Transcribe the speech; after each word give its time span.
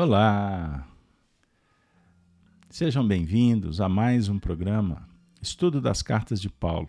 Olá! 0.00 0.88
Sejam 2.70 3.04
bem-vindos 3.04 3.80
a 3.80 3.88
mais 3.88 4.28
um 4.28 4.38
programa 4.38 5.08
Estudo 5.42 5.80
das 5.80 6.02
Cartas 6.02 6.40
de 6.40 6.48
Paulo. 6.48 6.86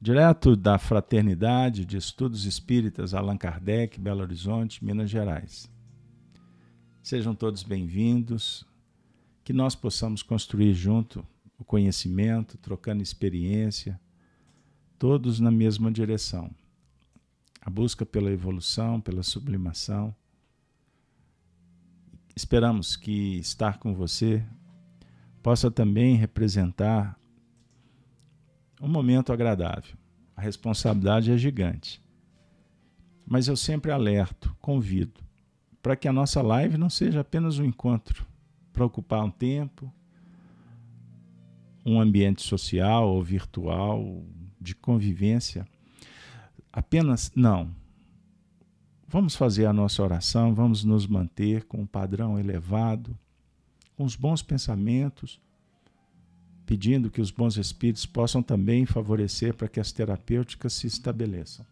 Direto 0.00 0.56
da 0.56 0.76
Fraternidade 0.76 1.84
de 1.84 1.96
Estudos 1.96 2.46
Espíritas 2.46 3.14
Allan 3.14 3.36
Kardec, 3.36 4.00
Belo 4.00 4.22
Horizonte, 4.22 4.84
Minas 4.84 5.08
Gerais. 5.08 5.70
Sejam 7.00 7.32
todos 7.32 7.62
bem-vindos, 7.62 8.66
que 9.44 9.52
nós 9.52 9.76
possamos 9.76 10.20
construir 10.20 10.74
junto 10.74 11.24
o 11.56 11.64
conhecimento, 11.64 12.58
trocando 12.58 13.04
experiência, 13.04 14.00
todos 14.98 15.38
na 15.38 15.52
mesma 15.52 15.92
direção. 15.92 16.50
A 17.60 17.70
busca 17.70 18.04
pela 18.04 18.32
evolução, 18.32 19.00
pela 19.00 19.22
sublimação 19.22 20.12
Esperamos 22.38 22.94
que 22.94 23.36
estar 23.38 23.78
com 23.78 23.92
você 23.92 24.44
possa 25.42 25.72
também 25.72 26.14
representar 26.14 27.18
um 28.80 28.86
momento 28.86 29.32
agradável. 29.32 29.96
A 30.36 30.40
responsabilidade 30.40 31.32
é 31.32 31.36
gigante. 31.36 32.00
Mas 33.26 33.48
eu 33.48 33.56
sempre 33.56 33.90
alerto, 33.90 34.54
convido, 34.60 35.20
para 35.82 35.96
que 35.96 36.06
a 36.06 36.12
nossa 36.12 36.40
live 36.40 36.78
não 36.78 36.88
seja 36.88 37.22
apenas 37.22 37.58
um 37.58 37.64
encontro 37.64 38.24
para 38.72 38.86
ocupar 38.86 39.24
um 39.24 39.32
tempo, 39.32 39.92
um 41.84 42.00
ambiente 42.00 42.42
social 42.42 43.08
ou 43.08 43.20
virtual 43.20 44.24
de 44.60 44.76
convivência. 44.76 45.66
Apenas 46.72 47.32
não 47.34 47.74
Vamos 49.10 49.34
fazer 49.34 49.64
a 49.64 49.72
nossa 49.72 50.02
oração, 50.02 50.54
vamos 50.54 50.84
nos 50.84 51.06
manter 51.06 51.64
com 51.64 51.78
um 51.78 51.86
padrão 51.86 52.38
elevado, 52.38 53.18
com 53.96 54.04
os 54.04 54.14
bons 54.14 54.42
pensamentos, 54.42 55.40
pedindo 56.66 57.10
que 57.10 57.22
os 57.22 57.30
bons 57.30 57.56
espíritos 57.56 58.04
possam 58.04 58.42
também 58.42 58.84
favorecer 58.84 59.54
para 59.54 59.66
que 59.66 59.80
as 59.80 59.92
terapêuticas 59.92 60.74
se 60.74 60.86
estabeleçam. 60.86 61.64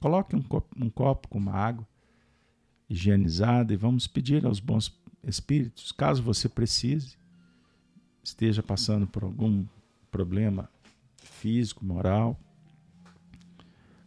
Coloque 0.00 0.34
um 0.34 0.40
copo, 0.40 0.74
um 0.82 0.88
copo 0.88 1.28
com 1.28 1.36
uma 1.36 1.52
água 1.52 1.86
higienizada 2.88 3.74
e 3.74 3.76
vamos 3.76 4.06
pedir 4.06 4.46
aos 4.46 4.58
bons 4.58 4.98
espíritos, 5.22 5.92
caso 5.92 6.22
você 6.22 6.48
precise, 6.48 7.18
esteja 8.24 8.62
passando 8.62 9.06
por 9.06 9.24
algum 9.24 9.66
problema 10.10 10.70
físico, 11.18 11.84
moral, 11.84 12.40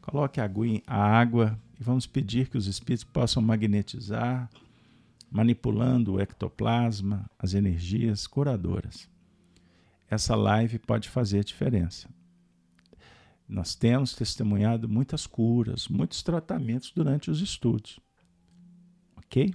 coloque 0.02 0.41
a 0.41 0.97
água 0.97 1.59
e 1.79 1.83
vamos 1.83 2.05
pedir 2.05 2.49
que 2.49 2.57
os 2.57 2.67
espíritos 2.67 3.03
possam 3.03 3.41
magnetizar, 3.41 4.49
manipulando 5.29 6.13
o 6.13 6.19
ectoplasma, 6.19 7.29
as 7.37 7.53
energias 7.53 8.25
curadoras. 8.27 9.09
Essa 10.09 10.35
live 10.35 10.79
pode 10.79 11.09
fazer 11.09 11.43
diferença. 11.43 12.09
Nós 13.47 13.75
temos 13.75 14.15
testemunhado 14.15 14.87
muitas 14.87 15.27
curas, 15.27 15.87
muitos 15.87 16.23
tratamentos 16.23 16.91
durante 16.95 17.29
os 17.29 17.41
estudos. 17.41 17.99
Ok? 19.17 19.53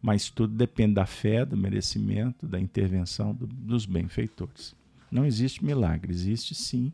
Mas 0.00 0.30
tudo 0.30 0.54
depende 0.54 0.94
da 0.94 1.06
fé, 1.06 1.44
do 1.44 1.56
merecimento, 1.56 2.46
da 2.46 2.58
intervenção 2.58 3.34
do, 3.34 3.46
dos 3.46 3.84
benfeitores. 3.84 4.74
Não 5.10 5.24
existe 5.24 5.64
milagre, 5.64 6.12
existe 6.12 6.54
sim 6.54 6.92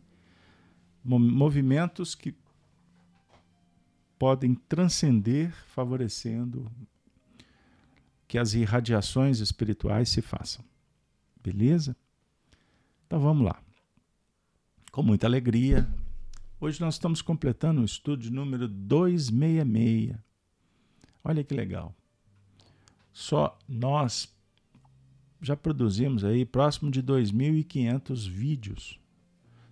movimentos 1.04 2.14
que 2.14 2.34
podem 4.18 4.54
transcender, 4.54 5.52
favorecendo 5.68 6.70
que 8.26 8.38
as 8.38 8.54
irradiações 8.54 9.40
espirituais 9.40 10.08
se 10.08 10.22
façam. 10.22 10.64
Beleza? 11.42 11.96
Então 13.06 13.20
vamos 13.20 13.44
lá. 13.44 13.62
Com 14.90 15.02
muita 15.02 15.26
alegria, 15.26 15.88
hoje 16.60 16.80
nós 16.80 16.94
estamos 16.94 17.20
completando 17.20 17.80
o 17.80 17.84
estudo 17.84 18.30
número 18.30 18.66
266. 18.66 20.16
Olha 21.22 21.44
que 21.44 21.54
legal. 21.54 21.94
Só 23.12 23.56
nós 23.68 24.28
já 25.40 25.56
produzimos 25.56 26.24
aí 26.24 26.44
próximo 26.44 26.90
de 26.90 27.02
2.500 27.02 28.28
vídeos. 28.28 28.98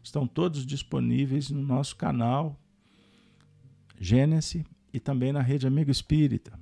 Estão 0.02 0.26
todos 0.26 0.66
disponíveis 0.66 1.50
no 1.50 1.62
nosso 1.62 1.97
canal 1.97 2.62
Gênesis 4.02 4.64
e 4.92 4.98
também 4.98 5.32
na 5.32 5.40
Rede 5.40 5.64
Amigo 5.64 5.88
Espírita. 5.88 6.58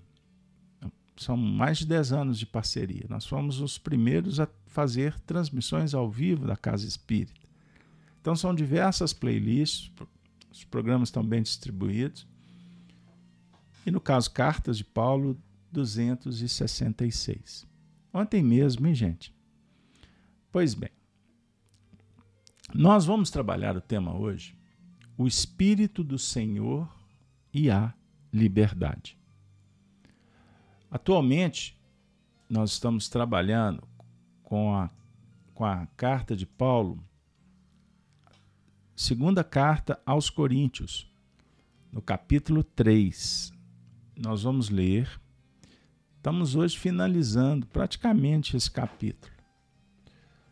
São 1.17 1.39
mais 1.39 1.79
de 1.79 1.87
10 1.87 2.13
anos 2.13 2.39
de 2.39 2.45
parceria. 2.45 3.07
Nós 3.09 3.25
fomos 3.25 3.61
os 3.61 3.79
primeiros 3.79 4.39
a 4.39 4.47
fazer 4.67 5.19
transmissões 5.21 5.95
ao 5.95 6.11
vivo 6.11 6.47
da 6.47 6.55
Casa 6.55 6.87
Espírita. 6.87 7.41
Então 8.21 8.37
são 8.37 8.55
diversas 8.55 9.15
playlists, 9.15 9.91
os 10.53 10.65
programas 10.65 11.09
estão 11.09 11.25
bem 11.25 11.43
distribuídos. 11.43 12.27
E 13.87 13.91
no 13.91 14.03
caso 14.03 14.31
Cartas 14.31 14.77
de 14.77 14.85
Paulo, 14.85 15.35
266. 15.73 17.67
Ontem 18.13 18.43
mesmo, 18.43 18.87
hein, 18.87 18.95
gente? 18.95 19.35
Pois 20.53 20.75
bem, 20.75 20.91
nós 22.75 23.07
vamos 23.07 23.31
trabalhar 23.31 23.75
o 23.79 23.81
tema 23.81 24.15
hoje, 24.15 24.55
o 25.17 25.27
Espírito 25.27 26.05
do 26.05 26.19
Senhor 26.19 27.00
e 27.53 27.71
a 27.71 27.95
liberdade. 28.33 29.19
Atualmente, 30.91 31.79
nós 32.49 32.73
estamos 32.73 33.09
trabalhando 33.09 33.87
com 34.43 34.75
a, 34.75 34.91
com 35.55 35.65
a 35.65 35.87
carta 35.97 36.35
de 36.35 36.47
Paulo, 36.47 37.03
segunda 38.97 39.45
carta 39.45 40.01
aos 40.05 40.29
Coríntios, 40.29 41.09
no 41.93 42.03
capítulo 42.03 42.63
3. 42.63 43.53
Nós 44.17 44.43
vamos 44.43 44.69
ler. 44.69 45.21
Estamos 46.17 46.55
hoje 46.55 46.79
finalizando 46.79 47.67
praticamente 47.67 48.57
esse 48.57 48.71
capítulo. 48.71 49.33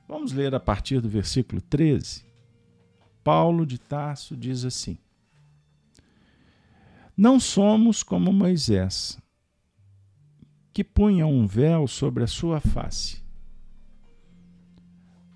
Vamos 0.08 0.32
ler 0.32 0.54
a 0.54 0.60
partir 0.60 1.00
do 1.00 1.08
versículo 1.08 1.60
13. 1.60 2.24
Paulo 3.22 3.66
de 3.66 3.78
Tarso 3.78 4.36
diz 4.36 4.64
assim: 4.64 4.96
não 7.18 7.40
somos 7.40 8.04
como 8.04 8.32
Moisés, 8.32 9.20
que 10.72 10.84
punha 10.84 11.26
um 11.26 11.48
véu 11.48 11.88
sobre 11.88 12.22
a 12.22 12.28
sua 12.28 12.60
face, 12.60 13.24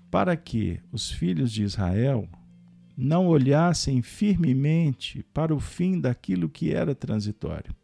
para 0.09 0.37
que 0.37 0.79
os 0.93 1.11
filhos 1.11 1.51
de 1.51 1.61
Israel 1.61 2.29
não 2.95 3.27
olhassem 3.27 4.01
firmemente 4.01 5.23
para 5.33 5.53
o 5.53 5.59
fim 5.59 5.99
daquilo 5.99 6.47
que 6.47 6.71
era 6.71 6.95
transitório. 6.95 7.75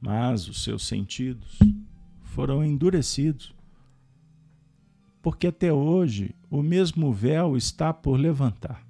Mas 0.00 0.48
os 0.48 0.64
seus 0.64 0.86
sentidos 0.86 1.58
foram 2.22 2.64
endurecidos, 2.64 3.54
porque 5.20 5.48
até 5.48 5.70
hoje 5.70 6.34
o 6.48 6.62
mesmo 6.62 7.12
véu 7.12 7.58
está 7.58 7.92
por 7.92 8.18
levantar 8.18 8.83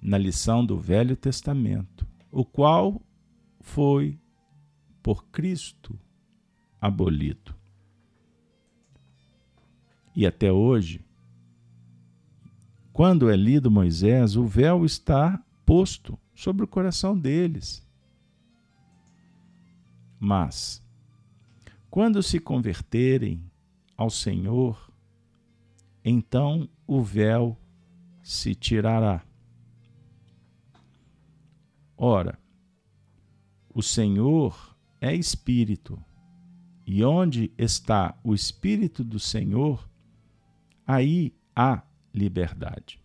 na 0.00 0.16
lição 0.16 0.64
do 0.64 0.78
Velho 0.78 1.16
Testamento, 1.16 2.06
o 2.30 2.44
qual 2.44 3.00
foi 3.60 4.18
por 5.02 5.24
Cristo 5.26 5.98
abolido. 6.80 7.54
E 10.14 10.26
até 10.26 10.50
hoje, 10.50 11.04
quando 12.92 13.30
é 13.30 13.36
lido 13.36 13.70
Moisés, 13.70 14.36
o 14.36 14.44
véu 14.44 14.84
está 14.84 15.42
posto 15.64 16.18
sobre 16.34 16.64
o 16.64 16.68
coração 16.68 17.16
deles. 17.16 17.86
Mas, 20.18 20.82
quando 21.88 22.22
se 22.22 22.38
converterem 22.38 23.42
ao 23.96 24.10
Senhor, 24.10 24.92
então 26.04 26.68
o 26.86 27.02
véu 27.02 27.56
se 28.22 28.54
tirará. 28.54 29.22
Ora, 32.02 32.38
o 33.74 33.82
Senhor 33.82 34.74
é 35.02 35.14
Espírito, 35.14 36.02
e 36.86 37.04
onde 37.04 37.52
está 37.58 38.18
o 38.24 38.34
Espírito 38.34 39.04
do 39.04 39.20
Senhor, 39.20 39.86
aí 40.86 41.34
há 41.54 41.82
liberdade. 42.14 42.98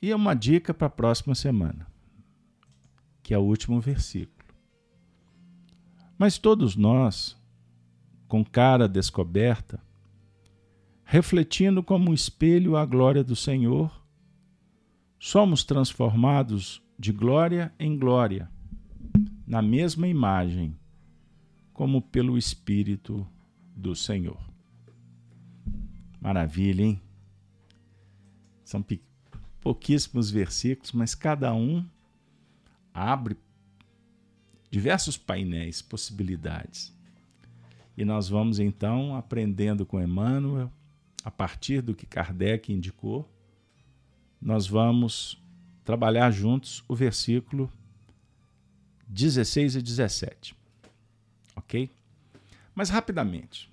E 0.00 0.10
é 0.10 0.16
uma 0.16 0.32
dica 0.32 0.72
para 0.72 0.86
a 0.86 0.90
próxima 0.90 1.34
semana, 1.34 1.86
que 3.22 3.34
é 3.34 3.38
o 3.38 3.42
último 3.42 3.78
versículo. 3.78 4.48
Mas 6.16 6.38
todos 6.38 6.74
nós, 6.74 7.36
com 8.26 8.42
cara 8.42 8.88
descoberta, 8.88 9.78
refletindo 11.04 11.82
como 11.82 12.10
um 12.10 12.14
espelho 12.14 12.78
a 12.78 12.86
glória 12.86 13.22
do 13.22 13.36
Senhor, 13.36 13.97
somos 15.18 15.64
transformados 15.64 16.82
de 16.98 17.12
glória 17.12 17.72
em 17.78 17.98
glória, 17.98 18.50
na 19.46 19.60
mesma 19.60 20.06
imagem, 20.06 20.78
como 21.72 22.00
pelo 22.02 22.36
Espírito 22.36 23.26
do 23.74 23.94
Senhor. 23.94 24.38
Maravilha, 26.20 26.82
hein? 26.82 27.00
São 28.64 28.84
pouquíssimos 29.60 30.30
versículos, 30.30 30.92
mas 30.92 31.14
cada 31.14 31.54
um 31.54 31.84
abre 32.92 33.36
diversos 34.70 35.16
painéis, 35.16 35.80
possibilidades. 35.80 36.94
E 37.96 38.04
nós 38.04 38.28
vamos 38.28 38.58
então 38.58 39.16
aprendendo 39.16 39.86
com 39.86 40.02
Emmanuel, 40.02 40.70
a 41.24 41.30
partir 41.30 41.80
do 41.80 41.94
que 41.94 42.06
Kardec 42.06 42.72
indicou, 42.72 43.28
nós 44.40 44.66
vamos 44.66 45.42
trabalhar 45.84 46.30
juntos 46.30 46.84
o 46.86 46.94
versículo 46.94 47.70
16 49.08 49.76
e 49.76 49.82
17. 49.82 50.54
Ok? 51.56 51.90
Mas 52.74 52.90
rapidamente, 52.90 53.70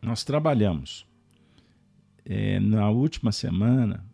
nós 0.00 0.24
trabalhamos 0.24 1.06
é, 2.24 2.60
na 2.60 2.90
última 2.90 3.32
semana 3.32 4.04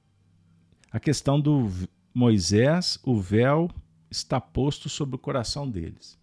a 0.90 0.98
questão 0.98 1.40
do 1.40 1.70
Moisés, 2.14 2.98
o 3.02 3.20
véu 3.20 3.70
está 4.10 4.40
posto 4.40 4.88
sobre 4.88 5.16
o 5.16 5.18
coração 5.18 5.68
deles. 5.68 6.18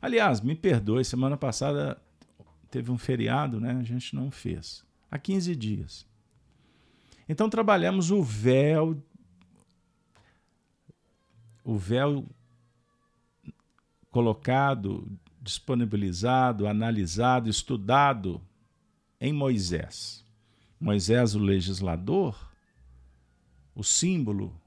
Aliás, 0.00 0.40
me 0.40 0.54
perdoe, 0.54 1.04
semana 1.04 1.36
passada 1.36 2.00
teve 2.70 2.90
um 2.90 2.98
feriado, 2.98 3.60
né? 3.60 3.72
A 3.72 3.82
gente 3.82 4.14
não 4.14 4.30
fez. 4.30 4.84
Há 5.10 5.18
15 5.18 5.54
dias. 5.56 6.07
Então 7.28 7.50
trabalhamos 7.50 8.10
o 8.10 8.22
véu 8.22 9.02
o 11.68 11.76
véu 11.76 12.26
colocado, 14.10 15.06
disponibilizado, 15.38 16.66
analisado, 16.66 17.50
estudado 17.50 18.40
em 19.20 19.34
Moisés. 19.34 20.24
Moisés, 20.80 21.34
o 21.34 21.38
legislador, 21.38 22.50
o 23.74 23.84
símbolo 23.84 24.58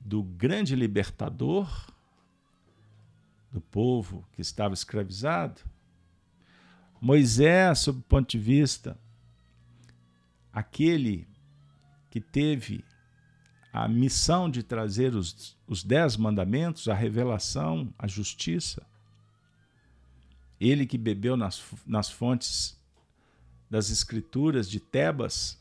do 0.00 0.22
grande 0.22 0.76
libertador 0.76 1.68
do 3.50 3.60
povo 3.60 4.24
que 4.32 4.40
estava 4.40 4.74
escravizado. 4.74 5.60
Moisés, 7.00 7.80
sob 7.80 7.98
o 7.98 8.02
ponto 8.02 8.30
de 8.30 8.38
vista, 8.38 8.96
aquele 10.52 11.29
que 12.10 12.20
teve 12.20 12.84
a 13.72 13.86
missão 13.86 14.50
de 14.50 14.62
trazer 14.62 15.14
os, 15.14 15.56
os 15.66 15.84
dez 15.84 16.16
mandamentos, 16.16 16.88
a 16.88 16.94
revelação, 16.94 17.94
a 17.98 18.06
justiça. 18.06 18.84
Ele 20.58 20.86
que 20.86 20.98
bebeu 20.98 21.36
nas, 21.36 21.62
nas 21.86 22.10
fontes 22.10 22.78
das 23.70 23.90
escrituras 23.90 24.68
de 24.68 24.80
Tebas. 24.80 25.58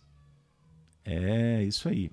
É 1.06 1.64
isso 1.64 1.88
aí. 1.88 2.12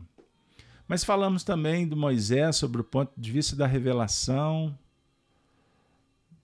Mas 0.87 1.03
falamos 1.03 1.43
também 1.43 1.89
do 1.89 1.97
Moisés 1.97 2.57
sobre 2.57 2.81
o 2.81 2.85
ponto 2.85 3.13
de 3.17 3.33
vista 3.33 3.57
da 3.57 3.67
revelação, 3.67 4.79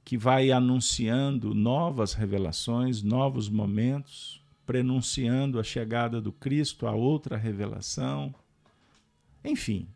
que 0.05 0.19
vai 0.19 0.51
anunciando 0.51 1.55
novas 1.55 2.13
revelações, 2.13 3.03
novos 3.03 3.49
momentos, 3.49 4.42
prenunciando 4.65 5.59
a 5.59 5.65
chegada 5.65 6.21
do 6.21 6.33
Cristo, 6.33 6.87
a 6.87 6.93
outra 6.93 7.37
revelação. 7.37 8.35
Enfim, 9.45 9.89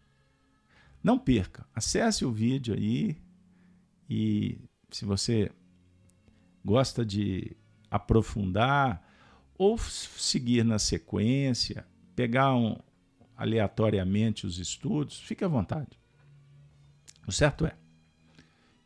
não 1.02 1.18
perca, 1.18 1.66
acesse 1.74 2.24
o 2.24 2.32
vídeo 2.32 2.74
aí 2.74 3.16
e 4.10 4.58
se 4.90 5.04
você 5.04 5.52
gosta 6.64 7.04
de 7.04 7.56
aprofundar 7.90 9.06
ou 9.56 9.78
seguir 9.78 10.64
na 10.64 10.78
sequência, 10.78 11.86
pegar 12.14 12.54
um, 12.54 12.76
aleatoriamente 13.36 14.46
os 14.46 14.58
estudos, 14.58 15.20
fique 15.20 15.44
à 15.44 15.48
vontade. 15.48 15.98
O 17.26 17.32
certo 17.32 17.66
é 17.66 17.76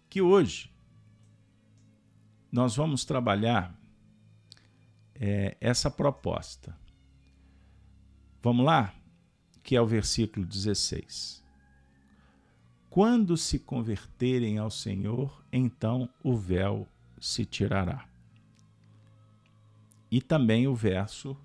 que 0.09 0.21
hoje 0.21 0.71
nós 2.51 2.75
vamos 2.75 3.05
trabalhar 3.05 3.80
é, 5.21 5.57
essa 5.61 5.91
proposta. 5.91 6.75
Vamos 8.43 8.65
lá? 8.65 8.95
Que 9.63 9.77
é 9.77 9.81
o 9.81 9.87
versículo 9.87 10.47
16. 10.47 11.45
Quando 12.89 13.37
se 13.37 13.59
converterem 13.59 14.59
ao 14.59 14.71
Senhor, 14.71 15.45
então 15.53 16.09
o 16.25 16.35
véu 16.35 16.89
se 17.21 17.45
tirará. 17.45 18.09
E 20.11 20.21
também 20.21 20.67
o 20.67 20.75
verso 20.75 21.37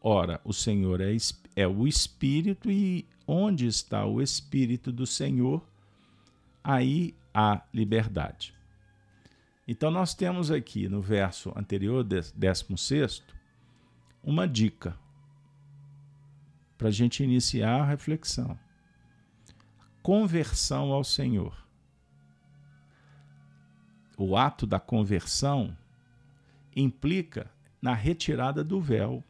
Ora, 0.00 0.40
o 0.44 0.52
Senhor 0.52 1.02
é, 1.02 1.14
é 1.54 1.68
o 1.68 1.86
Espírito, 1.86 2.70
e 2.70 3.06
onde 3.26 3.66
está 3.66 4.06
o 4.06 4.22
Espírito 4.22 4.90
do 4.90 5.06
Senhor, 5.06 5.62
aí 6.64 7.14
há 7.34 7.62
liberdade. 7.72 8.54
Então, 9.66 9.90
nós 9.90 10.14
temos 10.14 10.50
aqui 10.50 10.88
no 10.88 11.00
verso 11.00 11.52
anterior, 11.56 12.04
16, 12.04 13.22
uma 14.22 14.46
dica 14.46 14.96
para 16.76 16.88
a 16.88 16.90
gente 16.90 17.22
iniciar 17.22 17.80
a 17.80 17.84
reflexão. 17.84 18.58
Conversão 20.02 20.92
ao 20.92 21.04
Senhor. 21.04 21.56
O 24.16 24.36
ato 24.36 24.66
da 24.66 24.80
conversão 24.80 25.76
implica 26.74 27.50
na 27.80 27.94
retirada 27.94 28.62
do 28.64 28.80
véu 28.80 29.24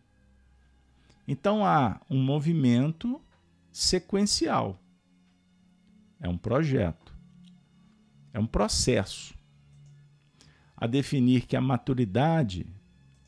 então 1.30 1.64
há 1.64 2.00
um 2.10 2.20
movimento 2.20 3.22
sequencial. 3.70 4.82
É 6.18 6.28
um 6.28 6.36
projeto. 6.36 7.16
É 8.32 8.40
um 8.40 8.46
processo. 8.48 9.32
A 10.80 10.86
definir 10.86 11.46
que 11.46 11.54
a 11.54 11.60
maturidade 11.60 12.66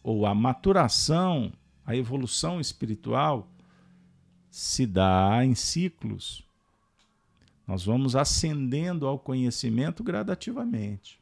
ou 0.03 0.27
a 0.27 0.35
maturação, 0.35 1.53
a 1.85 1.95
evolução 1.95 2.61
espiritual 2.61 3.47
se 4.51 4.87
dá 4.87 5.45
em 5.45 5.55
ciclos. 5.55 6.43
Nós 7.67 7.85
vamos 7.85 8.17
ascendendo 8.17 9.07
ao 9.07 9.19
conhecimento 9.19 10.03
gradativamente. 10.03 11.21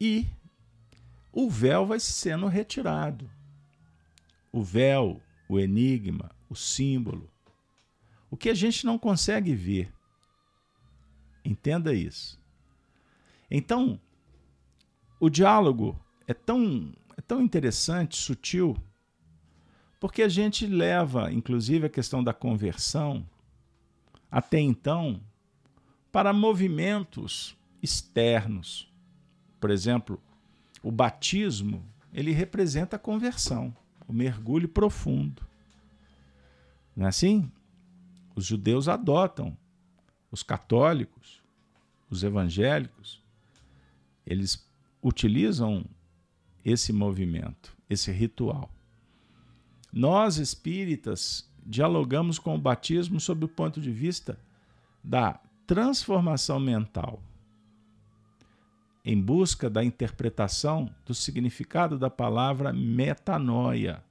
E 0.00 0.26
o 1.32 1.48
véu 1.48 1.86
vai 1.86 1.98
sendo 1.98 2.46
retirado 2.46 3.28
o 4.54 4.62
véu, 4.62 5.20
o 5.48 5.58
enigma, 5.58 6.30
o 6.48 6.54
símbolo, 6.54 7.28
o 8.30 8.36
que 8.36 8.48
a 8.48 8.54
gente 8.54 8.86
não 8.86 8.96
consegue 8.96 9.52
ver. 9.52 9.92
Entenda 11.44 11.92
isso. 11.92 12.40
Então, 13.56 14.00
o 15.20 15.30
diálogo 15.30 15.96
é 16.26 16.34
tão, 16.34 16.92
é 17.16 17.20
tão 17.20 17.40
interessante, 17.40 18.16
sutil, 18.16 18.76
porque 20.00 20.24
a 20.24 20.28
gente 20.28 20.66
leva, 20.66 21.32
inclusive, 21.32 21.86
a 21.86 21.88
questão 21.88 22.22
da 22.24 22.34
conversão, 22.34 23.24
até 24.28 24.58
então, 24.58 25.20
para 26.10 26.32
movimentos 26.32 27.56
externos. 27.80 28.92
Por 29.60 29.70
exemplo, 29.70 30.20
o 30.82 30.90
batismo, 30.90 31.88
ele 32.12 32.32
representa 32.32 32.96
a 32.96 32.98
conversão 32.98 33.72
o 34.08 34.12
mergulho 34.12 34.68
profundo. 34.68 35.46
Não 36.96 37.06
é 37.06 37.08
assim? 37.08 37.48
Os 38.34 38.44
judeus 38.44 38.88
adotam, 38.88 39.56
os 40.28 40.42
católicos, 40.42 41.40
os 42.10 42.24
evangélicos, 42.24 43.23
eles 44.26 44.66
utilizam 45.02 45.84
esse 46.64 46.92
movimento, 46.92 47.76
esse 47.88 48.10
ritual. 48.10 48.70
Nós 49.92 50.38
espíritas 50.38 51.48
dialogamos 51.64 52.38
com 52.38 52.54
o 52.54 52.60
batismo 52.60 53.20
sob 53.20 53.44
o 53.44 53.48
ponto 53.48 53.80
de 53.80 53.90
vista 53.90 54.38
da 55.02 55.40
transformação 55.66 56.58
mental 56.58 57.22
em 59.04 59.20
busca 59.20 59.68
da 59.68 59.84
interpretação 59.84 60.92
do 61.04 61.14
significado 61.14 61.98
da 61.98 62.08
palavra 62.08 62.72
metanoia, 62.72 64.02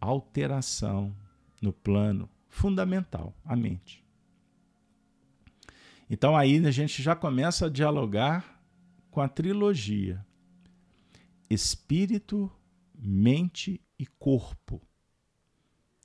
alteração 0.00 1.14
no 1.60 1.72
plano 1.72 2.28
fundamental, 2.48 3.32
a 3.44 3.54
mente. 3.54 4.01
Então 6.12 6.36
aí 6.36 6.58
a 6.66 6.70
gente 6.70 7.02
já 7.02 7.16
começa 7.16 7.64
a 7.64 7.70
dialogar 7.70 8.62
com 9.10 9.22
a 9.22 9.26
trilogia: 9.26 10.22
espírito, 11.48 12.52
mente 12.94 13.80
e 13.98 14.04
corpo. 14.04 14.78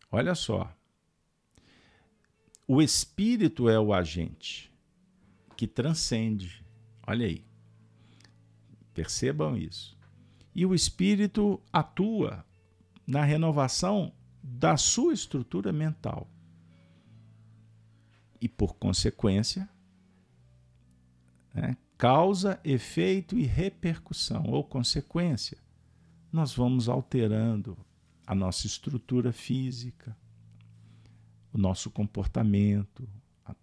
Olha 0.10 0.34
só. 0.34 0.74
o 2.66 2.82
espírito 2.82 3.68
é 3.68 3.78
o 3.78 3.94
agente 3.94 4.72
que 5.58 5.68
transcende. 5.68 6.64
Olha 7.06 7.26
aí. 7.26 7.44
Percebam 8.94 9.58
isso. 9.58 9.98
E 10.56 10.66
o 10.66 10.74
espírito 10.74 11.62
atua 11.72 12.46
na 13.06 13.26
renovação 13.26 14.14
da 14.42 14.78
sua 14.78 15.14
estrutura 15.14 15.74
mental. 15.74 16.30
E, 18.40 18.48
por 18.48 18.76
consequência, 18.76 19.70
né, 21.58 21.76
causa, 21.98 22.60
efeito 22.64 23.38
e 23.38 23.44
repercussão, 23.44 24.46
ou 24.48 24.64
consequência, 24.64 25.58
nós 26.32 26.54
vamos 26.54 26.88
alterando 26.88 27.76
a 28.26 28.36
nossa 28.36 28.68
estrutura 28.68 29.34
física, 29.34 30.16
o 31.52 31.58
nosso 31.58 31.90
comportamento, 31.90 33.10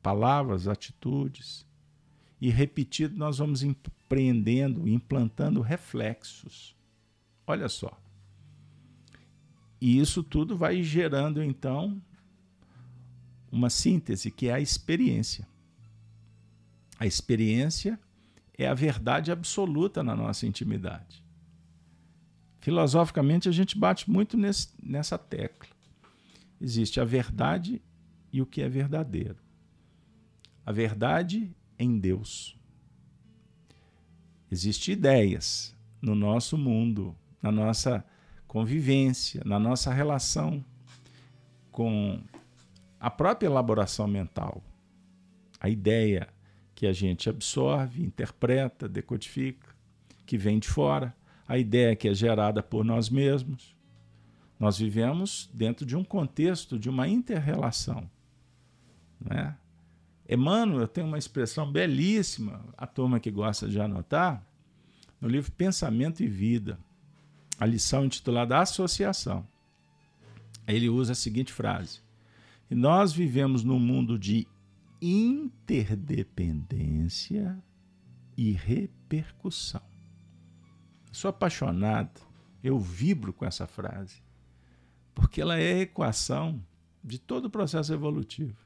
palavras, 0.02 0.66
atitudes. 0.66 1.64
E 2.40 2.50
repetido, 2.50 3.16
nós 3.16 3.38
vamos 3.38 3.62
empreendendo, 3.62 4.88
implantando 4.88 5.60
reflexos. 5.60 6.74
Olha 7.46 7.68
só. 7.68 7.96
E 9.80 9.98
isso 9.98 10.22
tudo 10.22 10.56
vai 10.56 10.82
gerando, 10.82 11.42
então, 11.42 12.02
uma 13.52 13.70
síntese, 13.70 14.30
que 14.30 14.48
é 14.48 14.54
a 14.54 14.60
experiência. 14.60 15.46
A 16.98 17.06
experiência 17.06 17.98
é 18.56 18.66
a 18.66 18.74
verdade 18.74 19.32
absoluta 19.32 20.02
na 20.02 20.14
nossa 20.14 20.46
intimidade. 20.46 21.22
Filosoficamente, 22.60 23.48
a 23.48 23.52
gente 23.52 23.76
bate 23.76 24.10
muito 24.10 24.36
nesse, 24.36 24.68
nessa 24.82 25.18
tecla. 25.18 25.68
Existe 26.60 27.00
a 27.00 27.04
verdade 27.04 27.82
e 28.32 28.40
o 28.40 28.46
que 28.46 28.62
é 28.62 28.68
verdadeiro. 28.68 29.36
A 30.64 30.72
verdade 30.72 31.54
em 31.78 31.98
Deus. 31.98 32.56
Existem 34.50 34.94
ideias 34.94 35.74
no 36.00 36.14
nosso 36.14 36.56
mundo, 36.56 37.14
na 37.42 37.50
nossa 37.50 38.04
convivência, 38.46 39.42
na 39.44 39.58
nossa 39.58 39.92
relação 39.92 40.64
com 41.70 42.22
a 43.00 43.10
própria 43.10 43.48
elaboração 43.48 44.06
mental. 44.06 44.62
A 45.60 45.68
ideia 45.68 46.28
que 46.84 46.88
a 46.88 46.92
gente 46.92 47.30
absorve, 47.30 48.04
interpreta, 48.04 48.86
decodifica, 48.86 49.74
que 50.26 50.36
vem 50.36 50.58
de 50.58 50.68
fora, 50.68 51.16
a 51.48 51.56
ideia 51.56 51.96
que 51.96 52.06
é 52.06 52.12
gerada 52.12 52.62
por 52.62 52.84
nós 52.84 53.08
mesmos. 53.08 53.74
Nós 54.60 54.76
vivemos 54.76 55.48
dentro 55.54 55.86
de 55.86 55.96
um 55.96 56.04
contexto 56.04 56.78
de 56.78 56.90
uma 56.90 57.08
interrelação. 57.08 58.06
Né? 59.18 59.56
Emmanuel 60.28 60.86
tem 60.86 61.02
uma 61.02 61.16
expressão 61.16 61.72
belíssima, 61.72 62.62
a 62.76 62.86
turma 62.86 63.18
que 63.18 63.30
gosta 63.30 63.66
de 63.66 63.80
anotar, 63.80 64.46
no 65.18 65.26
livro 65.26 65.50
Pensamento 65.52 66.22
e 66.22 66.26
Vida 66.26 66.78
a 67.58 67.64
lição 67.64 68.04
intitulada 68.04 68.58
Associação. 68.58 69.46
Ele 70.68 70.90
usa 70.90 71.12
a 71.12 71.16
seguinte 71.16 71.50
frase: 71.50 72.00
nós 72.68 73.10
vivemos 73.10 73.64
num 73.64 73.78
mundo 73.78 74.18
de 74.18 74.46
interdependência 75.00 77.62
e 78.36 78.50
repercussão. 78.52 79.80
sou 81.12 81.28
apaixonado, 81.28 82.20
eu 82.62 82.78
vibro 82.78 83.32
com 83.32 83.46
essa 83.46 83.66
frase, 83.66 84.22
porque 85.14 85.40
ela 85.40 85.58
é 85.58 85.74
a 85.74 85.80
equação 85.80 86.62
de 87.02 87.18
todo 87.18 87.46
o 87.46 87.50
processo 87.50 87.92
evolutivo. 87.92 88.64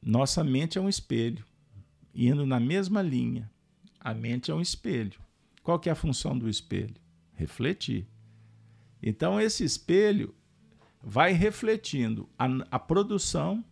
Nossa 0.00 0.44
mente 0.44 0.78
é 0.78 0.80
um 0.80 0.88
espelho, 0.88 1.44
indo 2.14 2.46
na 2.46 2.60
mesma 2.60 3.02
linha. 3.02 3.50
A 4.00 4.14
mente 4.14 4.50
é 4.50 4.54
um 4.54 4.60
espelho. 4.60 5.20
Qual 5.62 5.78
que 5.80 5.88
é 5.88 5.92
a 5.92 5.96
função 5.96 6.38
do 6.38 6.48
espelho? 6.48 6.94
refletir. 7.36 8.08
Então, 9.02 9.40
esse 9.40 9.62
espelho 9.62 10.34
vai 11.02 11.32
refletindo 11.32 12.28
a, 12.36 12.46
a 12.70 12.78
produção 12.78 13.64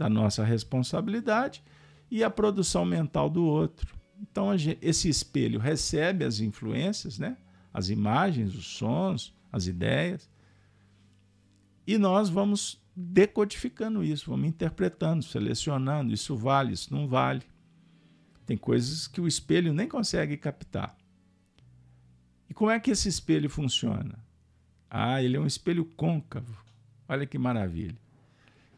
da 0.00 0.08
nossa 0.08 0.42
responsabilidade 0.42 1.62
e 2.10 2.24
a 2.24 2.30
produção 2.30 2.86
mental 2.86 3.28
do 3.28 3.44
outro. 3.44 3.94
Então, 4.18 4.56
gente, 4.56 4.78
esse 4.80 5.10
espelho 5.10 5.60
recebe 5.60 6.24
as 6.24 6.40
influências, 6.40 7.18
né? 7.18 7.36
as 7.72 7.90
imagens, 7.90 8.54
os 8.54 8.66
sons, 8.66 9.34
as 9.52 9.66
ideias, 9.66 10.30
e 11.86 11.98
nós 11.98 12.30
vamos 12.30 12.82
decodificando 12.96 14.02
isso, 14.02 14.30
vamos 14.30 14.48
interpretando, 14.48 15.22
selecionando. 15.22 16.14
Isso 16.14 16.34
vale, 16.34 16.72
isso 16.72 16.94
não 16.94 17.06
vale. 17.06 17.42
Tem 18.46 18.56
coisas 18.56 19.06
que 19.06 19.20
o 19.20 19.28
espelho 19.28 19.74
nem 19.74 19.86
consegue 19.86 20.38
captar. 20.38 20.96
E 22.48 22.54
como 22.54 22.70
é 22.70 22.80
que 22.80 22.90
esse 22.90 23.08
espelho 23.08 23.50
funciona? 23.50 24.18
Ah, 24.88 25.22
ele 25.22 25.36
é 25.36 25.40
um 25.40 25.46
espelho 25.46 25.84
côncavo. 25.84 26.64
Olha 27.06 27.26
que 27.26 27.38
maravilha. 27.38 27.98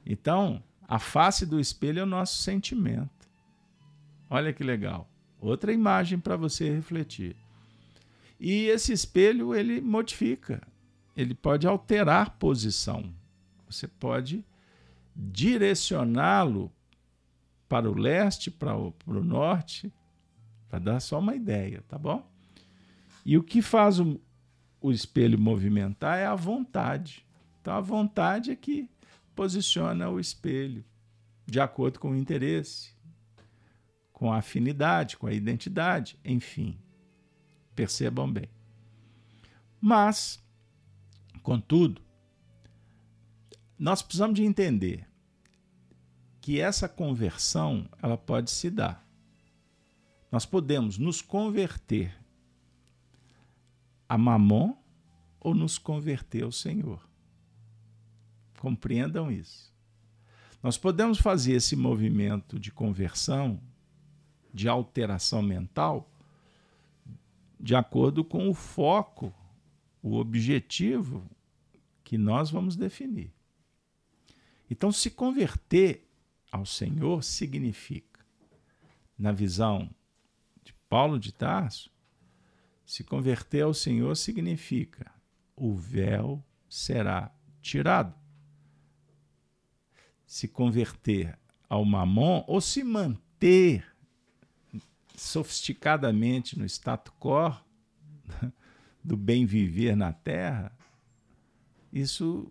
Então, 0.05 0.63
a 0.93 0.99
face 0.99 1.47
do 1.47 1.59
espelho 1.59 2.01
é 2.01 2.03
o 2.03 2.07
nosso 2.07 2.43
sentimento. 2.43 3.27
Olha 4.29 4.53
que 4.53 4.63
legal. 4.63 5.09
Outra 5.41 5.73
imagem 5.73 6.19
para 6.19 6.37
você 6.37 6.71
refletir. 6.71 7.35
E 8.39 8.67
esse 8.67 8.93
espelho 8.93 9.55
ele 9.55 9.81
modifica, 9.81 10.61
ele 11.17 11.35
pode 11.35 11.67
alterar 11.67 12.37
posição. 12.37 13.11
Você 13.67 13.89
pode 13.89 14.45
direcioná-lo 15.17 16.71
para 17.67 17.91
o 17.91 17.99
leste, 17.99 18.51
para 18.51 18.77
o, 18.77 18.93
para 18.93 19.15
o 19.15 19.25
norte, 19.25 19.91
para 20.69 20.79
dar 20.79 21.01
só 21.01 21.21
uma 21.21 21.35
ideia, 21.35 21.83
tá 21.89 21.97
bom? 21.97 22.23
E 23.25 23.39
o 23.39 23.43
que 23.43 23.63
faz 23.63 23.99
o, 23.99 24.21
o 24.79 24.93
espelho 24.93 25.39
movimentar 25.39 26.19
é 26.19 26.27
a 26.27 26.35
vontade. 26.35 27.25
Então, 27.63 27.73
a 27.73 27.81
vontade 27.81 28.51
é 28.51 28.57
que 28.57 28.91
posiciona 29.35 30.09
o 30.09 30.21
espelho 30.21 30.85
de 31.47 31.61
acordo 31.61 31.99
com 31.99 32.11
o 32.11 32.17
interesse, 32.17 32.95
com 34.13 34.33
a 34.33 34.39
afinidade, 34.39 35.17
com 35.17 35.27
a 35.27 35.33
identidade, 35.33 36.19
enfim. 36.25 36.79
Percebam 37.75 38.31
bem. 38.31 38.49
Mas, 39.81 40.43
contudo, 41.43 42.01
nós 43.79 44.01
precisamos 44.01 44.37
de 44.37 44.45
entender 44.45 45.09
que 46.41 46.61
essa 46.61 46.89
conversão 46.89 47.89
ela 48.01 48.17
pode 48.17 48.51
se 48.51 48.71
dar. 48.71 49.07
Nós 50.31 50.47
podemos 50.47 50.99
nos 50.99 51.21
converter 51.21 52.17
a 54.09 54.17
Mamon 54.17 54.77
ou 55.41 55.55
nos 55.55 55.79
converter 55.79 56.45
ao 56.45 56.53
Senhor. 56.53 57.12
Compreendam 58.63 59.29
isso. 59.29 59.75
Nós 60.63 60.79
podemos 60.79 61.19
fazer 61.19 61.55
esse 61.55 61.75
movimento 61.75 62.61
de 62.61 62.71
conversão, 62.71 63.61
de 64.55 64.69
alteração 64.69 65.43
mental, 65.43 66.09
de 67.59 67.75
acordo 67.75 68.23
com 68.23 68.49
o 68.49 68.55
foco, 68.55 69.35
o 70.01 70.15
objetivo 70.15 71.29
que 72.05 72.17
nós 72.17 72.53
vamos 72.53 72.77
definir. 72.77 73.33
Então, 74.71 74.93
se 74.93 75.11
converter 75.11 76.09
ao 76.53 76.65
Senhor 76.65 77.25
significa, 77.25 78.25
na 79.19 79.33
visão 79.33 79.91
de 80.63 80.73
Paulo 80.89 81.19
de 81.19 81.33
Tarso, 81.33 81.91
se 82.87 83.03
converter 83.03 83.63
ao 83.63 83.75
Senhor 83.75 84.17
significa 84.17 85.11
o 85.57 85.75
véu 85.75 86.41
será 86.69 87.29
tirado. 87.61 88.22
Se 90.33 90.49
converter 90.49 91.39
ao 91.69 91.85
mamon 91.85 92.43
ou 92.47 92.59
se 92.59 92.83
manter 92.83 93.85
sofisticadamente 95.15 96.59
no 96.59 96.65
status 96.65 97.13
quo 97.21 97.55
do 99.05 99.15
bem 99.15 99.45
viver 99.45 99.95
na 99.95 100.11
terra, 100.11 100.75
isso 101.93 102.51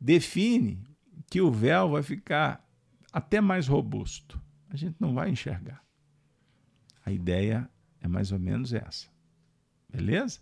define 0.00 0.86
que 1.28 1.40
o 1.40 1.50
véu 1.50 1.90
vai 1.90 2.02
ficar 2.04 2.64
até 3.12 3.40
mais 3.40 3.66
robusto. 3.66 4.40
A 4.70 4.76
gente 4.76 4.94
não 5.00 5.12
vai 5.12 5.30
enxergar. 5.30 5.84
A 7.04 7.10
ideia 7.10 7.68
é 8.00 8.06
mais 8.06 8.30
ou 8.30 8.38
menos 8.38 8.72
essa. 8.72 9.08
Beleza? 9.88 10.38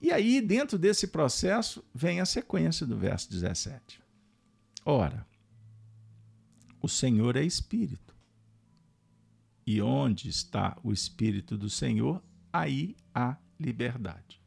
E 0.00 0.10
aí, 0.10 0.40
dentro 0.40 0.76
desse 0.76 1.06
processo, 1.06 1.84
vem 1.94 2.20
a 2.20 2.26
sequência 2.26 2.84
do 2.84 2.98
verso 2.98 3.30
17. 3.30 4.09
Ora, 4.90 5.26
o 6.80 6.88
Senhor 6.88 7.36
é 7.36 7.44
Espírito. 7.44 8.14
E 9.66 9.80
onde 9.80 10.28
está 10.28 10.76
o 10.82 10.92
Espírito 10.92 11.56
do 11.56 11.70
Senhor, 11.70 12.22
aí 12.52 12.96
há 13.14 13.36
liberdade. 13.58 14.40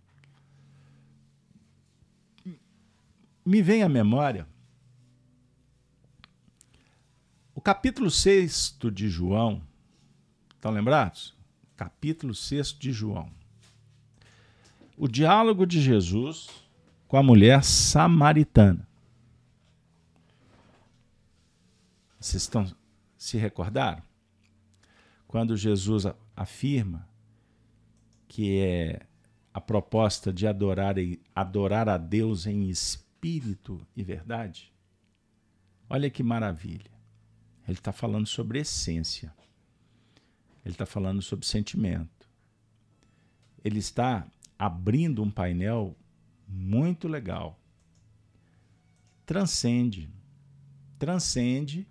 Me 3.45 3.61
vem 3.61 3.83
à 3.83 3.89
memória 3.89 4.47
capítulo 7.63 8.11
6 8.11 8.77
de 8.93 9.07
João, 9.07 9.61
estão 10.53 10.69
lembrados? 10.69 11.33
Capítulo 11.77 12.35
6 12.35 12.73
de 12.73 12.91
João. 12.91 13.31
O 14.97 15.07
diálogo 15.07 15.65
de 15.65 15.81
Jesus 15.81 16.49
com 17.07 17.15
a 17.15 17.23
mulher 17.23 17.63
samaritana. 17.63 18.85
Vocês 22.23 22.43
estão 22.43 22.73
se 23.17 23.37
recordaram? 23.37 24.01
Quando 25.27 25.57
Jesus 25.57 26.05
afirma 26.33 27.05
que 28.29 28.61
é 28.61 29.05
a 29.53 29.59
proposta 29.59 30.31
de 30.31 30.47
adorar, 30.47 30.95
adorar 31.35 31.89
a 31.89 31.97
Deus 31.97 32.47
em 32.47 32.69
espírito 32.69 33.85
e 33.93 34.01
verdade, 34.03 34.73
olha 35.89 36.09
que 36.09 36.23
maravilha. 36.23 36.93
Ele 37.67 37.77
está 37.77 37.91
falando 37.91 38.25
sobre 38.25 38.59
essência. 38.59 39.35
Ele 40.63 40.75
está 40.75 40.85
falando 40.85 41.21
sobre 41.21 41.45
sentimento. 41.45 42.29
Ele 43.65 43.79
está 43.79 44.25
abrindo 44.57 45.21
um 45.21 45.29
painel 45.29 45.93
muito 46.47 47.05
legal. 47.09 47.59
Transcende. 49.25 50.09
Transcende 50.97 51.85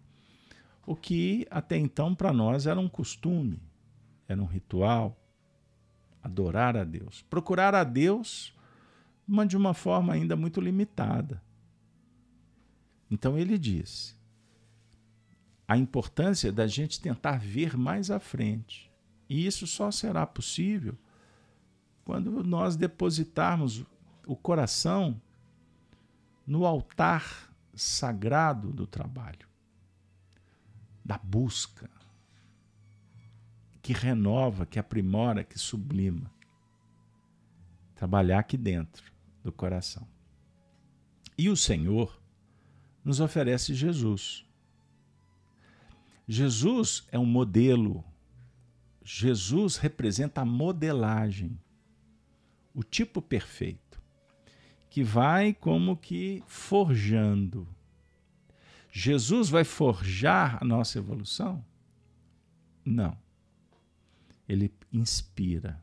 o 0.87 0.97
que 0.97 1.47
até 1.51 1.77
então 1.77 2.15
para 2.15 2.33
nós 2.33 2.67
era 2.67 2.79
um 2.79 2.89
costume, 2.89 3.61
era 4.29 4.41
um 4.41 4.47
ritual. 4.47 5.19
Adorar 6.23 6.77
a 6.77 6.85
Deus. 6.85 7.23
Procurar 7.23 7.75
a 7.75 7.83
Deus, 7.83 8.55
mas 9.27 9.49
de 9.49 9.57
uma 9.57 9.75
forma 9.75 10.13
ainda 10.13 10.37
muito 10.37 10.61
limitada. 10.61 11.43
Então 13.11 13.37
ele 13.37 13.59
diz: 13.59 14.17
a 15.67 15.77
importância 15.77 16.53
da 16.53 16.67
gente 16.67 17.01
tentar 17.01 17.39
ver 17.39 17.77
mais 17.77 18.11
à 18.11 18.21
frente. 18.21 18.91
E 19.29 19.47
isso 19.47 19.67
só 19.67 19.91
será 19.91 20.27
possível 20.27 20.97
quando 22.05 22.43
nós 22.45 22.77
depositarmos 22.77 23.85
o 24.27 24.37
coração 24.37 25.21
no 26.47 26.67
altar 26.67 27.51
sagrado 27.75 28.73
do 28.73 28.87
trabalho, 28.87 29.49
da 31.05 31.19
busca, 31.19 31.91
que 33.81 33.93
renova, 33.93 34.65
que 34.65 34.79
aprimora, 34.79 35.45
que 35.45 35.59
sublima. 35.59 36.31
Trabalhar 37.95 38.39
aqui 38.39 38.57
dentro 38.57 39.13
do 39.43 39.53
coração. 39.53 40.07
E 41.37 41.49
o 41.49 41.57
Senhor 41.57 42.21
nos 43.05 43.21
oferece 43.21 43.75
Jesus 43.75 44.45
Jesus 46.27 47.07
é 47.11 47.19
um 47.19 47.27
modelo. 47.27 48.05
Jesus 49.05 49.77
representa 49.77 50.43
a 50.43 50.45
modelagem, 50.45 51.59
o 52.73 52.85
tipo 52.85 53.21
perfeito, 53.21 54.01
que 54.89 55.03
vai 55.03 55.53
como 55.53 55.97
que 55.97 56.43
forjando. 56.47 57.67
Jesus 58.95 59.49
vai 59.49 59.65
forjar 59.65 60.59
a 60.61 60.65
nossa 60.67 60.99
evolução? 60.99 61.65
Não. 62.85 63.17
Ele 64.47 64.71
inspira. 64.93 65.83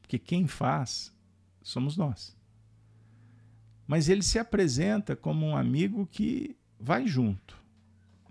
Porque 0.00 0.18
quem 0.18 0.48
faz 0.48 1.16
somos 1.62 1.96
nós. 1.96 2.36
Mas 3.86 4.08
ele 4.08 4.22
se 4.22 4.40
apresenta 4.40 5.14
como 5.14 5.46
um 5.46 5.56
amigo 5.56 6.04
que 6.04 6.56
vai 6.80 7.06
junto. 7.06 7.56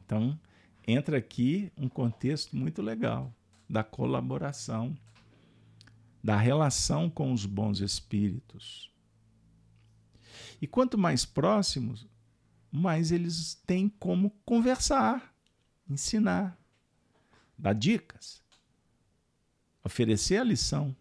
Então, 0.04 0.38
entra 0.86 1.18
aqui 1.18 1.72
um 1.78 1.88
contexto 1.88 2.54
muito 2.54 2.82
legal 2.82 3.34
da 3.70 3.82
colaboração, 3.82 4.94
da 6.22 6.36
relação 6.36 7.10
com 7.10 7.32
os 7.32 7.46
bons 7.46 7.80
espíritos. 7.80 8.92
E 10.62 10.68
quanto 10.68 10.98
mais 10.98 11.24
próximos, 11.24 12.06
mais 12.72 13.12
eles 13.12 13.56
têm 13.66 13.90
como 13.90 14.30
conversar, 14.46 15.36
ensinar, 15.90 16.58
dar 17.58 17.74
dicas, 17.74 18.42
oferecer 19.84 20.38
a 20.38 20.44
lição 20.44 20.96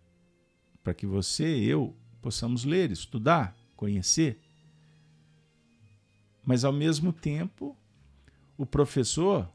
para 0.82 0.92
que 0.92 1.06
você 1.06 1.58
e 1.58 1.68
eu 1.68 1.96
possamos 2.20 2.64
ler, 2.64 2.90
estudar, 2.90 3.56
conhecer. 3.76 4.40
Mas 6.44 6.64
ao 6.64 6.72
mesmo 6.72 7.12
tempo, 7.12 7.76
o 8.56 8.66
professor 8.66 9.50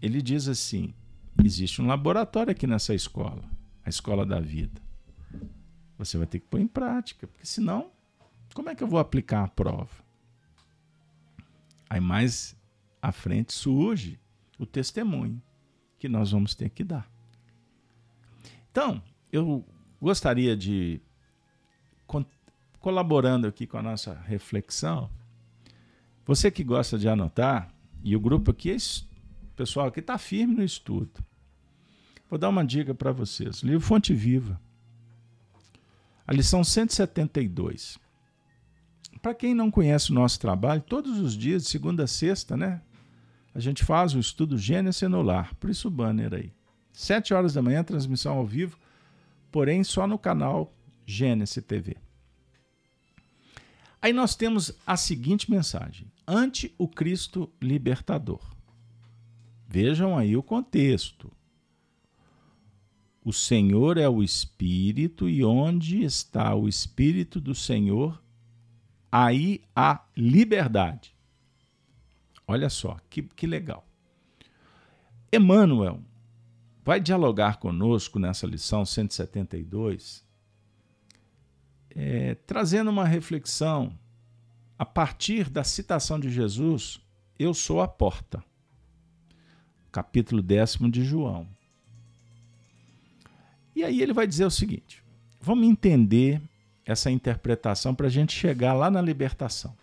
ele 0.00 0.22
diz 0.22 0.48
assim: 0.48 0.94
existe 1.44 1.82
um 1.82 1.86
laboratório 1.86 2.50
aqui 2.50 2.66
nessa 2.66 2.94
escola, 2.94 3.44
a 3.84 3.88
escola 3.88 4.24
da 4.24 4.40
vida. 4.40 4.80
Você 5.98 6.16
vai 6.16 6.26
ter 6.26 6.40
que 6.40 6.46
pôr 6.46 6.60
em 6.60 6.66
prática, 6.66 7.26
porque 7.26 7.46
senão, 7.46 7.92
como 8.54 8.70
é 8.70 8.74
que 8.74 8.82
eu 8.82 8.88
vou 8.88 8.98
aplicar 8.98 9.44
a 9.44 9.48
prova? 9.48 10.02
Aí 11.92 12.00
mais 12.00 12.56
à 13.02 13.12
frente 13.12 13.52
surge 13.52 14.18
o 14.58 14.64
testemunho 14.64 15.42
que 15.98 16.08
nós 16.08 16.30
vamos 16.30 16.54
ter 16.54 16.70
que 16.70 16.82
dar. 16.82 17.06
Então, 18.70 19.02
eu 19.30 19.62
gostaria 20.00 20.56
de, 20.56 21.02
colaborando 22.80 23.46
aqui 23.46 23.66
com 23.66 23.76
a 23.76 23.82
nossa 23.82 24.14
reflexão, 24.14 25.10
você 26.24 26.50
que 26.50 26.64
gosta 26.64 26.98
de 26.98 27.10
anotar, 27.10 27.70
e 28.02 28.16
o 28.16 28.20
grupo 28.20 28.52
aqui 28.52 28.70
é 28.70 28.76
pessoal 29.54 29.88
aqui 29.88 30.00
está 30.00 30.16
firme 30.16 30.54
no 30.54 30.64
estudo. 30.64 31.22
Vou 32.30 32.38
dar 32.38 32.48
uma 32.48 32.64
dica 32.64 32.94
para 32.94 33.12
vocês. 33.12 33.56
Livro 33.56 33.86
Fonte 33.86 34.14
Viva. 34.14 34.58
A 36.26 36.32
lição 36.32 36.64
172. 36.64 37.98
Para 39.22 39.34
quem 39.34 39.54
não 39.54 39.70
conhece 39.70 40.10
o 40.10 40.14
nosso 40.14 40.40
trabalho, 40.40 40.82
todos 40.82 41.20
os 41.20 41.36
dias, 41.36 41.62
de 41.62 41.68
segunda 41.68 42.02
a 42.02 42.08
sexta, 42.08 42.56
né? 42.56 42.82
A 43.54 43.60
gente 43.60 43.84
faz 43.84 44.14
o 44.14 44.18
estudo 44.18 44.58
Gênesis 44.58 45.08
no 45.08 45.22
lar. 45.22 45.54
Por 45.54 45.70
isso 45.70 45.86
o 45.86 45.90
banner 45.90 46.34
aí. 46.34 46.52
Sete 46.92 47.32
horas 47.32 47.54
da 47.54 47.62
manhã, 47.62 47.84
transmissão 47.84 48.36
ao 48.36 48.44
vivo, 48.44 48.76
porém 49.50 49.84
só 49.84 50.08
no 50.08 50.18
canal 50.18 50.74
Gênesis 51.06 51.62
TV. 51.64 51.96
Aí 54.00 54.12
nós 54.12 54.34
temos 54.34 54.72
a 54.84 54.96
seguinte 54.96 55.50
mensagem: 55.50 56.10
ante 56.26 56.74
o 56.76 56.88
Cristo 56.88 57.48
libertador. 57.60 58.40
Vejam 59.68 60.18
aí 60.18 60.36
o 60.36 60.42
contexto. 60.42 61.30
O 63.24 63.32
Senhor 63.32 63.98
é 63.98 64.08
o 64.08 64.22
Espírito, 64.22 65.28
e 65.28 65.44
onde 65.44 66.02
está 66.02 66.54
o 66.56 66.68
Espírito 66.68 67.40
do 67.40 67.54
Senhor, 67.54 68.21
aí 69.12 69.62
há 69.76 70.02
liberdade. 70.16 71.14
Olha 72.48 72.68
só, 72.68 72.98
que, 73.08 73.22
que 73.22 73.46
legal. 73.46 73.86
Emmanuel 75.32 76.00
vai 76.82 76.98
dialogar 76.98 77.58
conosco 77.58 78.18
nessa 78.18 78.46
lição 78.46 78.84
172, 78.84 80.24
é, 81.90 82.34
trazendo 82.46 82.90
uma 82.90 83.04
reflexão 83.04 83.96
a 84.78 84.84
partir 84.84 85.48
da 85.48 85.62
citação 85.62 86.18
de 86.18 86.30
Jesus: 86.30 86.98
Eu 87.38 87.54
sou 87.54 87.80
a 87.80 87.86
porta 87.86 88.42
capítulo 89.92 90.42
décimo 90.42 90.90
de 90.90 91.04
João. 91.04 91.46
E 93.76 93.84
aí 93.84 94.00
ele 94.00 94.14
vai 94.14 94.26
dizer 94.26 94.46
o 94.46 94.50
seguinte: 94.50 95.04
vamos 95.40 95.68
entender 95.68 96.40
essa 96.84 97.10
interpretação 97.10 97.94
para 97.94 98.06
a 98.06 98.10
gente 98.10 98.32
chegar 98.32 98.72
lá 98.72 98.90
na 98.90 99.00
libertação. 99.00 99.74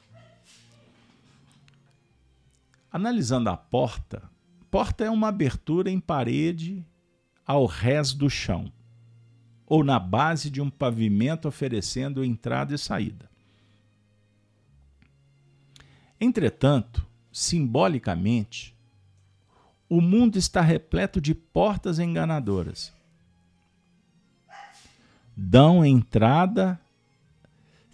Analisando 2.91 3.49
a 3.49 3.57
porta, 3.57 4.29
porta 4.69 5.03
é 5.03 5.09
uma 5.09 5.27
abertura 5.27 5.89
em 5.89 5.99
parede 5.99 6.85
ao 7.45 7.65
rés 7.65 8.13
do 8.13 8.29
chão, 8.29 8.71
ou 9.65 9.83
na 9.83 9.99
base 9.99 10.49
de 10.49 10.61
um 10.61 10.69
pavimento 10.69 11.47
oferecendo 11.47 12.23
entrada 12.23 12.73
e 12.73 12.77
saída. 12.77 13.29
Entretanto, 16.19 17.05
simbolicamente, 17.31 18.75
o 19.87 20.01
mundo 20.01 20.37
está 20.37 20.61
repleto 20.61 21.21
de 21.21 21.33
portas 21.33 21.97
enganadoras. 21.97 22.93
Dão 25.35 25.85
entrada 25.85 26.79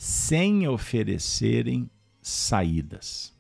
sem 0.06 0.68
oferecerem 0.68 1.90
saídas. 2.22 3.34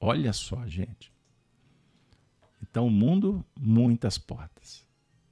Olha 0.00 0.32
só, 0.32 0.66
gente. 0.66 1.12
Então, 2.62 2.86
o 2.86 2.90
mundo, 2.90 3.44
muitas 3.60 4.16
portas, 4.16 4.82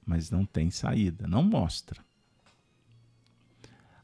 mas 0.05 0.29
não 0.29 0.45
tem 0.45 0.69
saída, 0.69 1.27
não 1.27 1.41
mostra. 1.41 2.05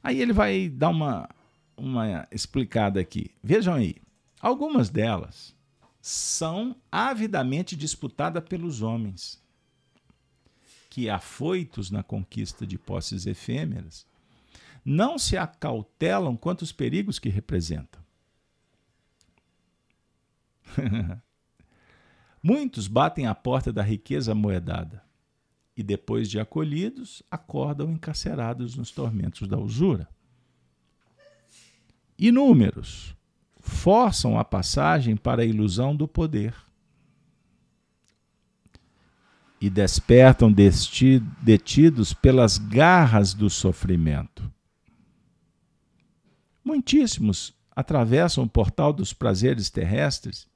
Aí 0.01 0.19
ele 0.19 0.33
vai 0.33 0.67
dar 0.67 0.89
uma, 0.89 1.29
uma 1.77 2.27
explicada 2.31 2.99
aqui. 2.99 3.29
Vejam 3.43 3.75
aí, 3.75 3.97
algumas 4.41 4.89
delas 4.89 5.55
são 6.01 6.75
avidamente 6.91 7.75
disputadas 7.75 8.43
pelos 8.43 8.81
homens, 8.81 9.39
que, 10.89 11.07
afoitos 11.07 11.91
na 11.91 12.01
conquista 12.01 12.65
de 12.65 12.79
posses 12.79 13.27
efêmeras, 13.27 14.07
não 14.85 15.17
se 15.17 15.35
acautelam 15.35 16.37
quanto 16.37 16.61
os 16.61 16.71
perigos 16.71 17.17
que 17.17 17.27
representam. 17.27 17.99
Muitos 22.43 22.87
batem 22.87 23.25
à 23.25 23.33
porta 23.33 23.73
da 23.73 23.81
riqueza 23.81 24.35
moedada 24.35 25.03
e, 25.75 25.81
depois 25.81 26.29
de 26.29 26.39
acolhidos, 26.39 27.23
acordam 27.31 27.91
encarcerados 27.91 28.75
nos 28.75 28.91
tormentos 28.91 29.47
da 29.47 29.57
usura. 29.57 30.07
Inúmeros 32.17 33.15
forçam 33.59 34.37
a 34.37 34.45
passagem 34.45 35.17
para 35.17 35.41
a 35.41 35.45
ilusão 35.45 35.95
do 35.95 36.07
poder 36.07 36.55
e 39.59 39.69
despertam 39.69 40.53
detidos 41.41 42.13
pelas 42.13 42.59
garras 42.59 43.33
do 43.33 43.49
sofrimento. 43.49 44.53
Muitíssimos 46.65 47.55
atravessam 47.75 48.43
o 48.43 48.49
portal 48.49 48.91
dos 48.91 49.13
prazeres 49.13 49.69
terrestres 49.69 50.47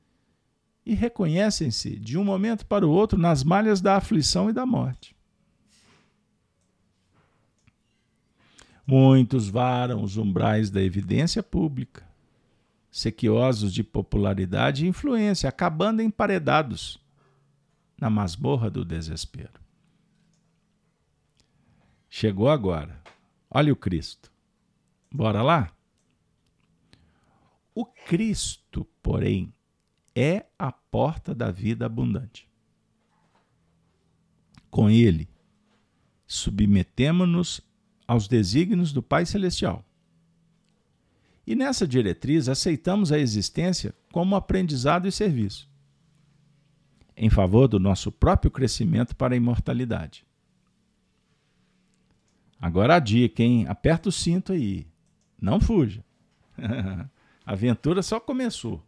e 0.83 0.95
reconhecem-se 0.95 1.99
de 1.99 2.17
um 2.17 2.23
momento 2.23 2.65
para 2.65 2.87
o 2.87 2.89
outro 2.89 3.19
nas 3.19 3.43
malhas 3.43 3.79
da 3.79 3.95
aflição 3.95 4.49
e 4.49 4.53
da 4.53 4.65
morte. 4.65 5.15
Muitos 8.87 9.47
varam 9.47 10.01
os 10.01 10.17
umbrais 10.17 10.71
da 10.71 10.81
evidência 10.81 11.43
pública, 11.43 12.03
sequiosos 12.89 13.71
de 13.71 13.83
popularidade 13.83 14.83
e 14.83 14.89
influência, 14.89 15.47
acabando 15.47 16.01
emparedados 16.01 16.99
na 18.01 18.09
masmorra 18.09 18.67
do 18.67 18.83
desespero. 18.83 19.61
Chegou 22.09 22.49
agora. 22.49 22.99
Olha 23.51 23.71
o 23.71 23.75
Cristo. 23.75 24.31
Bora 25.11 25.43
lá? 25.43 25.71
O 27.79 27.85
Cristo, 27.85 28.85
porém, 29.01 29.53
é 30.13 30.45
a 30.59 30.69
porta 30.69 31.33
da 31.33 31.49
vida 31.49 31.85
abundante. 31.85 32.45
Com 34.69 34.89
ele, 34.89 35.29
submetemo-nos 36.27 37.61
aos 38.05 38.27
desígnios 38.27 38.91
do 38.91 39.01
Pai 39.01 39.25
Celestial. 39.25 39.85
E 41.47 41.55
nessa 41.55 41.87
diretriz 41.87 42.49
aceitamos 42.49 43.13
a 43.13 43.17
existência 43.17 43.95
como 44.11 44.35
aprendizado 44.35 45.07
e 45.07 45.11
serviço, 45.13 45.69
em 47.15 47.29
favor 47.29 47.65
do 47.69 47.79
nosso 47.79 48.11
próprio 48.11 48.51
crescimento 48.51 49.15
para 49.15 49.35
a 49.35 49.37
imortalidade. 49.37 50.27
Agora 52.59 52.97
a 52.97 52.99
dica, 52.99 53.41
hein? 53.41 53.67
Aperta 53.69 54.09
o 54.09 54.11
cinto 54.11 54.51
aí. 54.51 54.85
Não 55.39 55.61
fuja. 55.61 56.03
a 57.49 57.53
aventura 57.53 58.03
só 58.03 58.19
começou. 58.19 58.79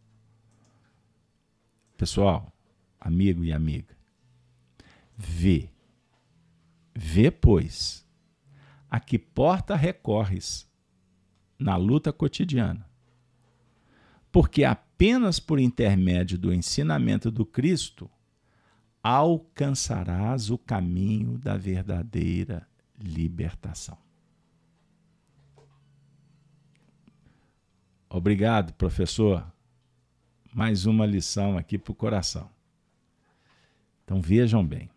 Pessoal, 1.97 2.53
amigo 2.99 3.43
e 3.43 3.51
amiga, 3.51 3.97
vê, 5.17 5.71
vê, 6.93 7.31
pois, 7.31 8.07
a 8.87 8.99
que 8.99 9.17
porta 9.17 9.75
recorres 9.75 10.69
na 11.57 11.75
luta 11.75 12.13
cotidiana. 12.13 12.87
Porque 14.31 14.63
apenas 14.63 15.39
por 15.39 15.59
intermédio 15.59 16.37
do 16.37 16.53
ensinamento 16.53 17.31
do 17.31 17.47
Cristo 17.47 18.07
alcançarás 19.01 20.51
o 20.51 20.57
caminho 20.59 21.39
da 21.39 21.57
verdadeira 21.57 22.67
libertação. 22.95 23.97
Obrigado, 28.13 28.73
professor 28.73 29.49
mais 30.53 30.85
uma 30.85 31.05
lição 31.05 31.57
aqui 31.57 31.77
para 31.77 31.91
o 31.91 31.95
coração. 31.95 32.49
Então 34.03 34.21
vejam 34.21 34.65
bem. 34.65 34.89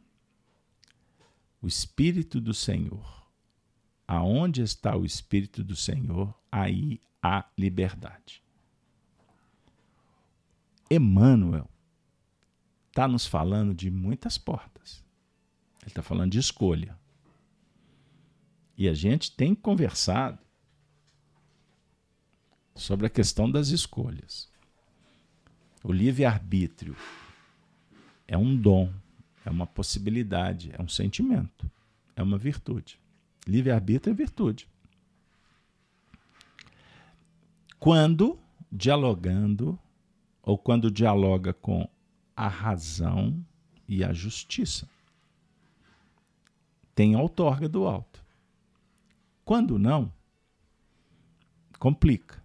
O 1.62 1.68
Espírito 1.68 2.40
do 2.40 2.52
Senhor. 2.52 3.24
Aonde 4.06 4.62
está 4.62 4.96
o 4.96 5.04
Espírito 5.04 5.64
do 5.64 5.74
Senhor, 5.74 6.34
aí 6.50 7.00
há 7.22 7.46
liberdade. 7.56 8.42
Emmanuel 10.90 11.70
está 12.88 13.08
nos 13.08 13.26
falando 13.26 13.72
de 13.72 13.90
muitas 13.90 14.36
portas. 14.36 15.02
Ele 15.80 15.88
está 15.90 16.02
falando 16.02 16.32
de 16.32 16.38
escolha. 16.38 16.98
E 18.76 18.88
a 18.88 18.92
gente 18.92 19.30
tem 19.30 19.54
conversado 19.54 20.43
sobre 22.74 23.06
a 23.06 23.10
questão 23.10 23.50
das 23.50 23.68
escolhas. 23.68 24.48
O 25.82 25.92
livre-arbítrio 25.92 26.96
é 28.26 28.36
um 28.36 28.56
dom, 28.56 28.92
é 29.44 29.50
uma 29.50 29.66
possibilidade, 29.66 30.72
é 30.76 30.82
um 30.82 30.88
sentimento, 30.88 31.70
é 32.16 32.22
uma 32.22 32.38
virtude. 32.38 32.98
Livre-arbítrio 33.46 34.12
é 34.12 34.14
virtude. 34.14 34.68
Quando 37.78 38.38
dialogando, 38.72 39.78
ou 40.42 40.58
quando 40.58 40.90
dialoga 40.90 41.52
com 41.52 41.88
a 42.36 42.48
razão 42.48 43.44
e 43.86 44.02
a 44.02 44.12
justiça, 44.12 44.88
tem 46.94 47.16
outorga 47.16 47.68
do 47.68 47.86
alto. 47.86 48.24
Quando 49.44 49.78
não, 49.78 50.12
complica, 51.78 52.43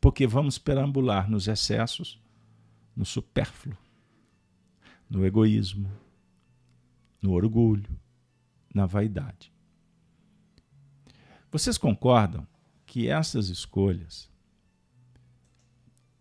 porque 0.00 0.26
vamos 0.26 0.58
perambular 0.58 1.30
nos 1.30 1.48
excessos 1.48 2.20
no 2.94 3.04
supérfluo, 3.04 3.76
no 5.08 5.24
egoísmo, 5.24 5.90
no 7.22 7.32
orgulho, 7.32 7.98
na 8.74 8.86
vaidade. 8.86 9.52
Vocês 11.50 11.78
concordam 11.78 12.46
que 12.84 13.08
essas 13.08 13.48
escolhas, 13.48 14.30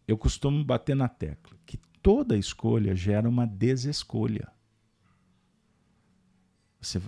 eu 0.07 0.17
costumo 0.17 0.63
bater 0.63 0.95
na 0.95 1.07
tecla, 1.07 1.57
que 1.65 1.77
toda 2.01 2.37
escolha 2.37 2.95
gera 2.95 3.27
uma 3.27 3.45
desescolha. 3.45 4.51
Você 6.79 7.01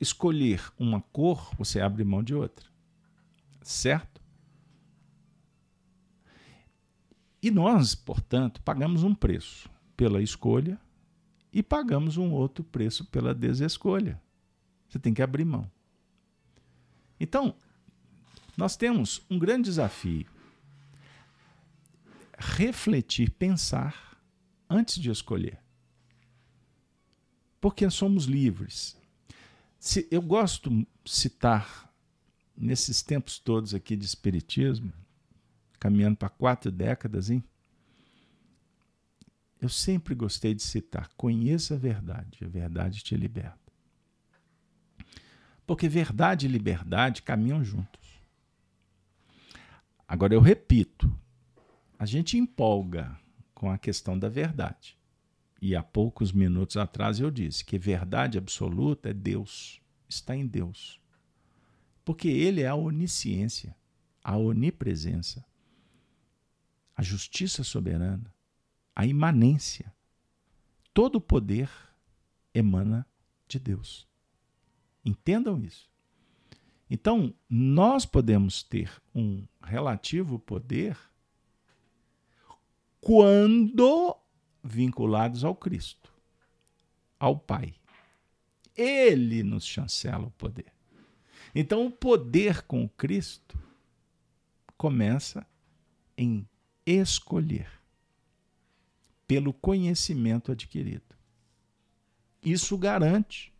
escolher 0.00 0.72
uma 0.78 1.00
cor, 1.00 1.54
você 1.56 1.80
abre 1.80 2.02
mão 2.02 2.22
de 2.22 2.34
outra. 2.34 2.66
Certo? 3.62 4.15
E 7.46 7.50
nós, 7.52 7.94
portanto, 7.94 8.60
pagamos 8.62 9.04
um 9.04 9.14
preço 9.14 9.70
pela 9.96 10.20
escolha 10.20 10.80
e 11.52 11.62
pagamos 11.62 12.16
um 12.16 12.32
outro 12.32 12.64
preço 12.64 13.04
pela 13.04 13.32
desescolha. 13.32 14.20
Você 14.88 14.98
tem 14.98 15.14
que 15.14 15.22
abrir 15.22 15.44
mão. 15.44 15.70
Então, 17.20 17.54
nós 18.56 18.76
temos 18.76 19.24
um 19.30 19.38
grande 19.38 19.68
desafio. 19.68 20.26
Refletir, 22.36 23.30
pensar 23.30 24.20
antes 24.68 24.98
de 24.98 25.08
escolher. 25.08 25.60
Porque 27.60 27.88
somos 27.90 28.24
livres. 28.24 28.96
Se, 29.78 30.08
eu 30.10 30.20
gosto 30.20 30.68
de 30.68 30.84
citar, 31.04 31.94
nesses 32.56 33.02
tempos 33.02 33.38
todos 33.38 33.72
aqui 33.72 33.94
de 33.94 34.04
Espiritismo, 34.04 34.92
caminhando 35.78 36.16
para 36.16 36.28
quatro 36.28 36.70
décadas, 36.70 37.30
hein? 37.30 37.42
Eu 39.60 39.68
sempre 39.68 40.14
gostei 40.14 40.54
de 40.54 40.62
citar: 40.62 41.08
conheça 41.16 41.74
a 41.74 41.78
verdade, 41.78 42.44
a 42.44 42.48
verdade 42.48 43.02
te 43.02 43.16
liberta. 43.16 43.72
Porque 45.66 45.88
verdade 45.88 46.46
e 46.46 46.48
liberdade 46.48 47.22
caminham 47.22 47.64
juntos. 47.64 48.20
Agora 50.06 50.34
eu 50.34 50.40
repito: 50.40 51.12
a 51.98 52.06
gente 52.06 52.36
empolga 52.36 53.18
com 53.54 53.70
a 53.70 53.78
questão 53.78 54.18
da 54.18 54.28
verdade. 54.28 54.96
E 55.60 55.74
há 55.74 55.82
poucos 55.82 56.32
minutos 56.32 56.76
atrás 56.76 57.18
eu 57.18 57.30
disse 57.30 57.64
que 57.64 57.78
verdade 57.78 58.36
absoluta 58.36 59.08
é 59.08 59.14
Deus, 59.14 59.80
está 60.06 60.36
em 60.36 60.46
Deus. 60.46 61.00
Porque 62.04 62.28
Ele 62.28 62.60
é 62.60 62.68
a 62.68 62.74
onisciência, 62.74 63.74
a 64.22 64.36
onipresença 64.36 65.44
a 66.96 67.02
justiça 67.02 67.62
soberana, 67.62 68.34
a 68.94 69.04
imanência. 69.06 69.92
Todo 70.94 71.16
o 71.16 71.20
poder 71.20 71.70
emana 72.54 73.06
de 73.46 73.58
Deus. 73.58 74.08
Entendam 75.04 75.62
isso. 75.62 75.90
Então, 76.88 77.34
nós 77.48 78.06
podemos 78.06 78.62
ter 78.62 78.90
um 79.14 79.46
relativo 79.62 80.38
poder 80.38 80.96
quando 83.00 84.16
vinculados 84.64 85.44
ao 85.44 85.54
Cristo, 85.54 86.12
ao 87.20 87.38
Pai. 87.38 87.74
Ele 88.74 89.42
nos 89.42 89.66
chancela 89.66 90.26
o 90.26 90.30
poder. 90.30 90.72
Então, 91.54 91.86
o 91.86 91.90
poder 91.90 92.62
com 92.62 92.84
o 92.84 92.88
Cristo 92.88 93.58
começa 94.76 95.46
em 96.16 96.46
escolher, 96.86 97.68
pelo 99.26 99.52
conhecimento 99.52 100.52
adquirido. 100.52 101.16
Isso 102.42 102.78
garante 102.78 103.52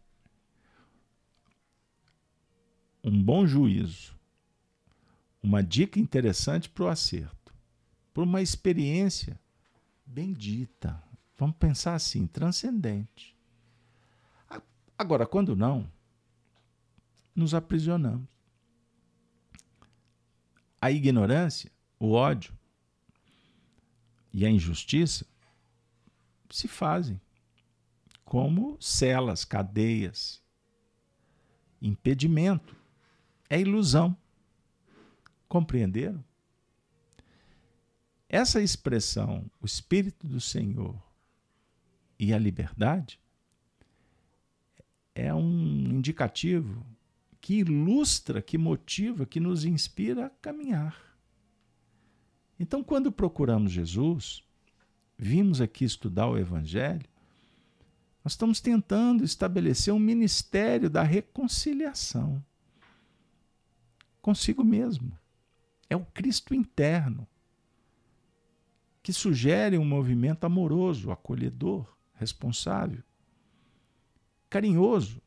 um 3.02 3.22
bom 3.22 3.46
juízo, 3.46 4.14
uma 5.42 5.62
dica 5.62 5.98
interessante 5.98 6.68
para 6.68 6.84
o 6.84 6.88
acerto, 6.88 7.52
por 8.14 8.22
uma 8.22 8.40
experiência 8.40 9.38
bendita. 10.04 11.02
Vamos 11.36 11.56
pensar 11.56 11.94
assim, 11.94 12.26
transcendente. 12.26 13.36
Agora, 14.98 15.26
quando 15.26 15.54
não, 15.54 15.90
nos 17.34 17.52
aprisionamos. 17.52 18.26
A 20.80 20.90
ignorância, 20.90 21.70
o 21.98 22.12
ódio 22.12 22.55
e 24.36 24.44
a 24.44 24.50
injustiça 24.50 25.26
se 26.50 26.68
fazem 26.68 27.18
como 28.22 28.76
celas, 28.78 29.46
cadeias, 29.46 30.42
impedimento. 31.80 32.76
É 33.48 33.58
ilusão. 33.58 34.14
Compreenderam? 35.48 36.22
Essa 38.28 38.60
expressão, 38.60 39.50
o 39.58 39.64
Espírito 39.64 40.26
do 40.26 40.38
Senhor 40.38 41.02
e 42.18 42.34
a 42.34 42.38
liberdade, 42.38 43.18
é 45.14 45.32
um 45.32 45.94
indicativo 45.94 46.84
que 47.40 47.60
ilustra, 47.60 48.42
que 48.42 48.58
motiva, 48.58 49.24
que 49.24 49.40
nos 49.40 49.64
inspira 49.64 50.26
a 50.26 50.30
caminhar. 50.30 51.15
Então, 52.58 52.82
quando 52.82 53.12
procuramos 53.12 53.72
Jesus, 53.72 54.42
vimos 55.18 55.60
aqui 55.60 55.84
estudar 55.84 56.28
o 56.28 56.38
Evangelho, 56.38 57.06
nós 58.24 58.32
estamos 58.32 58.60
tentando 58.60 59.24
estabelecer 59.24 59.94
um 59.94 59.98
ministério 59.98 60.90
da 60.90 61.02
reconciliação 61.02 62.42
consigo 64.26 64.64
mesmo. 64.64 65.16
É 65.88 65.94
o 65.94 66.04
Cristo 66.04 66.52
interno 66.52 67.28
que 69.00 69.12
sugere 69.12 69.78
um 69.78 69.84
movimento 69.84 70.42
amoroso, 70.42 71.12
acolhedor, 71.12 71.86
responsável, 72.14 73.04
carinhoso, 74.50 75.22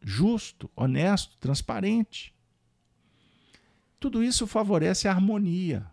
justo, 0.00 0.70
honesto, 0.76 1.36
transparente. 1.38 2.32
Tudo 3.98 4.22
isso 4.22 4.46
favorece 4.46 5.08
a 5.08 5.10
harmonia. 5.10 5.90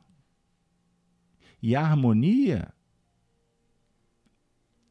E 1.62 1.76
a 1.76 1.82
harmonia 1.82 2.74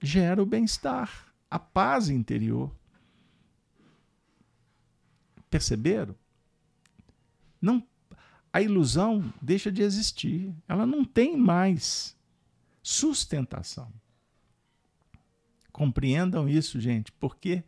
gera 0.00 0.42
o 0.42 0.46
bem-estar, 0.46 1.34
a 1.50 1.58
paz 1.58 2.08
interior. 2.08 2.74
Perceberam? 5.50 6.14
Não 7.60 7.84
a 8.52 8.60
ilusão 8.60 9.32
deixa 9.40 9.70
de 9.70 9.82
existir. 9.82 10.52
Ela 10.66 10.84
não 10.84 11.04
tem 11.04 11.36
mais 11.36 12.16
sustentação. 12.82 13.92
Compreendam 15.72 16.48
isso, 16.48 16.80
gente, 16.80 17.12
porque 17.12 17.62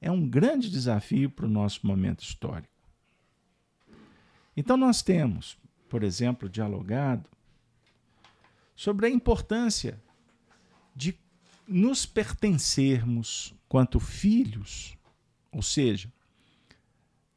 é 0.00 0.10
um 0.10 0.28
grande 0.28 0.70
desafio 0.70 1.30
para 1.30 1.46
o 1.46 1.50
nosso 1.50 1.86
momento 1.86 2.22
histórico. 2.22 2.74
Então, 4.56 4.76
nós 4.76 5.02
temos, 5.02 5.56
por 5.88 6.02
exemplo, 6.02 6.48
dialogado 6.48 7.28
sobre 8.76 9.06
a 9.06 9.10
importância 9.10 9.98
de 10.94 11.18
nos 11.66 12.04
pertencermos 12.06 13.54
quanto 13.68 13.98
filhos, 13.98 14.96
ou 15.50 15.62
seja, 15.62 16.12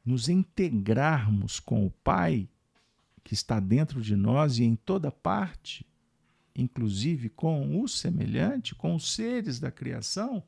nos 0.04 0.28
integrarmos 0.28 1.58
com 1.58 1.84
o 1.84 1.90
Pai 1.90 2.48
que 3.24 3.34
está 3.34 3.58
dentro 3.58 4.00
de 4.00 4.14
nós 4.14 4.58
e 4.58 4.64
em 4.64 4.76
toda 4.76 5.10
parte, 5.10 5.86
inclusive 6.54 7.28
com 7.28 7.82
o 7.82 7.88
semelhante, 7.88 8.74
com 8.74 8.94
os 8.94 9.12
seres 9.14 9.58
da 9.58 9.70
criação, 9.70 10.42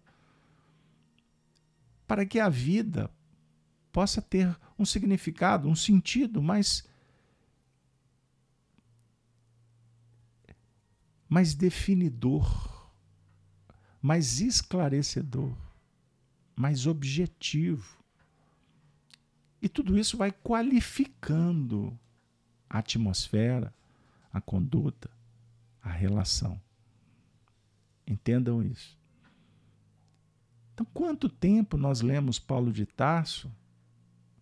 para 2.06 2.26
que 2.26 2.38
a 2.38 2.48
vida 2.48 3.10
possa 3.90 4.20
ter 4.20 4.54
um 4.78 4.84
significado, 4.84 5.68
um 5.68 5.76
sentido 5.76 6.42
mais 6.42 6.84
mais 11.32 11.54
definidor, 11.54 12.92
mais 14.02 14.42
esclarecedor, 14.42 15.56
mais 16.54 16.86
objetivo. 16.86 18.04
E 19.62 19.66
tudo 19.66 19.98
isso 19.98 20.18
vai 20.18 20.30
qualificando 20.30 21.98
a 22.68 22.80
atmosfera, 22.80 23.74
a 24.30 24.42
conduta, 24.42 25.10
a 25.82 25.90
relação. 25.90 26.60
Entendam 28.06 28.62
isso. 28.62 28.98
Então, 30.74 30.84
quanto 30.92 31.30
tempo 31.30 31.78
nós 31.78 32.02
lemos 32.02 32.38
Paulo 32.38 32.70
de 32.70 32.84
Tarso 32.84 33.50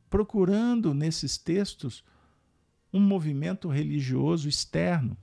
procurando 0.08 0.92
nesses 0.92 1.38
textos 1.38 2.02
um 2.92 2.98
movimento 2.98 3.68
religioso 3.68 4.48
externo 4.48 5.16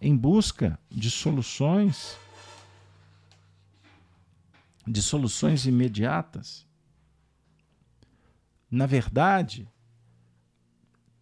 em 0.00 0.16
busca 0.16 0.78
de 0.90 1.10
soluções 1.10 2.16
de 4.86 5.02
soluções 5.02 5.66
imediatas. 5.66 6.66
Na 8.70 8.86
verdade, 8.86 9.68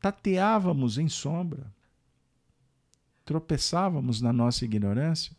tateávamos 0.01 0.97
em 0.97 1.09
sombra, 1.09 1.73
tropeçávamos 3.25 4.21
na 4.21 4.33
nossa 4.33 4.65
ignorância, 4.65 5.37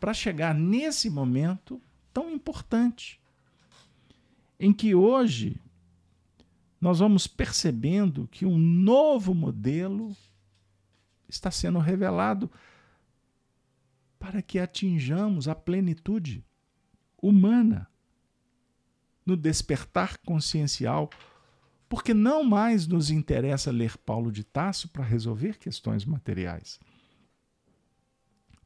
para 0.00 0.12
chegar 0.12 0.54
nesse 0.54 1.08
momento 1.08 1.80
tão 2.12 2.30
importante, 2.30 3.20
em 4.58 4.72
que 4.72 4.94
hoje 4.94 5.60
nós 6.80 6.98
vamos 6.98 7.26
percebendo 7.26 8.28
que 8.30 8.44
um 8.44 8.58
novo 8.58 9.34
modelo 9.34 10.16
está 11.28 11.50
sendo 11.50 11.78
revelado 11.78 12.50
para 14.18 14.42
que 14.42 14.58
atinjamos 14.58 15.48
a 15.48 15.54
plenitude 15.54 16.44
humana 17.20 17.88
no 19.24 19.36
despertar 19.36 20.18
consciencial 20.18 21.10
porque 21.88 22.12
não 22.12 22.42
mais 22.42 22.86
nos 22.86 23.10
interessa 23.10 23.70
ler 23.70 23.96
Paulo 23.98 24.32
de 24.32 24.42
Tasso 24.42 24.88
para 24.88 25.04
resolver 25.04 25.58
questões 25.58 26.04
materiais. 26.04 26.80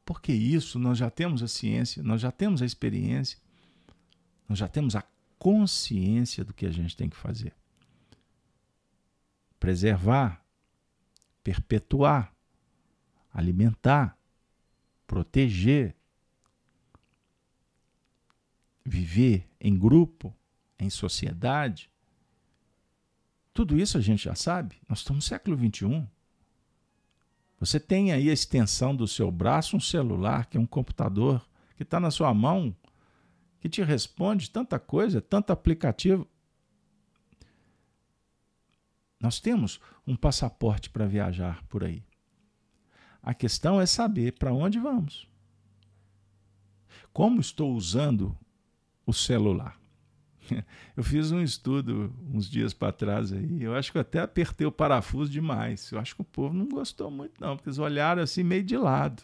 Porque 0.03 0.33
isso 0.33 0.79
nós 0.79 0.97
já 0.97 1.09
temos 1.09 1.43
a 1.43 1.47
ciência, 1.47 2.01
nós 2.01 2.21
já 2.21 2.31
temos 2.31 2.61
a 2.61 2.65
experiência, 2.65 3.37
nós 4.49 4.57
já 4.57 4.67
temos 4.67 4.95
a 4.95 5.03
consciência 5.37 6.43
do 6.43 6.53
que 6.53 6.65
a 6.65 6.71
gente 6.71 6.97
tem 6.97 7.09
que 7.09 7.15
fazer. 7.15 7.53
Preservar, 9.59 10.43
perpetuar, 11.43 12.33
alimentar, 13.33 14.17
proteger, 15.07 15.95
viver 18.85 19.47
em 19.59 19.77
grupo, 19.77 20.35
em 20.79 20.89
sociedade, 20.89 21.91
tudo 23.53 23.77
isso 23.79 23.97
a 23.97 24.01
gente 24.01 24.23
já 24.23 24.35
sabe. 24.35 24.77
Nós 24.87 24.99
estamos 24.99 25.25
no 25.25 25.29
século 25.29 25.57
XXI. 25.57 26.07
Você 27.59 27.79
tem 27.79 28.11
aí 28.11 28.29
a 28.29 28.33
extensão 28.33 28.95
do 28.95 29.07
seu 29.07 29.29
braço 29.29 29.77
um 29.77 29.79
celular, 29.79 30.47
que 30.47 30.57
é 30.57 30.59
um 30.59 30.65
computador, 30.65 31.45
que 31.75 31.83
está 31.83 31.99
na 31.99 32.09
sua 32.09 32.33
mão, 32.33 32.75
que 33.59 33.69
te 33.69 33.83
responde 33.83 34.49
tanta 34.49 34.79
coisa, 34.79 35.21
tanto 35.21 35.51
aplicativo. 35.51 36.27
Nós 39.19 39.39
temos 39.39 39.79
um 40.07 40.15
passaporte 40.15 40.89
para 40.89 41.05
viajar 41.05 41.63
por 41.65 41.83
aí. 41.83 42.03
A 43.21 43.33
questão 43.33 43.79
é 43.79 43.85
saber 43.85 44.33
para 44.33 44.53
onde 44.53 44.79
vamos. 44.79 45.27
Como 47.13 47.39
estou 47.39 47.73
usando 47.73 48.37
o 49.05 49.13
celular? 49.13 49.79
Eu 50.95 51.03
fiz 51.03 51.31
um 51.31 51.41
estudo 51.41 52.13
uns 52.33 52.49
dias 52.49 52.73
para 52.73 52.91
trás 52.91 53.31
aí. 53.31 53.61
Eu 53.61 53.75
acho 53.75 53.91
que 53.91 53.97
eu 53.97 54.01
até 54.01 54.19
apertei 54.19 54.65
o 54.65 54.71
parafuso 54.71 55.31
demais. 55.31 55.91
Eu 55.91 55.99
acho 55.99 56.15
que 56.15 56.21
o 56.21 56.25
povo 56.25 56.53
não 56.53 56.67
gostou 56.67 57.09
muito, 57.11 57.39
não, 57.39 57.55
porque 57.55 57.69
eles 57.69 57.79
olharam 57.79 58.21
assim 58.21 58.43
meio 58.43 58.63
de 58.63 58.77
lado. 58.77 59.23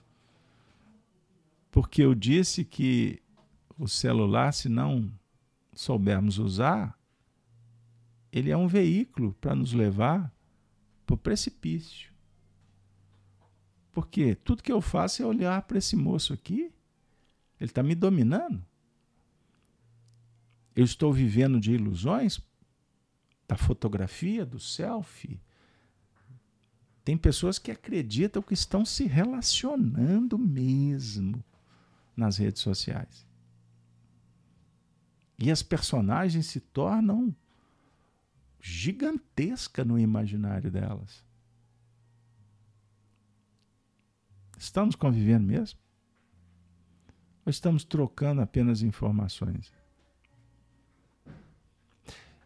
Porque 1.72 2.02
eu 2.02 2.16
disse 2.16 2.64
que 2.64 3.22
o 3.78 3.88
celular, 3.88 4.54
se 4.54 4.70
não 4.70 5.12
soubermos 5.74 6.40
usar, 6.40 6.98
ele 8.32 8.50
é 8.50 8.58
um 8.58 8.68
veículo 8.68 9.34
para 9.40 9.56
nos 9.56 9.74
levar 9.74 10.34
para 11.06 11.14
o 11.14 11.18
precipício. 11.18 12.12
Porque 13.98 14.36
tudo 14.36 14.62
que 14.62 14.72
eu 14.72 14.80
faço 14.80 15.24
é 15.24 15.26
olhar 15.26 15.60
para 15.64 15.80
esse 15.80 15.96
moço 15.96 16.32
aqui. 16.32 16.72
Ele 17.60 17.72
está 17.72 17.82
me 17.82 17.96
dominando. 17.96 18.64
Eu 20.76 20.86
estou 20.86 21.12
vivendo 21.12 21.60
de 21.60 21.72
ilusões 21.72 22.40
da 23.48 23.58
fotografia, 23.58 24.46
do 24.46 24.60
selfie. 24.60 25.42
Tem 27.04 27.18
pessoas 27.18 27.58
que 27.58 27.72
acreditam 27.72 28.40
que 28.44 28.54
estão 28.54 28.86
se 28.86 29.06
relacionando 29.06 30.38
mesmo 30.38 31.44
nas 32.16 32.38
redes 32.38 32.62
sociais. 32.62 33.26
E 35.40 35.50
as 35.50 35.64
personagens 35.64 36.46
se 36.46 36.60
tornam 36.60 37.36
gigantescas 38.62 39.88
no 39.88 39.98
imaginário 39.98 40.70
delas. 40.70 41.26
Estamos 44.58 44.96
convivendo 44.96 45.46
mesmo? 45.46 45.80
Ou 47.46 47.50
estamos 47.50 47.84
trocando 47.84 48.42
apenas 48.42 48.82
informações? 48.82 49.72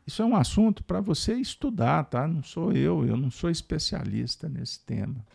Isso 0.05 0.21
é 0.21 0.25
um 0.25 0.35
assunto 0.35 0.83
para 0.83 0.99
você 0.99 1.35
estudar, 1.35 2.03
tá? 2.05 2.27
Não 2.27 2.43
sou 2.43 2.73
eu, 2.73 3.05
eu 3.05 3.15
não 3.15 3.31
sou 3.31 3.49
especialista 3.49 4.49
nesse 4.49 4.83
tema. 4.83 5.25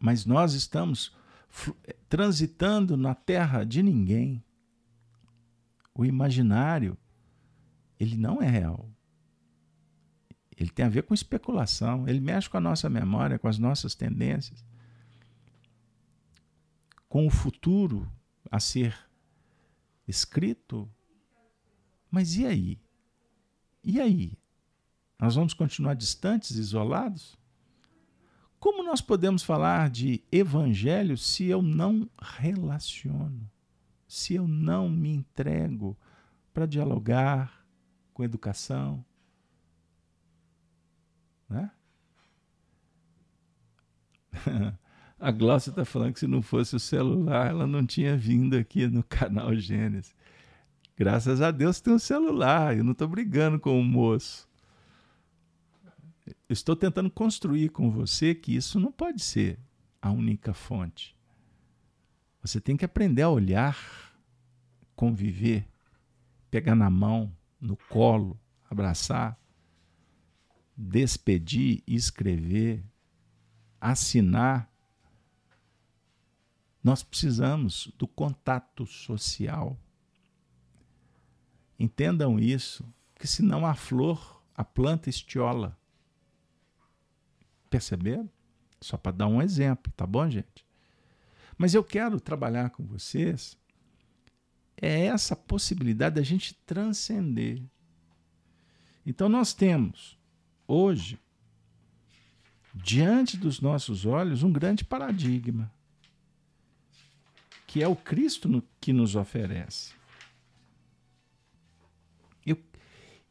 Mas 0.00 0.26
nós 0.26 0.54
estamos 0.54 1.16
transitando 2.08 2.96
na 2.96 3.14
terra 3.14 3.64
de 3.64 3.82
ninguém. 3.82 4.42
O 5.94 6.04
imaginário, 6.04 6.98
ele 7.98 8.16
não 8.16 8.42
é 8.42 8.48
real. 8.48 8.93
Ele 10.56 10.70
tem 10.70 10.84
a 10.84 10.88
ver 10.88 11.02
com 11.02 11.14
especulação, 11.14 12.08
ele 12.08 12.20
mexe 12.20 12.48
com 12.48 12.56
a 12.56 12.60
nossa 12.60 12.88
memória, 12.88 13.38
com 13.38 13.48
as 13.48 13.58
nossas 13.58 13.94
tendências, 13.94 14.64
com 17.08 17.26
o 17.26 17.30
futuro 17.30 18.10
a 18.50 18.60
ser 18.60 18.96
escrito. 20.06 20.88
Mas 22.10 22.36
e 22.36 22.46
aí? 22.46 22.80
E 23.82 24.00
aí? 24.00 24.38
Nós 25.18 25.34
vamos 25.34 25.54
continuar 25.54 25.94
distantes, 25.94 26.52
isolados? 26.52 27.36
Como 28.58 28.82
nós 28.82 29.00
podemos 29.00 29.42
falar 29.42 29.90
de 29.90 30.22
evangelho 30.32 31.18
se 31.18 31.44
eu 31.44 31.60
não 31.60 32.08
relaciono? 32.20 33.50
Se 34.06 34.34
eu 34.34 34.46
não 34.48 34.88
me 34.88 35.10
entrego 35.10 35.96
para 36.52 36.66
dialogar 36.66 37.66
com 38.12 38.22
educação, 38.24 39.04
né? 41.48 41.70
A 45.18 45.30
Glaucia 45.30 45.70
está 45.70 45.84
falando 45.84 46.12
que 46.12 46.20
se 46.20 46.26
não 46.26 46.42
fosse 46.42 46.76
o 46.76 46.80
celular, 46.80 47.48
ela 47.48 47.66
não 47.66 47.86
tinha 47.86 48.16
vindo 48.16 48.56
aqui 48.56 48.86
no 48.86 49.02
canal 49.02 49.54
Gênesis. 49.54 50.14
Graças 50.96 51.40
a 51.40 51.50
Deus 51.50 51.80
tem 51.80 51.94
um 51.94 51.98
celular, 51.98 52.76
eu 52.76 52.84
não 52.84 52.92
estou 52.92 53.08
brigando 53.08 53.58
com 53.58 53.80
o 53.80 53.84
moço. 53.84 54.48
estou 56.48 56.76
tentando 56.76 57.10
construir 57.10 57.70
com 57.70 57.90
você 57.90 58.34
que 58.34 58.54
isso 58.54 58.78
não 58.78 58.92
pode 58.92 59.22
ser 59.22 59.58
a 60.00 60.10
única 60.10 60.52
fonte. 60.52 61.16
Você 62.42 62.60
tem 62.60 62.76
que 62.76 62.84
aprender 62.84 63.22
a 63.22 63.30
olhar, 63.30 64.14
conviver, 64.94 65.66
pegar 66.50 66.74
na 66.74 66.90
mão, 66.90 67.34
no 67.58 67.76
colo, 67.88 68.38
abraçar 68.70 69.38
despedir, 70.76 71.82
escrever, 71.86 72.84
assinar. 73.80 74.70
Nós 76.82 77.02
precisamos 77.02 77.92
do 77.96 78.06
contato 78.06 78.86
social. 78.86 79.78
Entendam 81.78 82.38
isso, 82.38 82.84
porque 83.12 83.26
senão 83.26 83.66
a 83.66 83.74
flor, 83.74 84.42
a 84.54 84.64
planta 84.64 85.08
estiola. 85.08 85.78
Perceberam? 87.70 88.30
Só 88.80 88.96
para 88.96 89.12
dar 89.16 89.26
um 89.26 89.40
exemplo, 89.40 89.92
tá 89.96 90.06
bom, 90.06 90.28
gente? 90.28 90.64
Mas 91.56 91.74
eu 91.74 91.82
quero 91.82 92.20
trabalhar 92.20 92.70
com 92.70 92.84
vocês 92.84 93.56
é 94.76 95.06
essa 95.06 95.34
possibilidade 95.34 96.16
da 96.16 96.22
gente 96.22 96.54
transcender. 96.66 97.62
Então 99.06 99.28
nós 99.28 99.52
temos 99.52 100.18
hoje, 100.66 101.18
diante 102.74 103.36
dos 103.36 103.60
nossos 103.60 104.04
olhos, 104.04 104.42
um 104.42 104.52
grande 104.52 104.84
paradigma, 104.84 105.70
que 107.66 107.82
é 107.82 107.88
o 107.88 107.96
Cristo 107.96 108.62
que 108.80 108.92
nos 108.92 109.16
oferece. 109.16 109.92
Eu, 112.44 112.58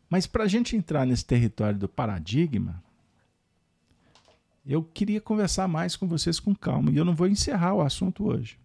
mas 0.10 0.28
para 0.28 0.43
a 0.43 0.48
gente 0.48 0.76
entrar 0.76 1.06
nesse 1.06 1.26
território 1.26 1.78
do 1.78 1.88
paradigma, 1.88 2.84
eu 4.65 4.84
queria 4.84 5.19
conversar 5.19 5.67
mais 5.67 5.96
com 5.96 6.08
vocês 6.08 6.39
com 6.39 6.56
calma, 6.56 6.91
e 6.91 6.98
eu 6.98 7.06
não 7.06 7.15
vou 7.15 7.28
encerrar 7.28 7.74
o 7.74 7.82
assunto 7.82 8.26
hoje. 8.26 8.58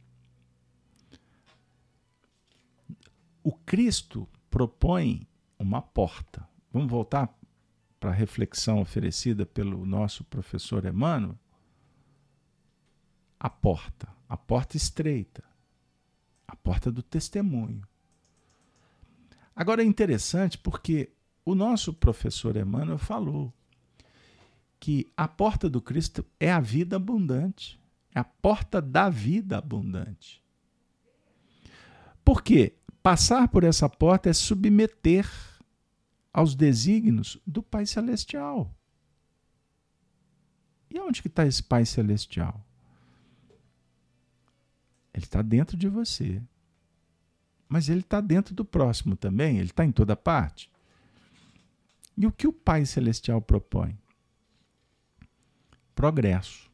O 3.42 3.52
Cristo 3.52 4.28
propõe 4.50 5.26
uma 5.58 5.80
porta. 5.80 6.46
Vamos 6.72 6.90
voltar 6.90 7.37
para 7.98 8.10
a 8.10 8.14
reflexão 8.14 8.80
oferecida 8.80 9.44
pelo 9.44 9.84
nosso 9.84 10.24
professor 10.24 10.84
Emmanuel, 10.84 11.38
a 13.38 13.50
porta, 13.50 14.08
a 14.28 14.36
porta 14.36 14.76
estreita, 14.76 15.44
a 16.46 16.56
porta 16.56 16.90
do 16.90 17.02
testemunho. 17.02 17.86
Agora 19.54 19.82
é 19.82 19.86
interessante 19.86 20.56
porque 20.56 21.12
o 21.44 21.54
nosso 21.54 21.92
professor 21.92 22.56
Emmanuel 22.56 22.98
falou 22.98 23.52
que 24.78 25.10
a 25.16 25.26
porta 25.26 25.68
do 25.68 25.80
Cristo 25.80 26.24
é 26.38 26.52
a 26.52 26.60
vida 26.60 26.96
abundante, 26.96 27.80
é 28.14 28.20
a 28.20 28.24
porta 28.24 28.80
da 28.80 29.10
vida 29.10 29.58
abundante. 29.58 30.42
Por 32.24 32.42
quê? 32.42 32.74
Passar 33.02 33.48
por 33.48 33.64
essa 33.64 33.88
porta 33.88 34.28
é 34.28 34.32
submeter 34.32 35.28
aos 36.32 36.54
desígnios 36.54 37.38
do 37.46 37.62
Pai 37.62 37.86
Celestial. 37.86 38.74
E 40.90 40.98
onde 41.00 41.20
que 41.20 41.28
está 41.28 41.46
esse 41.46 41.62
Pai 41.62 41.84
Celestial? 41.84 42.64
Ele 45.12 45.24
está 45.24 45.42
dentro 45.42 45.76
de 45.76 45.88
você. 45.88 46.40
Mas 47.68 47.88
ele 47.88 48.00
está 48.00 48.20
dentro 48.20 48.54
do 48.54 48.64
próximo 48.64 49.16
também, 49.16 49.58
ele 49.58 49.66
está 49.66 49.84
em 49.84 49.92
toda 49.92 50.16
parte. 50.16 50.70
E 52.16 52.26
o 52.26 52.32
que 52.32 52.46
o 52.46 52.52
Pai 52.52 52.86
Celestial 52.86 53.42
propõe? 53.42 53.98
Progresso. 55.94 56.70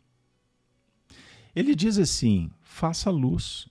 Ele 1.54 1.74
diz 1.74 1.98
assim: 1.98 2.50
faça 2.62 3.10
luz. 3.10 3.68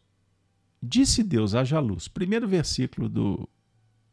Disse 0.82 1.24
Deus, 1.24 1.56
haja 1.56 1.80
luz. 1.80 2.08
Primeiro 2.08 2.48
versículo 2.48 3.08
do 3.08 3.50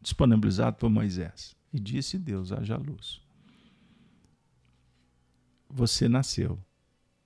disponibilizado 0.00 0.77
por 0.77 0.88
Moisés. 0.88 1.56
E 1.73 1.79
disse 1.79 2.18
Deus: 2.18 2.52
haja 2.52 2.77
luz. 2.77 3.21
Você 5.68 6.08
nasceu, 6.08 6.58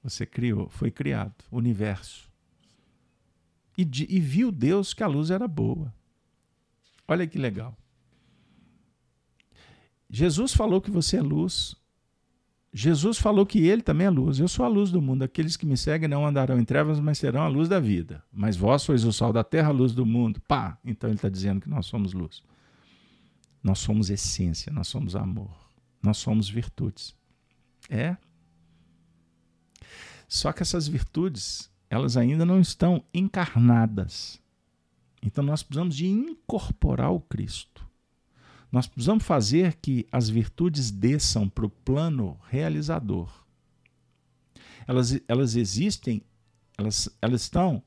você 0.02 0.26
criou, 0.26 0.68
foi 0.68 0.90
criado, 0.90 1.34
universo. 1.50 2.30
E, 3.76 3.82
e 3.82 4.20
viu 4.20 4.52
Deus 4.52 4.92
que 4.92 5.02
a 5.02 5.06
luz 5.06 5.30
era 5.30 5.48
boa. 5.48 5.92
Olha 7.08 7.26
que 7.26 7.38
legal. 7.38 7.76
Jesus 10.08 10.54
falou 10.54 10.80
que 10.80 10.90
você 10.90 11.16
é 11.16 11.22
luz. 11.22 11.74
Jesus 12.72 13.18
falou 13.18 13.46
que 13.46 13.66
ele 13.66 13.82
também 13.82 14.06
é 14.06 14.10
luz. 14.10 14.38
Eu 14.38 14.48
sou 14.48 14.64
a 14.64 14.68
luz 14.68 14.90
do 14.90 15.00
mundo. 15.00 15.22
Aqueles 15.22 15.56
que 15.56 15.66
me 15.66 15.76
seguem 15.76 16.08
não 16.08 16.26
andarão 16.26 16.58
em 16.58 16.64
trevas, 16.64 17.00
mas 17.00 17.18
serão 17.18 17.42
a 17.42 17.48
luz 17.48 17.68
da 17.68 17.80
vida. 17.80 18.22
Mas 18.32 18.56
vós 18.56 18.82
sois 18.82 19.04
o 19.04 19.12
sol 19.12 19.32
da 19.32 19.42
terra, 19.42 19.68
a 19.68 19.72
luz 19.72 19.92
do 19.92 20.04
mundo. 20.04 20.40
Pá! 20.46 20.78
Então 20.84 21.08
ele 21.08 21.16
está 21.16 21.28
dizendo 21.28 21.60
que 21.60 21.68
nós 21.68 21.86
somos 21.86 22.12
luz. 22.12 22.42
Nós 23.64 23.78
somos 23.78 24.10
essência, 24.10 24.70
nós 24.70 24.88
somos 24.88 25.16
amor, 25.16 25.50
nós 26.02 26.18
somos 26.18 26.50
virtudes. 26.50 27.16
É. 27.88 28.14
Só 30.28 30.52
que 30.52 30.62
essas 30.62 30.86
virtudes, 30.86 31.70
elas 31.88 32.18
ainda 32.18 32.44
não 32.44 32.60
estão 32.60 33.02
encarnadas. 33.14 34.38
Então 35.22 35.42
nós 35.42 35.62
precisamos 35.62 35.96
de 35.96 36.06
incorporar 36.06 37.10
o 37.10 37.20
Cristo. 37.20 37.88
Nós 38.70 38.86
precisamos 38.86 39.24
fazer 39.24 39.76
que 39.76 40.06
as 40.12 40.28
virtudes 40.28 40.90
desçam 40.90 41.48
para 41.48 41.64
o 41.64 41.70
plano 41.70 42.38
realizador. 42.50 43.32
Elas, 44.86 45.18
elas 45.26 45.56
existem, 45.56 46.20
elas, 46.76 47.08
elas 47.22 47.40
estão 47.40 47.82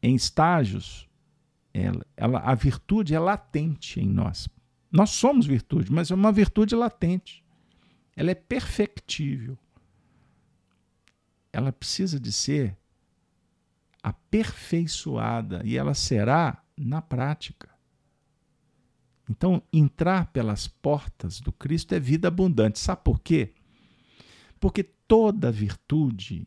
em 0.00 0.14
estágios. 0.14 1.08
Ela, 1.72 2.06
ela, 2.16 2.38
a 2.38 2.54
virtude 2.54 3.12
é 3.12 3.18
latente 3.18 3.98
em 3.98 4.06
nós. 4.06 4.48
Nós 4.94 5.10
somos 5.10 5.44
virtude, 5.44 5.90
mas 5.90 6.12
é 6.12 6.14
uma 6.14 6.30
virtude 6.30 6.76
latente. 6.76 7.44
Ela 8.14 8.30
é 8.30 8.34
perfectível. 8.36 9.58
Ela 11.52 11.72
precisa 11.72 12.20
de 12.20 12.30
ser 12.30 12.78
aperfeiçoada 14.00 15.62
e 15.64 15.76
ela 15.76 15.94
será 15.94 16.62
na 16.76 17.02
prática. 17.02 17.68
Então, 19.28 19.60
entrar 19.72 20.26
pelas 20.26 20.68
portas 20.68 21.40
do 21.40 21.50
Cristo 21.50 21.92
é 21.92 21.98
vida 21.98 22.28
abundante. 22.28 22.78
Sabe 22.78 23.02
por 23.02 23.18
quê? 23.18 23.52
Porque 24.60 24.84
toda 24.84 25.50
virtude 25.50 26.46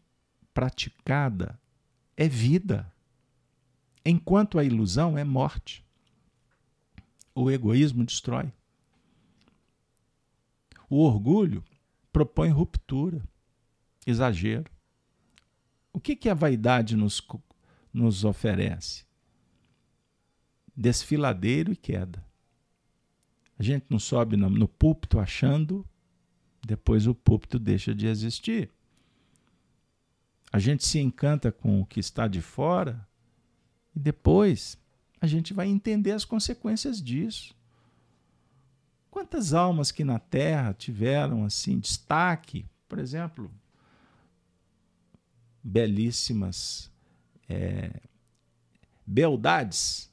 praticada 0.53 1.59
é 2.15 2.29
vida, 2.29 2.89
enquanto 4.05 4.57
a 4.57 4.63
ilusão 4.63 5.17
é 5.17 5.25
morte. 5.25 5.86
O 7.39 7.51
egoísmo 7.51 8.03
destrói. 8.03 8.51
O 10.89 11.03
orgulho 11.03 11.63
propõe 12.11 12.49
ruptura, 12.49 13.23
exagero. 14.07 14.71
O 15.93 15.99
que, 15.99 16.15
que 16.15 16.29
a 16.29 16.33
vaidade 16.33 16.97
nos, 16.97 17.21
nos 17.93 18.25
oferece? 18.25 19.05
Desfiladeiro 20.75 21.71
e 21.71 21.75
queda. 21.75 22.25
A 23.59 23.61
gente 23.61 23.85
não 23.87 23.99
sobe 23.99 24.35
no, 24.35 24.49
no 24.49 24.67
púlpito 24.67 25.19
achando, 25.19 25.87
depois 26.65 27.05
o 27.05 27.13
púlpito 27.13 27.59
deixa 27.59 27.93
de 27.93 28.07
existir. 28.07 28.71
A 30.51 30.57
gente 30.57 30.83
se 30.83 30.97
encanta 30.97 31.51
com 31.51 31.81
o 31.81 31.85
que 31.85 31.99
está 31.99 32.27
de 32.27 32.41
fora 32.41 33.07
e 33.95 33.99
depois 33.99 34.75
a 35.19 35.27
gente 35.27 35.53
vai 35.53 35.67
entender 35.67 36.11
as 36.11 36.25
consequências 36.25 37.01
disso. 37.01 37.55
Quantas 39.09 39.53
almas 39.53 39.91
que 39.91 40.03
na 40.03 40.19
Terra 40.19 40.73
tiveram 40.73 41.43
assim 41.43 41.79
destaque, 41.79 42.65
por 42.87 42.99
exemplo, 42.99 43.51
belíssimas 45.63 46.91
é, 47.49 47.99
beldades 49.05 50.11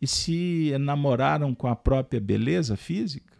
e 0.00 0.06
se 0.06 0.70
enamoraram 0.72 1.54
com 1.54 1.66
a 1.66 1.76
própria 1.76 2.20
beleza 2.20 2.76
física 2.76 3.34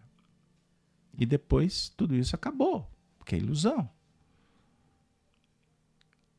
e 1.18 1.26
depois 1.26 1.88
tudo 1.90 2.14
isso 2.14 2.34
acabou, 2.34 2.90
porque 3.18 3.34
é 3.34 3.38
ilusão. 3.38 3.90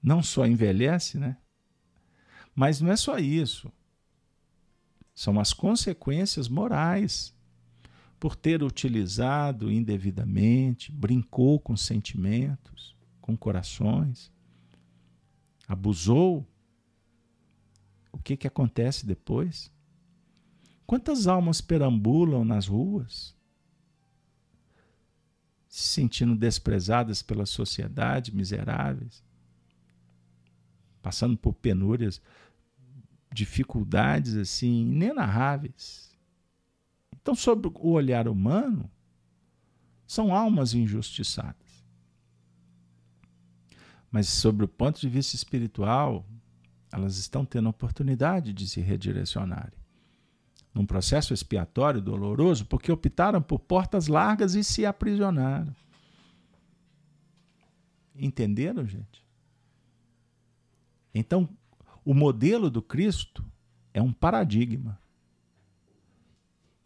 Não 0.02 0.22
só 0.22 0.46
envelhece, 0.46 1.18
né? 1.18 1.38
Mas 2.56 2.80
não 2.80 2.92
é 2.92 2.96
só 2.96 3.18
isso. 3.18 3.70
São 5.14 5.40
as 5.40 5.52
consequências 5.52 6.48
morais 6.48 7.36
por 8.20 8.36
ter 8.36 8.64
utilizado 8.64 9.72
indevidamente, 9.72 10.92
brincou 10.92 11.60
com 11.60 11.76
sentimentos, 11.76 12.96
com 13.22 13.36
corações, 13.36 14.32
abusou. 15.68 16.48
O 18.12 18.18
que, 18.18 18.38
que 18.38 18.48
acontece 18.48 19.06
depois? 19.06 19.72
Quantas 20.86 21.28
almas 21.28 21.62
perambulam 21.62 22.46
nas 22.46 22.68
ruas, 22.68 23.36
se 25.68 25.88
sentindo 25.90 26.36
desprezadas 26.36 27.22
pela 27.22 27.46
sociedade, 27.46 28.34
miseráveis, 28.34 29.24
passando 31.02 31.38
por 31.38 31.54
penúrias, 31.54 32.22
dificuldades 33.36 34.36
assim 34.36 34.82
inenarráveis. 34.82 36.10
Então, 37.14 37.36
sob 37.36 37.70
o 37.76 37.92
olhar 37.92 38.28
humano, 38.28 38.90
são 40.08 40.34
almas 40.34 40.74
injustiçadas. 40.74 41.84
Mas, 44.10 44.30
sobre 44.30 44.64
o 44.64 44.68
ponto 44.68 45.02
de 45.02 45.10
vista 45.10 45.36
espiritual, 45.36 46.26
elas 46.92 47.18
estão 47.18 47.44
tendo 47.44 47.68
a 47.68 47.72
oportunidade 47.72 48.54
de 48.54 48.68
se 48.70 48.80
redirecionarem. 48.80 49.78
Num 50.74 50.86
processo 50.86 51.34
expiatório 51.34 52.02
doloroso, 52.02 52.66
porque 52.66 52.92
optaram 52.92 53.42
por 53.42 53.60
portas 53.60 54.08
largas 54.08 54.56
e 54.56 54.64
se 54.64 54.86
aprisionaram. 54.86 55.76
Entenderam, 58.16 58.86
gente? 58.86 59.26
Então, 61.14 61.50
o 62.06 62.14
modelo 62.14 62.70
do 62.70 62.82
Cristo 62.82 63.44
é 63.94 64.02
um 64.02 64.14
paradigma. 64.14 64.98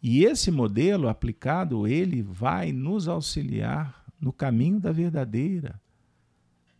E 0.02 0.24
esse 0.24 0.50
modelo 0.50 1.08
aplicado, 1.08 1.86
ele 1.86 2.22
vai 2.22 2.72
nos 2.72 3.06
auxiliar 3.06 4.02
no 4.18 4.32
caminho 4.32 4.80
da 4.80 4.90
verdadeira 4.90 5.78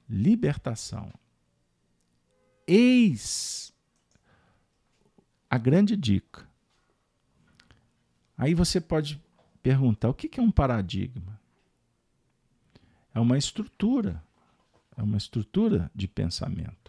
libertação. 0.08 1.12
Eis 2.66 3.72
a 5.50 5.58
grande 5.58 5.96
dica. 5.96 6.48
Aí 8.38 8.54
você 8.54 8.80
pode 8.80 9.20
perguntar: 9.62 10.08
o 10.08 10.14
que 10.14 10.40
é 10.40 10.42
um 10.42 10.50
paradigma? 10.50 11.38
É 13.12 13.18
uma 13.18 13.36
estrutura, 13.36 14.22
é 14.96 15.02
uma 15.02 15.16
estrutura 15.16 15.90
de 15.94 16.06
pensamento. 16.06 16.79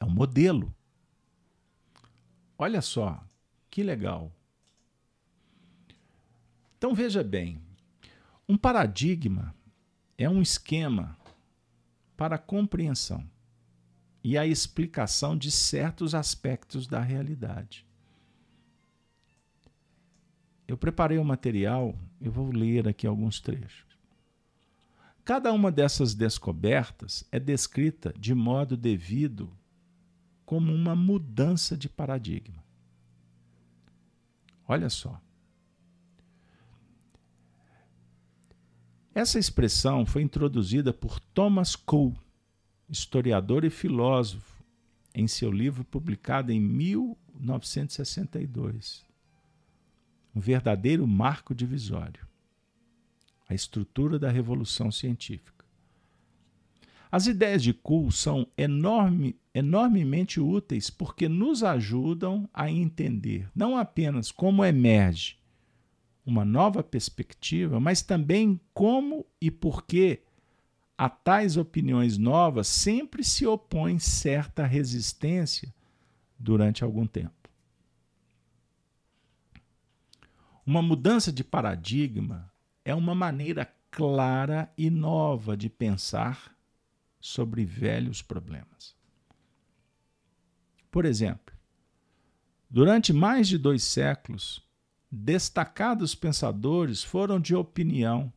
É 0.00 0.04
um 0.04 0.10
modelo. 0.10 0.74
Olha 2.58 2.80
só, 2.80 3.22
que 3.70 3.82
legal. 3.82 4.32
Então 6.76 6.94
veja 6.94 7.22
bem, 7.22 7.60
um 8.48 8.56
paradigma 8.56 9.54
é 10.16 10.28
um 10.28 10.42
esquema 10.42 11.16
para 12.16 12.36
a 12.36 12.38
compreensão 12.38 13.24
e 14.24 14.36
a 14.36 14.46
explicação 14.46 15.36
de 15.36 15.50
certos 15.50 16.14
aspectos 16.14 16.86
da 16.86 17.00
realidade. 17.00 17.86
Eu 20.66 20.76
preparei 20.76 21.18
o 21.18 21.22
um 21.22 21.24
material, 21.24 21.98
eu 22.20 22.30
vou 22.30 22.50
ler 22.50 22.86
aqui 22.86 23.06
alguns 23.06 23.40
trechos. 23.40 23.90
Cada 25.24 25.52
uma 25.52 25.70
dessas 25.70 26.14
descobertas 26.14 27.24
é 27.30 27.38
descrita 27.38 28.14
de 28.18 28.34
modo 28.34 28.76
devido 28.76 29.50
como 30.50 30.74
uma 30.74 30.96
mudança 30.96 31.76
de 31.76 31.88
paradigma. 31.88 32.60
Olha 34.66 34.90
só. 34.90 35.22
Essa 39.14 39.38
expressão 39.38 40.04
foi 40.04 40.22
introduzida 40.22 40.92
por 40.92 41.20
Thomas 41.20 41.76
Cole, 41.76 42.18
historiador 42.88 43.64
e 43.64 43.70
filósofo, 43.70 44.64
em 45.14 45.28
seu 45.28 45.52
livro 45.52 45.84
publicado 45.84 46.50
em 46.50 46.58
1962. 46.58 49.06
Um 50.34 50.40
verdadeiro 50.40 51.06
marco 51.06 51.54
divisório. 51.54 52.26
A 53.48 53.54
estrutura 53.54 54.18
da 54.18 54.28
revolução 54.28 54.90
científica. 54.90 55.59
As 57.12 57.26
ideias 57.26 57.62
de 57.62 57.72
Cole 57.72 58.12
são 58.12 58.46
enorme, 58.56 59.36
enormemente 59.52 60.38
úteis 60.38 60.90
porque 60.90 61.28
nos 61.28 61.64
ajudam 61.64 62.48
a 62.54 62.70
entender 62.70 63.50
não 63.54 63.76
apenas 63.76 64.30
como 64.30 64.64
emerge 64.64 65.36
uma 66.24 66.44
nova 66.44 66.82
perspectiva, 66.82 67.80
mas 67.80 68.02
também 68.02 68.60
como 68.72 69.26
e 69.40 69.50
por 69.50 69.84
que 69.84 70.22
a 70.96 71.08
tais 71.08 71.56
opiniões 71.56 72.16
novas 72.16 72.68
sempre 72.68 73.24
se 73.24 73.46
opõe 73.46 73.98
certa 73.98 74.66
resistência 74.66 75.74
durante 76.38 76.84
algum 76.84 77.06
tempo. 77.06 77.32
Uma 80.64 80.82
mudança 80.82 81.32
de 81.32 81.42
paradigma 81.42 82.52
é 82.84 82.94
uma 82.94 83.14
maneira 83.14 83.68
clara 83.90 84.72
e 84.76 84.88
nova 84.88 85.56
de 85.56 85.68
pensar 85.68 86.54
sobre 87.20 87.64
velhos 87.64 88.22
problemas. 88.22 88.94
Por 90.90 91.04
exemplo, 91.04 91.54
durante 92.68 93.12
mais 93.12 93.46
de 93.46 93.58
dois 93.58 93.82
séculos, 93.84 94.62
destacados 95.10 96.14
pensadores 96.14 97.02
foram 97.02 97.38
de 97.38 97.54
opinião 97.54 98.32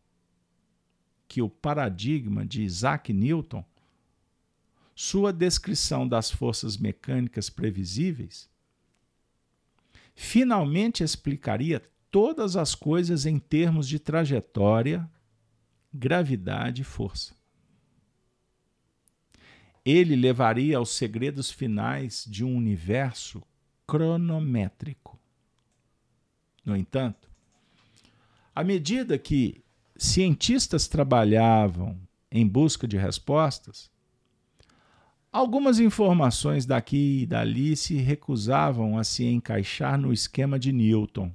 que 1.28 1.42
o 1.42 1.50
paradigma 1.50 2.46
de 2.46 2.64
Isaac 2.64 3.12
Newton 3.12 3.66
sua 4.96 5.34
descrição 5.34 6.08
das 6.08 6.30
forças 6.30 6.78
mecânicas 6.78 7.50
previsíveis, 7.50 8.50
finalmente 10.16 11.04
explicaria 11.04 11.82
todas 12.12 12.56
as 12.56 12.76
coisas 12.76 13.26
em 13.26 13.40
termos 13.40 13.88
de 13.88 13.98
trajetória, 13.98 15.10
gravidade 15.92 16.84
e 16.84 16.86
força. 16.86 17.36
Ele 19.86 20.16
levaria 20.16 20.78
aos 20.78 20.92
segredos 20.92 21.52
finais 21.52 22.26
de 22.28 22.44
um 22.44 22.56
universo 22.56 23.44
cronométrico. 23.86 25.20
No 26.66 26.76
entanto, 26.76 27.30
à 28.56 28.64
medida 28.64 29.18
que 29.18 29.64
cientistas 29.98 30.88
trabalhavam 30.88 32.00
em 32.32 32.48
busca 32.48 32.88
de 32.88 32.98
respostas, 32.98 33.92
algumas 35.32 35.80
informações 35.80 36.66
daqui 36.66 37.22
e 37.22 37.26
dali 37.26 37.76
se 37.76 37.96
recusavam 37.96 38.98
a 38.98 39.04
se 39.04 39.26
encaixar 39.26 39.98
no 39.98 40.14
esquema 40.14 40.58
de 40.58 40.72
Newton. 40.72 41.32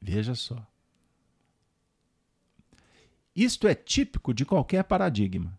Veja 0.00 0.34
só. 0.34 0.64
Isto 3.36 3.68
é 3.68 3.74
típico 3.74 4.32
de 4.32 4.46
qualquer 4.46 4.82
paradigma. 4.84 5.58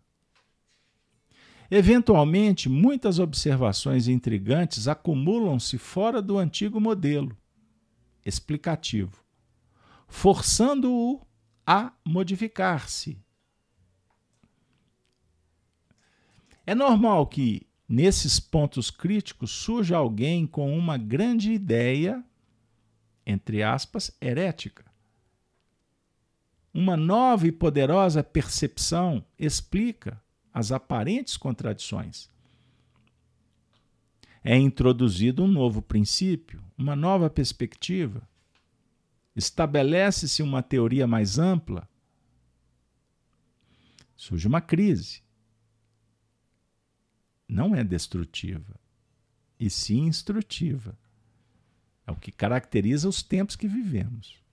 Eventualmente, 1.70 2.68
muitas 2.68 3.20
observações 3.20 4.08
intrigantes 4.08 4.88
acumulam-se 4.88 5.78
fora 5.78 6.20
do 6.20 6.38
antigo 6.38 6.80
modelo 6.80 7.36
explicativo, 8.24 9.22
forçando-o 10.08 11.24
a 11.64 11.92
modificar-se. 12.04 13.16
É 16.66 16.74
normal 16.74 17.26
que, 17.28 17.66
nesses 17.88 18.40
pontos 18.40 18.90
críticos, 18.90 19.52
surja 19.52 19.96
alguém 19.96 20.46
com 20.46 20.76
uma 20.76 20.98
grande 20.98 21.52
ideia, 21.52 22.24
entre 23.24 23.62
aspas, 23.62 24.10
herética. 24.20 24.87
Uma 26.78 26.96
nova 26.96 27.44
e 27.44 27.50
poderosa 27.50 28.22
percepção 28.22 29.26
explica 29.36 30.22
as 30.54 30.70
aparentes 30.70 31.36
contradições. 31.36 32.30
É 34.44 34.56
introduzido 34.56 35.42
um 35.42 35.48
novo 35.48 35.82
princípio, 35.82 36.62
uma 36.78 36.94
nova 36.94 37.28
perspectiva, 37.28 38.22
estabelece-se 39.34 40.40
uma 40.40 40.62
teoria 40.62 41.04
mais 41.04 41.36
ampla, 41.36 41.88
surge 44.14 44.46
uma 44.46 44.60
crise. 44.60 45.20
Não 47.48 47.74
é 47.74 47.82
destrutiva, 47.82 48.78
e 49.58 49.68
sim 49.68 50.06
instrutiva. 50.06 50.96
É 52.06 52.12
o 52.12 52.14
que 52.14 52.30
caracteriza 52.30 53.08
os 53.08 53.20
tempos 53.20 53.56
que 53.56 53.66
vivemos. 53.66 54.46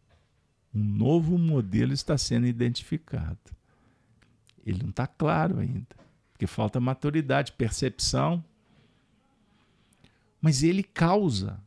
Um 0.75 0.83
novo 0.83 1.37
modelo 1.37 1.93
está 1.93 2.17
sendo 2.17 2.45
identificado. 2.45 3.39
Ele 4.65 4.83
não 4.83 4.89
está 4.89 5.07
claro 5.07 5.59
ainda, 5.59 5.95
porque 6.33 6.45
falta 6.45 6.81
maturidade, 6.81 7.53
percepção. 7.53 8.43
Mas 10.41 10.63
ele 10.63 10.83
causa 10.83 11.59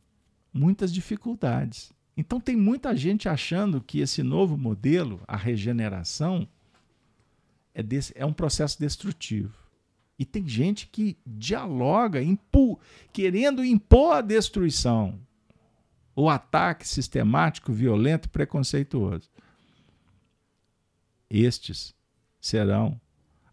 muitas 0.53 0.93
dificuldades. 0.93 1.91
Então, 2.15 2.39
tem 2.39 2.55
muita 2.55 2.95
gente 2.95 3.27
achando 3.29 3.81
que 3.81 3.99
esse 3.99 4.21
novo 4.21 4.57
modelo, 4.57 5.21
a 5.27 5.37
regeneração, 5.37 6.47
é, 7.73 7.81
desse, 7.81 8.13
é 8.15 8.25
um 8.25 8.33
processo 8.33 8.77
destrutivo. 8.77 9.57
E 10.19 10.25
tem 10.25 10.45
gente 10.45 10.87
que 10.87 11.17
dialoga, 11.25 12.21
impu, 12.21 12.77
querendo 13.13 13.63
impor 13.63 14.17
a 14.17 14.21
destruição, 14.21 15.17
o 16.19 16.29
ataque 16.29 16.85
sistemático, 16.85 17.71
violento, 17.71 18.29
preconceituoso. 18.29 19.29
Estes 21.29 21.95
serão 22.41 22.99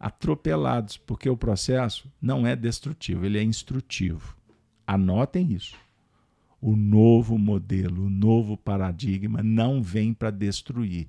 atropelados, 0.00 0.96
porque 0.96 1.30
o 1.30 1.36
processo 1.36 2.12
não 2.20 2.44
é 2.44 2.56
destrutivo, 2.56 3.24
ele 3.24 3.38
é 3.38 3.42
instrutivo. 3.42 4.36
Anotem 4.84 5.52
isso. 5.52 5.76
O 6.60 6.74
novo 6.74 7.38
modelo, 7.38 8.06
o 8.06 8.10
novo 8.10 8.56
paradigma 8.56 9.44
não 9.44 9.80
vem 9.80 10.12
para 10.12 10.32
destruir, 10.32 11.06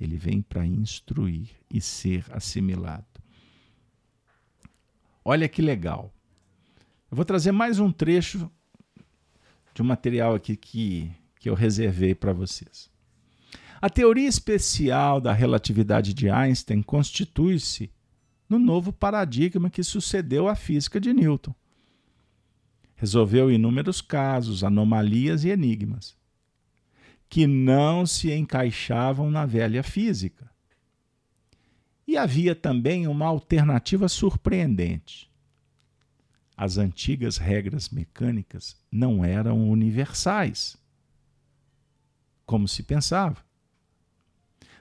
ele 0.00 0.16
vem 0.16 0.40
para 0.40 0.64
instruir 0.64 1.50
e 1.70 1.82
ser 1.82 2.24
assimilado. 2.30 3.04
Olha 5.22 5.50
que 5.50 5.60
legal. 5.60 6.14
Eu 7.10 7.16
vou 7.16 7.26
trazer 7.26 7.52
mais 7.52 7.78
um 7.78 7.92
trecho 7.92 8.50
de 9.74 9.82
um 9.82 9.84
material 9.84 10.34
aqui 10.34 10.56
que, 10.56 11.10
que 11.38 11.50
eu 11.50 11.54
reservei 11.54 12.14
para 12.14 12.32
vocês. 12.32 12.88
A 13.82 13.90
teoria 13.90 14.28
especial 14.28 15.20
da 15.20 15.32
relatividade 15.32 16.14
de 16.14 16.30
Einstein 16.30 16.80
constitui-se 16.80 17.90
no 18.48 18.58
novo 18.58 18.92
paradigma 18.92 19.68
que 19.68 19.82
sucedeu 19.82 20.48
à 20.48 20.54
física 20.54 21.00
de 21.00 21.12
Newton. 21.12 21.54
Resolveu 22.94 23.50
inúmeros 23.50 24.00
casos, 24.00 24.64
anomalias 24.64 25.44
e 25.44 25.50
enigmas 25.50 26.16
que 27.28 27.46
não 27.48 28.06
se 28.06 28.32
encaixavam 28.32 29.28
na 29.28 29.44
velha 29.44 29.82
física. 29.82 30.48
E 32.06 32.16
havia 32.16 32.54
também 32.54 33.08
uma 33.08 33.26
alternativa 33.26 34.08
surpreendente. 34.08 35.28
As 36.56 36.78
antigas 36.78 37.36
regras 37.36 37.88
mecânicas 37.88 38.76
não 38.90 39.24
eram 39.24 39.68
universais, 39.68 40.76
como 42.46 42.68
se 42.68 42.82
pensava. 42.82 43.44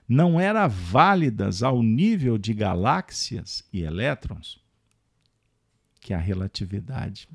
Não 0.08 0.40
eram 0.40 0.70
válidas 0.70 1.64
ao 1.64 1.82
nível 1.82 2.38
de 2.38 2.54
galáxias 2.54 3.64
e 3.72 3.82
elétrons 3.82 4.62
que 6.00 6.14
a 6.14 6.18
relatividade 6.18 7.28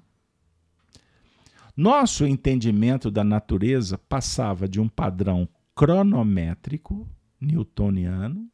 nosso 1.79 2.27
entendimento 2.27 3.09
da 3.09 3.23
natureza 3.23 3.97
passava 3.97 4.67
de 4.69 4.81
um 4.81 4.89
padrão 4.89 5.49
cronométrico 5.77 7.09
newtoniano 7.41 8.51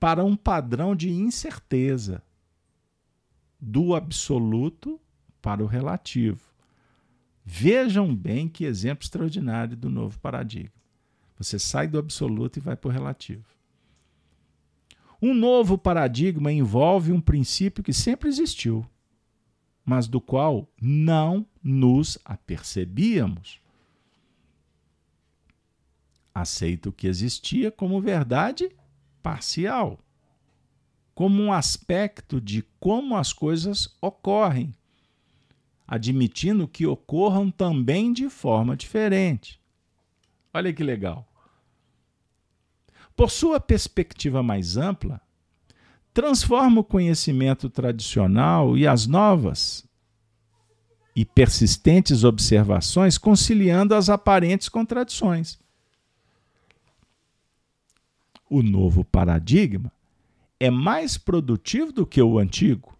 para 0.00 0.24
um 0.24 0.34
padrão 0.34 0.96
de 0.96 1.10
incerteza 1.10 2.20
do 3.60 3.94
absoluto 3.94 5.00
para 5.42 5.62
o 5.62 5.66
relativo. 5.66 6.40
Vejam 7.44 8.14
bem 8.14 8.48
que 8.48 8.64
exemplo 8.64 9.04
extraordinário 9.04 9.76
do 9.76 9.90
novo 9.90 10.18
paradigma. 10.20 10.80
Você 11.36 11.58
sai 11.58 11.88
do 11.88 11.98
absoluto 11.98 12.58
e 12.58 12.60
vai 12.60 12.76
para 12.76 12.88
o 12.88 12.92
relativo. 12.92 13.44
Um 15.22 15.34
novo 15.34 15.76
paradigma 15.76 16.52
envolve 16.52 17.12
um 17.12 17.20
princípio 17.20 17.82
que 17.82 17.92
sempre 17.92 18.28
existiu, 18.28 18.86
mas 19.84 20.06
do 20.06 20.20
qual 20.20 20.70
não 20.80 21.46
nos 21.62 22.18
apercebíamos. 22.24 23.60
Aceito 26.34 26.92
que 26.92 27.06
existia 27.06 27.70
como 27.70 28.00
verdade 28.00 28.70
parcial, 29.22 29.98
como 31.20 31.42
um 31.42 31.52
aspecto 31.52 32.40
de 32.40 32.64
como 32.80 33.14
as 33.14 33.30
coisas 33.30 33.94
ocorrem, 34.00 34.74
admitindo 35.86 36.66
que 36.66 36.86
ocorram 36.86 37.50
também 37.50 38.10
de 38.10 38.30
forma 38.30 38.74
diferente. 38.74 39.60
Olha 40.50 40.72
que 40.72 40.82
legal. 40.82 41.28
Por 43.14 43.30
sua 43.30 43.60
perspectiva 43.60 44.42
mais 44.42 44.78
ampla, 44.78 45.20
transforma 46.14 46.80
o 46.80 46.84
conhecimento 46.84 47.68
tradicional 47.68 48.74
e 48.74 48.86
as 48.86 49.06
novas 49.06 49.86
e 51.14 51.26
persistentes 51.26 52.24
observações, 52.24 53.18
conciliando 53.18 53.94
as 53.94 54.08
aparentes 54.08 54.70
contradições. 54.70 55.58
O 58.48 58.62
novo 58.62 59.04
paradigma 59.04 59.92
é 60.60 60.70
mais 60.70 61.16
produtivo 61.16 61.90
do 61.90 62.06
que 62.06 62.20
o 62.20 62.38
antigo. 62.38 62.94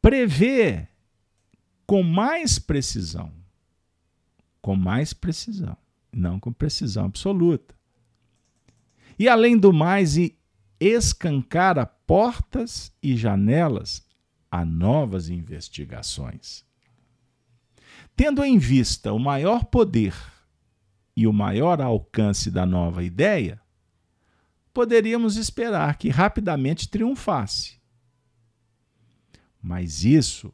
Prevê 0.00 0.86
com 1.84 2.04
mais 2.04 2.60
precisão, 2.60 3.32
com 4.62 4.76
mais 4.76 5.12
precisão, 5.12 5.76
não 6.12 6.38
com 6.38 6.52
precisão 6.52 7.06
absoluta. 7.06 7.74
E 9.18 9.28
além 9.28 9.58
do 9.58 9.72
mais, 9.72 10.14
escancara 10.78 11.84
portas 11.84 12.92
e 13.02 13.16
janelas 13.16 14.06
a 14.48 14.64
novas 14.64 15.28
investigações. 15.28 16.64
Tendo 18.14 18.44
em 18.44 18.58
vista 18.58 19.12
o 19.12 19.18
maior 19.18 19.64
poder 19.64 20.14
e 21.16 21.26
o 21.26 21.32
maior 21.32 21.80
alcance 21.80 22.48
da 22.48 22.64
nova 22.64 23.02
ideia, 23.02 23.60
poderíamos 24.72 25.36
esperar 25.36 25.96
que 25.96 26.08
rapidamente 26.08 26.88
triunfasse. 26.88 27.78
Mas 29.62 30.04
isso 30.04 30.52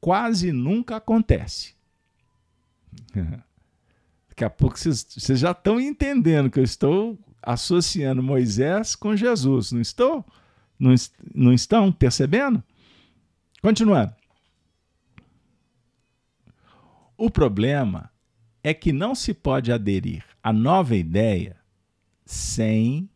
quase 0.00 0.52
nunca 0.52 0.96
acontece. 0.96 1.74
Daqui 4.28 4.44
a 4.44 4.50
pouco 4.50 4.78
vocês, 4.78 5.06
já 5.38 5.50
estão 5.50 5.78
entendendo 5.78 6.50
que 6.50 6.58
eu 6.58 6.64
estou 6.64 7.18
associando 7.42 8.22
Moisés 8.22 8.96
com 8.96 9.14
Jesus, 9.14 9.72
não 9.72 9.80
estou? 9.80 10.24
Não, 10.78 10.94
não 11.34 11.52
estão 11.52 11.92
percebendo? 11.92 12.62
Continuando. 13.60 14.14
O 17.16 17.30
problema 17.30 18.10
é 18.64 18.72
que 18.72 18.92
não 18.92 19.14
se 19.14 19.34
pode 19.34 19.70
aderir 19.70 20.24
à 20.42 20.52
nova 20.52 20.96
ideia 20.96 21.56
sem 22.24 23.08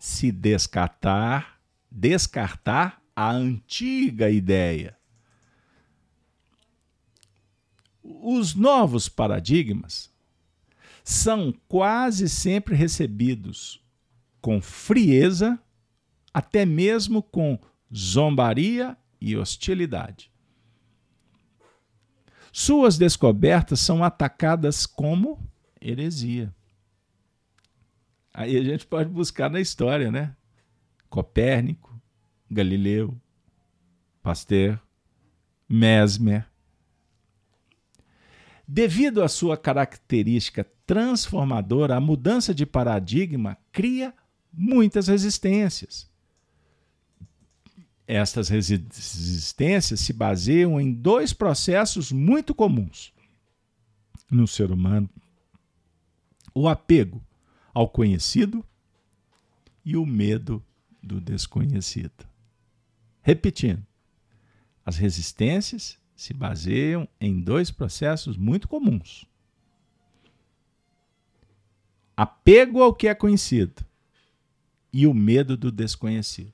se 0.00 0.32
descartar, 0.32 1.60
descartar 1.90 3.02
a 3.14 3.30
antiga 3.30 4.30
ideia. 4.30 4.96
Os 8.02 8.54
novos 8.54 9.10
paradigmas 9.10 10.10
são 11.04 11.52
quase 11.68 12.30
sempre 12.30 12.74
recebidos 12.74 13.84
com 14.40 14.58
frieza, 14.62 15.60
até 16.32 16.64
mesmo 16.64 17.22
com 17.22 17.58
zombaria 17.94 18.96
e 19.20 19.36
hostilidade. 19.36 20.32
Suas 22.50 22.96
descobertas 22.96 23.80
são 23.80 24.02
atacadas 24.02 24.86
como 24.86 25.46
heresia. 25.78 26.54
Aí 28.32 28.56
a 28.56 28.62
gente 28.62 28.86
pode 28.86 29.10
buscar 29.10 29.50
na 29.50 29.60
história, 29.60 30.10
né? 30.10 30.34
Copérnico, 31.08 32.00
Galileu, 32.50 33.16
Pasteur, 34.22 34.78
Mesmer. 35.68 36.46
Devido 38.66 39.22
à 39.22 39.28
sua 39.28 39.56
característica 39.56 40.64
transformadora, 40.86 41.96
a 41.96 42.00
mudança 42.00 42.54
de 42.54 42.64
paradigma 42.64 43.56
cria 43.72 44.14
muitas 44.52 45.08
resistências. 45.08 46.08
Estas 48.06 48.48
resistências 48.48 50.00
se 50.00 50.12
baseiam 50.12 50.80
em 50.80 50.92
dois 50.92 51.32
processos 51.32 52.10
muito 52.10 52.54
comuns 52.54 53.12
no 54.30 54.46
ser 54.46 54.70
humano: 54.70 55.08
o 56.54 56.68
apego 56.68 57.24
ao 57.72 57.88
conhecido 57.88 58.64
e 59.84 59.96
o 59.96 60.04
medo 60.04 60.62
do 61.02 61.20
desconhecido. 61.20 62.26
Repetindo, 63.22 63.84
as 64.84 64.96
resistências 64.96 65.98
se 66.14 66.34
baseiam 66.34 67.08
em 67.20 67.40
dois 67.40 67.70
processos 67.70 68.36
muito 68.36 68.68
comuns: 68.68 69.24
apego 72.16 72.82
ao 72.82 72.94
que 72.94 73.08
é 73.08 73.14
conhecido 73.14 73.84
e 74.92 75.06
o 75.06 75.14
medo 75.14 75.56
do 75.56 75.70
desconhecido. 75.70 76.52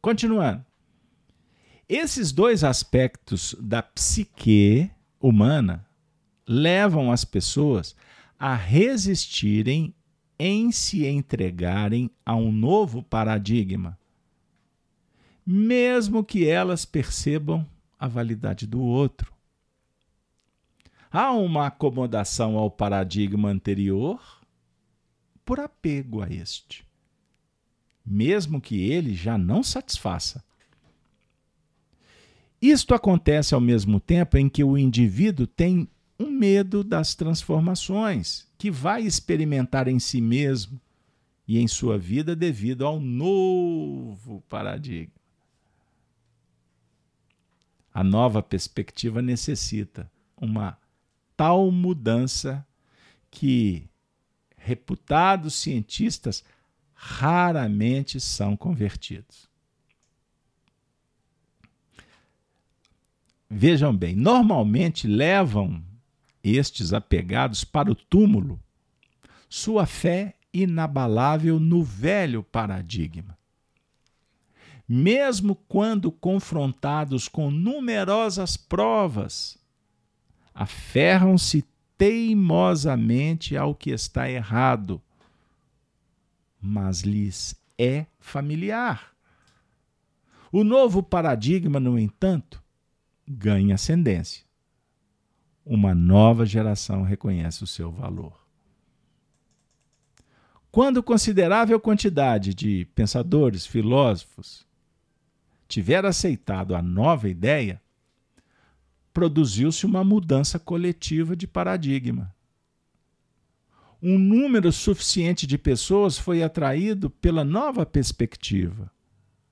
Continuando. 0.00 0.64
Esses 1.88 2.32
dois 2.32 2.64
aspectos 2.64 3.54
da 3.60 3.82
psique 3.82 4.90
humana 5.20 5.86
levam 6.46 7.12
as 7.12 7.24
pessoas 7.24 7.94
a 8.38 8.54
resistirem 8.54 9.94
em 10.38 10.72
se 10.72 11.06
entregarem 11.06 12.10
a 12.24 12.34
um 12.34 12.50
novo 12.50 13.02
paradigma, 13.02 13.98
mesmo 15.46 16.24
que 16.24 16.48
elas 16.48 16.84
percebam 16.84 17.66
a 17.98 18.08
validade 18.08 18.66
do 18.66 18.80
outro. 18.80 19.32
Há 21.10 21.30
uma 21.32 21.68
acomodação 21.68 22.58
ao 22.58 22.70
paradigma 22.70 23.48
anterior 23.48 24.20
por 25.44 25.60
apego 25.60 26.22
a 26.22 26.28
este, 26.28 26.84
mesmo 28.04 28.60
que 28.60 28.80
ele 28.90 29.14
já 29.14 29.38
não 29.38 29.62
satisfaça. 29.62 30.42
Isto 32.60 32.94
acontece 32.94 33.54
ao 33.54 33.60
mesmo 33.60 34.00
tempo 34.00 34.38
em 34.38 34.48
que 34.48 34.64
o 34.64 34.76
indivíduo 34.76 35.46
tem 35.46 35.88
um 36.18 36.30
medo 36.30 36.84
das 36.84 37.14
transformações 37.14 38.46
que 38.56 38.70
vai 38.70 39.02
experimentar 39.02 39.88
em 39.88 39.98
si 39.98 40.20
mesmo 40.20 40.80
e 41.46 41.58
em 41.58 41.68
sua 41.68 41.98
vida 41.98 42.34
devido 42.34 42.86
ao 42.86 43.00
novo 43.00 44.42
paradigma. 44.48 45.12
A 47.92 48.02
nova 48.02 48.42
perspectiva 48.42 49.20
necessita 49.20 50.10
uma 50.36 50.78
tal 51.36 51.70
mudança 51.70 52.66
que 53.30 53.88
reputados 54.56 55.54
cientistas 55.54 56.44
raramente 56.94 58.18
são 58.18 58.56
convertidos. 58.56 59.48
Vejam 63.48 63.94
bem, 63.94 64.16
normalmente 64.16 65.06
levam 65.06 65.84
estes 66.44 66.92
apegados 66.92 67.64
para 67.64 67.90
o 67.90 67.94
túmulo, 67.94 68.60
sua 69.48 69.86
fé 69.86 70.34
inabalável 70.52 71.58
no 71.58 71.82
velho 71.82 72.42
paradigma. 72.42 73.38
Mesmo 74.86 75.54
quando 75.54 76.12
confrontados 76.12 77.26
com 77.26 77.50
numerosas 77.50 78.56
provas, 78.56 79.56
aferram-se 80.52 81.64
teimosamente 81.96 83.56
ao 83.56 83.74
que 83.74 83.90
está 83.90 84.28
errado, 84.28 85.00
mas 86.60 87.00
lhes 87.00 87.56
é 87.78 88.04
familiar. 88.20 89.14
O 90.52 90.62
novo 90.62 91.02
paradigma, 91.02 91.80
no 91.80 91.98
entanto, 91.98 92.62
ganha 93.26 93.76
ascendência 93.76 94.43
uma 95.64 95.94
nova 95.94 96.44
geração 96.44 97.02
reconhece 97.02 97.64
o 97.64 97.66
seu 97.66 97.90
valor. 97.90 98.44
Quando 100.70 101.02
considerável 101.02 101.78
quantidade 101.78 102.52
de 102.52 102.84
pensadores, 102.94 103.64
filósofos, 103.64 104.66
tiver 105.68 106.04
aceitado 106.04 106.74
a 106.74 106.82
nova 106.82 107.28
ideia, 107.28 107.80
produziu-se 109.12 109.86
uma 109.86 110.02
mudança 110.02 110.58
coletiva 110.58 111.36
de 111.36 111.46
paradigma. 111.46 112.34
Um 114.02 114.18
número 114.18 114.70
suficiente 114.72 115.46
de 115.46 115.56
pessoas 115.56 116.18
foi 116.18 116.42
atraído 116.42 117.08
pela 117.08 117.44
nova 117.44 117.86
perspectiva, 117.86 118.90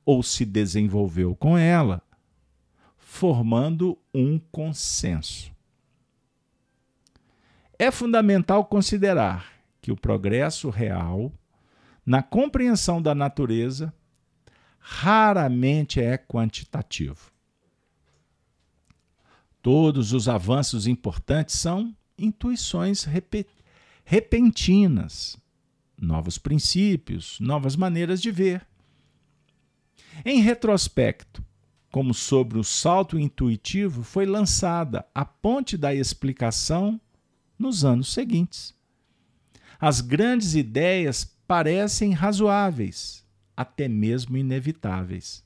ou 0.05 0.23
se 0.23 0.45
desenvolveu 0.45 1.37
com 1.37 1.57
ela, 1.57 2.03
formando 2.99 3.97
um 4.13 4.39
consenso. 4.39 5.52
É 7.79 7.91
fundamental 7.91 8.65
considerar 8.65 9.53
que 9.81 9.91
o 9.91 9.97
progresso 9.97 10.71
real 10.71 11.33
na 12.05 12.23
compreensão 12.23 13.01
da 13.01 13.15
natureza 13.15 13.93
raramente 14.79 16.01
é 16.01 16.17
quantitativo. 16.17 17.31
Todos 19.61 20.13
os 20.13 20.29
avanços 20.29 20.87
importantes 20.87 21.57
são 21.57 21.95
intuições 22.19 23.07
repentinas, 24.05 25.37
novos 25.97 26.37
princípios, 26.37 27.39
novas 27.39 27.77
maneiras 27.77 28.21
de 28.21 28.33
ver. 28.33 28.67
Em 30.25 30.41
retrospecto, 30.41 31.45
como 31.91 32.13
sobre 32.13 32.59
o 32.59 32.65
salto 32.65 33.19
intuitivo, 33.19 34.03
foi 34.03 34.27
lançada 34.27 35.07
a 35.15 35.25
ponte 35.25 35.77
da 35.77 35.95
explicação 35.95 37.01
nos 37.63 37.85
anos 37.85 38.13
seguintes. 38.13 38.75
As 39.81 40.01
grandes 40.01 40.55
ideias 40.55 41.25
parecem 41.47 42.13
razoáveis, 42.13 43.25
até 43.57 43.89
mesmo 43.89 44.37
inevitáveis. 44.37 45.45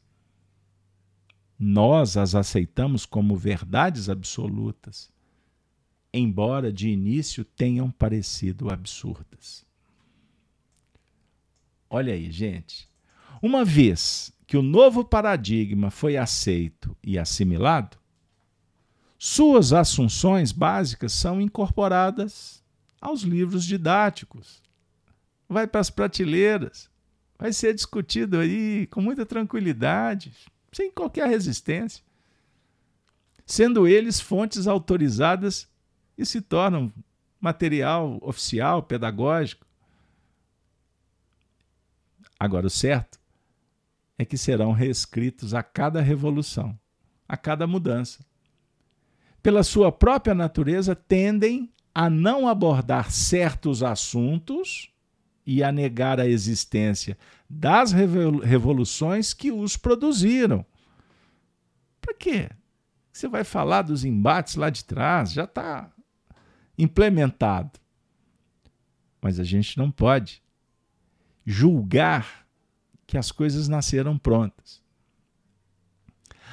Nós 1.58 2.16
as 2.16 2.34
aceitamos 2.34 3.06
como 3.06 3.36
verdades 3.36 4.08
absolutas, 4.08 5.10
embora 6.12 6.72
de 6.72 6.88
início 6.88 7.44
tenham 7.44 7.90
parecido 7.90 8.70
absurdas. 8.70 9.64
Olha 11.88 12.12
aí, 12.12 12.30
gente. 12.30 12.88
Uma 13.40 13.64
vez 13.64 14.32
que 14.46 14.56
o 14.56 14.62
novo 14.62 15.04
paradigma 15.04 15.90
foi 15.90 16.16
aceito 16.16 16.96
e 17.02 17.18
assimilado, 17.18 17.98
suas 19.18 19.72
assunções 19.72 20.52
básicas 20.52 21.12
são 21.12 21.40
incorporadas 21.40 22.62
aos 23.00 23.22
livros 23.22 23.64
didáticos. 23.64 24.62
Vai 25.48 25.66
para 25.66 25.80
as 25.80 25.90
prateleiras. 25.90 26.90
vai 27.38 27.52
ser 27.52 27.74
discutido 27.74 28.38
aí 28.38 28.86
com 28.86 29.00
muita 29.00 29.26
tranquilidade, 29.26 30.34
sem 30.72 30.90
qualquer 30.90 31.28
resistência, 31.28 32.02
sendo 33.44 33.86
eles 33.86 34.18
fontes 34.18 34.66
autorizadas 34.66 35.68
e 36.16 36.24
se 36.24 36.40
tornam 36.40 36.92
material 37.40 38.18
oficial, 38.22 38.82
pedagógico. 38.82 39.66
Agora, 42.38 42.66
o 42.66 42.70
certo 42.70 43.18
é 44.18 44.24
que 44.24 44.36
serão 44.36 44.72
reescritos 44.72 45.54
a 45.54 45.62
cada 45.62 46.00
revolução, 46.00 46.78
a 47.28 47.36
cada 47.36 47.66
mudança. 47.66 48.24
Pela 49.46 49.62
sua 49.62 49.92
própria 49.92 50.34
natureza, 50.34 50.96
tendem 50.96 51.72
a 51.94 52.10
não 52.10 52.48
abordar 52.48 53.12
certos 53.12 53.80
assuntos 53.80 54.92
e 55.46 55.62
a 55.62 55.70
negar 55.70 56.18
a 56.18 56.26
existência 56.26 57.16
das 57.48 57.92
revoluções 57.92 59.32
que 59.32 59.52
os 59.52 59.76
produziram. 59.76 60.66
Para 62.00 62.12
quê? 62.14 62.50
Você 63.12 63.28
vai 63.28 63.44
falar 63.44 63.82
dos 63.82 64.04
embates 64.04 64.56
lá 64.56 64.68
de 64.68 64.84
trás, 64.84 65.30
já 65.30 65.44
está 65.44 65.92
implementado. 66.76 67.78
Mas 69.22 69.38
a 69.38 69.44
gente 69.44 69.78
não 69.78 69.92
pode 69.92 70.42
julgar 71.44 72.44
que 73.06 73.16
as 73.16 73.30
coisas 73.30 73.68
nasceram 73.68 74.18
prontas. 74.18 74.82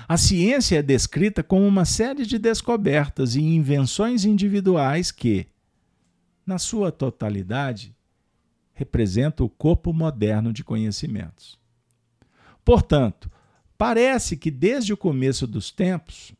A 0.07 0.17
ciência 0.17 0.77
é 0.77 0.81
descrita 0.81 1.41
como 1.41 1.65
uma 1.65 1.85
série 1.85 2.25
de 2.25 2.37
descobertas 2.37 3.35
e 3.35 3.41
invenções 3.41 4.25
individuais 4.25 5.11
que, 5.11 5.47
na 6.45 6.57
sua 6.57 6.91
totalidade, 6.91 7.95
representa 8.73 9.43
o 9.43 9.49
corpo 9.49 9.93
moderno 9.93 10.51
de 10.51 10.63
conhecimentos. 10.63 11.57
Portanto, 12.65 13.31
parece 13.77 14.35
que 14.35 14.51
desde 14.51 14.93
o 14.93 14.97
começo 14.97 15.47
dos 15.47 15.71
tempos, 15.71 16.33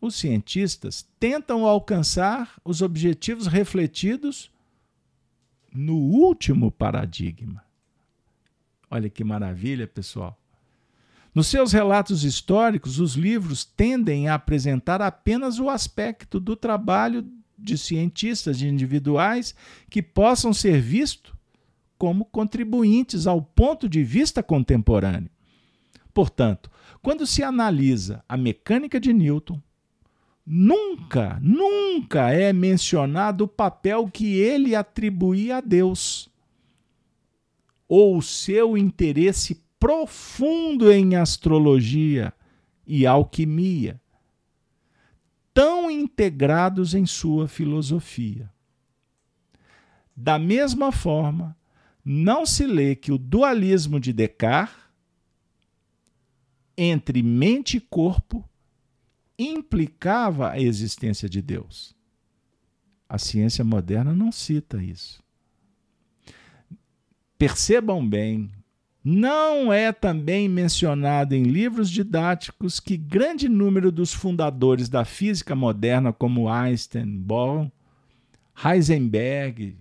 os 0.00 0.14
cientistas 0.14 1.08
tentam 1.18 1.64
alcançar 1.64 2.60
os 2.64 2.82
objetivos 2.82 3.46
refletidos 3.46 4.50
no 5.72 5.96
último 5.96 6.70
paradigma. 6.70 7.64
Olha 8.90 9.10
que 9.10 9.24
maravilha, 9.24 9.86
pessoal. 9.86 10.38
Nos 11.36 11.48
seus 11.48 11.70
relatos 11.70 12.24
históricos, 12.24 12.98
os 12.98 13.12
livros 13.12 13.62
tendem 13.62 14.26
a 14.26 14.36
apresentar 14.36 15.02
apenas 15.02 15.58
o 15.58 15.68
aspecto 15.68 16.40
do 16.40 16.56
trabalho 16.56 17.28
de 17.58 17.76
cientistas 17.76 18.62
individuais 18.62 19.54
que 19.90 20.00
possam 20.00 20.54
ser 20.54 20.80
vistos 20.80 21.34
como 21.98 22.24
contribuintes 22.24 23.26
ao 23.26 23.42
ponto 23.42 23.86
de 23.86 24.02
vista 24.02 24.42
contemporâneo. 24.42 25.28
Portanto, 26.14 26.70
quando 27.02 27.26
se 27.26 27.42
analisa 27.42 28.24
a 28.26 28.34
mecânica 28.34 28.98
de 28.98 29.12
Newton, 29.12 29.60
nunca, 30.46 31.38
nunca 31.42 32.30
é 32.30 32.50
mencionado 32.50 33.44
o 33.44 33.48
papel 33.48 34.08
que 34.08 34.38
ele 34.38 34.74
atribuía 34.74 35.58
a 35.58 35.60
Deus 35.60 36.30
ou 37.86 38.16
o 38.16 38.22
seu 38.22 38.74
interesse 38.78 39.65
profundo 39.78 40.90
em 40.90 41.16
astrologia 41.16 42.32
e 42.86 43.06
alquimia, 43.06 44.00
tão 45.52 45.90
integrados 45.90 46.94
em 46.94 47.06
sua 47.06 47.48
filosofia. 47.48 48.50
Da 50.14 50.38
mesma 50.38 50.92
forma, 50.92 51.56
não 52.04 52.46
se 52.46 52.66
lê 52.66 52.94
que 52.94 53.12
o 53.12 53.18
dualismo 53.18 53.98
de 53.98 54.12
Descartes 54.12 54.86
entre 56.76 57.22
mente 57.22 57.78
e 57.78 57.80
corpo 57.80 58.48
implicava 59.38 60.50
a 60.50 60.60
existência 60.60 61.28
de 61.28 61.40
Deus. 61.40 61.94
A 63.08 63.18
ciência 63.18 63.64
moderna 63.64 64.14
não 64.14 64.32
cita 64.32 64.82
isso. 64.82 65.22
Percebam 67.38 68.06
bem, 68.06 68.50
não 69.08 69.72
é 69.72 69.92
também 69.92 70.48
mencionado 70.48 71.32
em 71.32 71.44
livros 71.44 71.88
didáticos 71.88 72.80
que 72.80 72.96
grande 72.96 73.48
número 73.48 73.92
dos 73.92 74.12
fundadores 74.12 74.88
da 74.88 75.04
física 75.04 75.54
moderna, 75.54 76.12
como 76.12 76.48
Einstein, 76.48 77.16
Bohr, 77.16 77.70
Heisenberg, 78.64 79.78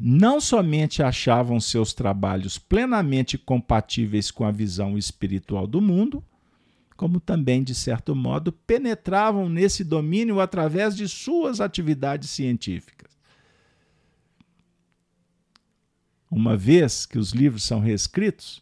não 0.00 0.40
somente 0.40 1.00
achavam 1.00 1.60
seus 1.60 1.94
trabalhos 1.94 2.58
plenamente 2.58 3.38
compatíveis 3.38 4.32
com 4.32 4.44
a 4.44 4.50
visão 4.50 4.98
espiritual 4.98 5.68
do 5.68 5.80
mundo, 5.80 6.24
como 6.96 7.20
também, 7.20 7.62
de 7.62 7.76
certo 7.76 8.16
modo, 8.16 8.50
penetravam 8.50 9.48
nesse 9.48 9.84
domínio 9.84 10.40
através 10.40 10.96
de 10.96 11.06
suas 11.06 11.60
atividades 11.60 12.30
científicas. 12.30 12.93
Uma 16.36 16.56
vez 16.56 17.06
que 17.06 17.16
os 17.16 17.30
livros 17.30 17.62
são 17.62 17.78
reescritos, 17.78 18.60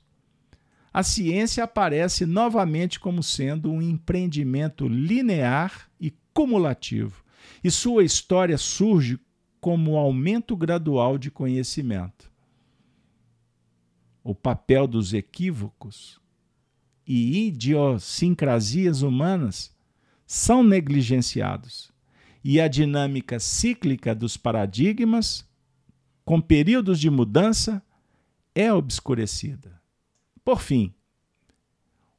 a 0.92 1.02
ciência 1.02 1.64
aparece 1.64 2.26
novamente 2.26 3.00
como 3.00 3.22
sendo 3.22 3.72
um 3.72 3.80
empreendimento 3.80 4.86
linear 4.86 5.88
e 5.98 6.12
cumulativo, 6.34 7.24
e 7.64 7.70
sua 7.70 8.04
história 8.04 8.58
surge 8.58 9.18
como 9.58 9.96
aumento 9.96 10.54
gradual 10.54 11.16
de 11.16 11.30
conhecimento. 11.30 12.30
O 14.22 14.34
papel 14.34 14.86
dos 14.86 15.14
equívocos 15.14 16.20
e 17.06 17.46
idiosincrasias 17.46 19.00
humanas 19.00 19.74
são 20.26 20.62
negligenciados 20.62 21.90
e 22.44 22.60
a 22.60 22.68
dinâmica 22.68 23.40
cíclica 23.40 24.14
dos 24.14 24.36
paradigmas, 24.36 25.50
com 26.24 26.40
períodos 26.40 27.00
de 27.00 27.10
mudança, 27.10 27.82
é 28.54 28.72
obscurecida. 28.72 29.80
Por 30.44 30.60
fim, 30.60 30.92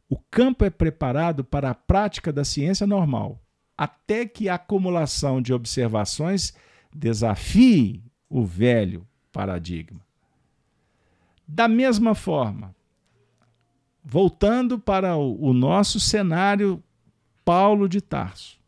o 0.09 0.17
campo 0.29 0.63
é 0.65 0.69
preparado 0.69 1.43
para 1.43 1.71
a 1.71 1.75
prática 1.75 2.31
da 2.31 2.43
ciência 2.43 2.85
normal, 2.85 3.41
até 3.77 4.25
que 4.25 4.47
a 4.47 4.55
acumulação 4.55 5.41
de 5.41 5.53
observações 5.53 6.53
desafie 6.93 8.03
o 8.29 8.45
velho 8.45 9.07
paradigma. 9.31 10.01
Da 11.47 11.67
mesma 11.67 12.15
forma, 12.15 12.75
voltando 14.03 14.77
para 14.79 15.15
o, 15.15 15.53
nosso 15.53 15.99
cenário 15.99 16.83
Paulo 17.43 17.89
de 17.89 18.01
Tarso, 18.01 18.59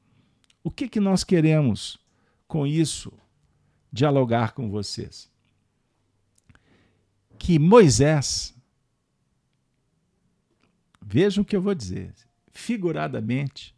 o 0.63 0.71
que, 0.71 0.87
que 0.87 0.99
nós 0.99 1.23
queremos 1.23 1.99
com 2.47 2.65
isso 2.65 3.13
dialogar 3.95 4.53
com 4.53 4.69
vocês? 4.69 5.31
Que 7.39 7.57
Moisés, 7.57 8.53
vejam 11.01 11.41
o 11.41 11.45
que 11.45 11.55
eu 11.55 11.61
vou 11.61 11.73
dizer, 11.73 12.13
figuradamente, 12.51 13.75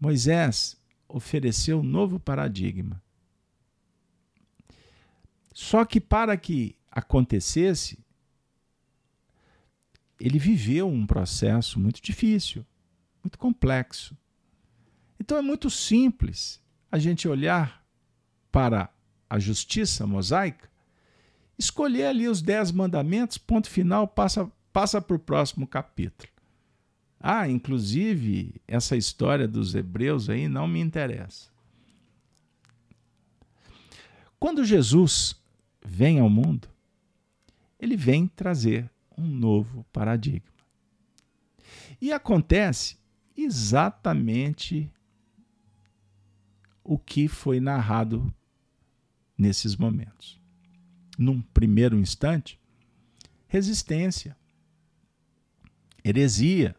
Moisés 0.00 0.80
ofereceu 1.08 1.80
um 1.80 1.82
novo 1.82 2.18
paradigma 2.18 3.02
só 5.52 5.84
que 5.84 6.00
para 6.00 6.36
que 6.38 6.74
acontecesse, 6.90 7.98
ele 10.18 10.38
viveu 10.38 10.88
um 10.88 11.06
processo 11.06 11.78
muito 11.78 12.00
difícil, 12.00 12.64
muito 13.22 13.38
complexo. 13.38 14.16
Então 15.18 15.36
é 15.36 15.42
muito 15.42 15.68
simples 15.68 16.62
a 16.90 16.98
gente 16.98 17.28
olhar 17.28 17.84
para 18.50 18.90
a 19.30 19.38
justiça 19.38 20.04
mosaica, 20.08 20.68
escolher 21.56 22.06
ali 22.06 22.28
os 22.28 22.42
dez 22.42 22.72
mandamentos, 22.72 23.38
ponto 23.38 23.70
final, 23.70 24.08
passa, 24.08 24.50
passa 24.72 25.00
para 25.00 25.14
o 25.14 25.20
próximo 25.20 25.68
capítulo. 25.68 26.32
Ah, 27.20 27.48
inclusive, 27.48 28.60
essa 28.66 28.96
história 28.96 29.46
dos 29.46 29.74
hebreus 29.76 30.28
aí 30.28 30.48
não 30.48 30.66
me 30.66 30.80
interessa. 30.80 31.48
Quando 34.38 34.64
Jesus 34.64 35.36
vem 35.84 36.18
ao 36.18 36.30
mundo, 36.30 36.68
ele 37.78 37.96
vem 37.96 38.26
trazer 38.26 38.90
um 39.16 39.26
novo 39.26 39.84
paradigma. 39.92 40.50
E 42.00 42.10
acontece 42.10 42.98
exatamente 43.36 44.90
o 46.82 46.98
que 46.98 47.28
foi 47.28 47.60
narrado 47.60 48.34
nesses 49.40 49.74
momentos. 49.74 50.38
Num 51.18 51.40
primeiro 51.40 51.98
instante, 51.98 52.60
resistência, 53.48 54.36
heresia. 56.04 56.76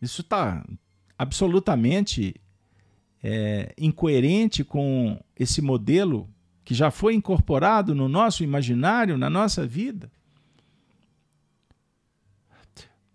Isso 0.00 0.22
está 0.22 0.64
absolutamente 1.18 2.34
é, 3.22 3.74
incoerente 3.76 4.64
com 4.64 5.22
esse 5.36 5.60
modelo 5.60 6.28
que 6.64 6.74
já 6.74 6.90
foi 6.90 7.14
incorporado 7.14 7.94
no 7.94 8.08
nosso 8.08 8.44
imaginário, 8.44 9.18
na 9.18 9.28
nossa 9.28 9.66
vida. 9.66 10.10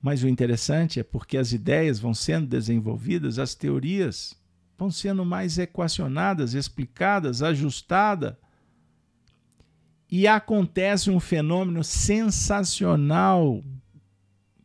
Mas 0.02 0.22
o 0.22 0.28
interessante 0.28 1.00
é 1.00 1.04
porque 1.04 1.38
as 1.38 1.52
ideias 1.52 1.98
vão 1.98 2.14
sendo 2.14 2.46
desenvolvidas, 2.46 3.40
as 3.40 3.56
teorias 3.56 4.38
vão 4.78 4.92
sendo 4.92 5.26
mais 5.26 5.58
equacionadas, 5.58 6.54
explicadas, 6.54 7.42
ajustadas. 7.42 8.36
E 10.10 10.28
acontece 10.28 11.10
um 11.10 11.20
fenômeno 11.20 11.84
sensacional 11.84 13.64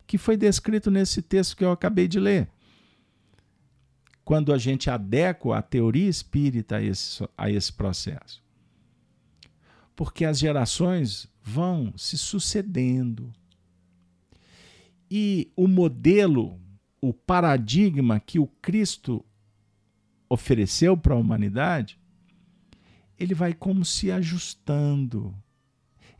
que 0.06 0.18
foi 0.18 0.36
descrito 0.36 0.90
nesse 0.90 1.22
texto 1.22 1.56
que 1.56 1.64
eu 1.64 1.70
acabei 1.70 2.08
de 2.08 2.18
ler. 2.18 2.48
Quando 4.24 4.52
a 4.52 4.58
gente 4.58 4.90
adequa 4.90 5.56
a 5.56 5.62
teoria 5.62 6.08
espírita 6.08 6.76
a 6.76 6.82
esse, 6.82 7.28
a 7.36 7.50
esse 7.50 7.72
processo. 7.72 8.42
Porque 9.96 10.24
as 10.24 10.38
gerações 10.38 11.28
vão 11.42 11.92
se 11.96 12.16
sucedendo. 12.18 13.32
E 15.10 15.50
o 15.56 15.66
modelo, 15.66 16.60
o 17.00 17.12
paradigma 17.12 18.20
que 18.20 18.38
o 18.38 18.46
Cristo 18.46 19.24
ofereceu 20.30 20.96
para 20.96 21.12
a 21.12 21.18
humanidade, 21.18 21.98
ele 23.18 23.34
vai 23.34 23.52
como 23.52 23.84
se 23.84 24.12
ajustando. 24.12 25.34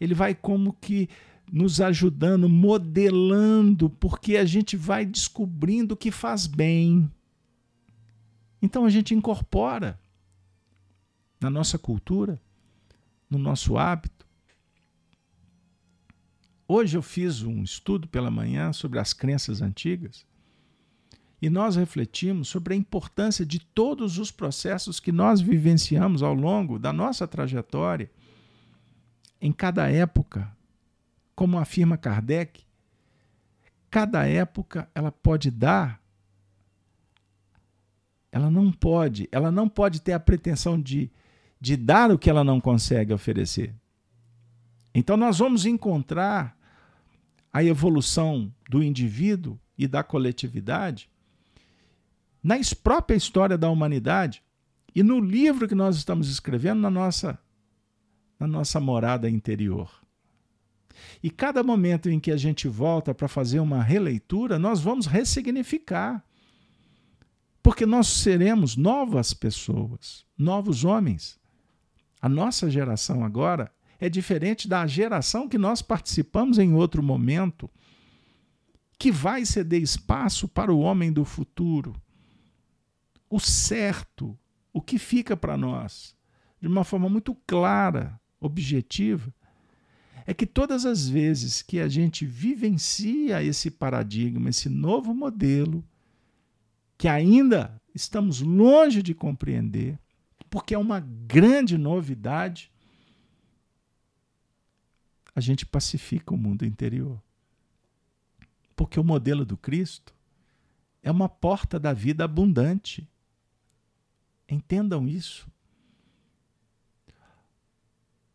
Ele 0.01 0.15
vai 0.15 0.35
como 0.35 0.73
que 0.73 1.09
nos 1.51 1.81
ajudando, 1.81 2.49
modelando, 2.49 3.89
porque 3.89 4.37
a 4.37 4.45
gente 4.45 4.77
vai 4.77 5.07
descobrindo 5.07 5.95
o 5.95 5.97
que 5.97 6.11
faz 6.11 6.47
bem. 6.47 7.11
Então 8.61 8.85
a 8.85 8.91
gente 8.91 9.15
incorpora 9.15 9.99
na 11.41 11.49
nossa 11.49 11.79
cultura, 11.79 12.41
no 13.31 13.39
nosso 13.39 13.79
hábito. 13.79 14.27
Hoje 16.69 16.97
eu 16.97 17.03
fiz 17.03 17.43
um 17.43 17.63
estudo 17.63 18.07
pela 18.09 18.31
manhã 18.31 18.73
sobre 18.73 18.99
as 18.99 19.13
crenças 19.13 19.63
antigas 19.63 20.27
e 21.41 21.49
nós 21.49 21.77
refletimos 21.77 22.49
sobre 22.49 22.75
a 22.75 22.77
importância 22.77 23.47
de 23.47 23.59
todos 23.59 24.19
os 24.19 24.31
processos 24.31 25.01
que 25.01 25.11
nós 25.11 25.41
vivenciamos 25.41 26.23
ao 26.23 26.35
longo 26.35 26.79
da 26.79 26.93
nossa 26.93 27.27
trajetória, 27.27 28.11
em 29.41 29.51
cada 29.51 29.91
época, 29.91 30.55
como 31.35 31.59
afirma 31.59 31.97
Kardec, 31.97 32.63
cada 33.91 34.27
época 34.27 34.89
ela 34.95 35.11
pode 35.11 35.51
dar 35.51 36.01
ela 38.33 38.51
não 38.51 38.71
pode, 38.71 39.29
ela 39.33 39.51
não 39.51 39.69
pode 39.69 40.01
ter 40.01 40.13
a 40.13 40.21
pretensão 40.21 40.81
de, 40.81 41.11
de 41.61 41.77
dar 41.77 42.11
o 42.13 42.19
que 42.19 42.31
ela 42.31 42.45
não 42.45 42.61
consegue 42.61 43.13
oferecer. 43.13 43.75
Então 44.95 45.17
nós 45.17 45.39
vamos 45.39 45.67
encontrar 45.67 46.57
a 47.53 47.65
evolução 47.65 48.53
do 48.69 48.83
indivíduo 48.83 49.59
e 49.77 49.89
da 49.89 50.05
coletividade 50.05 51.11
na 52.43 52.57
própria 52.83 53.17
história 53.17 53.57
da 53.57 53.69
humanidade 53.69 54.43
e 54.95 55.03
no 55.03 55.21
livro 55.21 55.69
que 55.69 55.75
nós 55.75 55.97
estamos 55.97 56.29
escrevendo 56.29 56.81
na 56.81 56.91
nossa 56.91 57.39
na 58.39 58.47
nossa 58.47 58.81
morada 58.81 59.29
interior. 59.29 60.01
E 61.23 61.31
cada 61.31 61.63
momento 61.63 62.09
em 62.09 62.19
que 62.19 62.31
a 62.31 62.37
gente 62.37 62.67
volta 62.67 63.15
para 63.15 63.29
fazer 63.29 63.61
uma 63.61 63.83
releitura, 63.83 64.59
nós 64.59 64.81
vamos 64.81 65.07
ressignificar. 65.07 66.25
Porque 67.63 67.85
nós 67.85 68.09
seremos 68.09 68.77
novas 68.77 69.35
pessoas, 69.35 70.25
novos 70.37 70.85
homens. 70.85 71.39
A 72.21 72.29
nossa 72.29 72.71
geração 72.71 73.23
agora 73.23 73.71
é 73.99 74.09
diferente 74.09 74.67
da 74.67 74.87
geração 74.87 75.47
que 75.47 75.59
nós 75.59 75.83
participamos 75.83 76.59
em 76.59 76.73
outro 76.73 77.03
momento, 77.03 77.69
que 78.99 79.13
vai 79.13 79.45
ceder 79.45 79.83
espaço 79.83 80.49
para 80.49 80.73
o 80.73 80.81
homem 80.81 81.13
do 81.13 81.25
futuro. 81.25 81.95
O 83.31 83.39
certo, 83.41 84.37
o 84.73 84.83
que 84.83 84.99
fica 84.99 85.37
para 85.37 85.57
nós, 85.57 86.15
de 86.61 86.67
uma 86.67 86.85
forma 86.85 87.09
muito 87.09 87.35
clara, 87.47 88.21
objetiva, 88.41 89.33
é 90.27 90.35
que 90.35 90.47
todas 90.47 90.85
as 90.85 91.09
vezes 91.09 91.63
que 91.63 91.81
a 91.81 91.89
gente 91.89 92.27
vivencia 92.27 93.43
esse 93.43 93.71
paradigma, 93.71 94.51
esse 94.51 94.69
novo 94.69 95.15
modelo, 95.15 95.85
que 96.99 97.09
ainda 97.09 97.81
estamos 97.95 98.41
longe 98.41 99.03
de 99.03 99.15
compreender, 99.15 99.99
porque 100.51 100.75
é 100.75 100.79
uma 100.79 101.01
grande 101.01 101.79
novidade, 101.79 102.71
a 105.35 105.41
gente 105.41 105.65
pacifica 105.65 106.35
o 106.35 106.37
mundo 106.37 106.65
interior. 106.65 107.23
Porque 108.77 108.99
o 108.99 109.05
modelo 109.05 109.45
do 109.45 109.57
Cristo 109.57 110.15
é 111.03 111.11
uma 111.11 111.29
porta 111.29 111.79
da 111.79 111.93
vida 111.93 112.25
abundante. 112.25 113.09
Entendam 114.51 115.07
isso. 115.07 115.49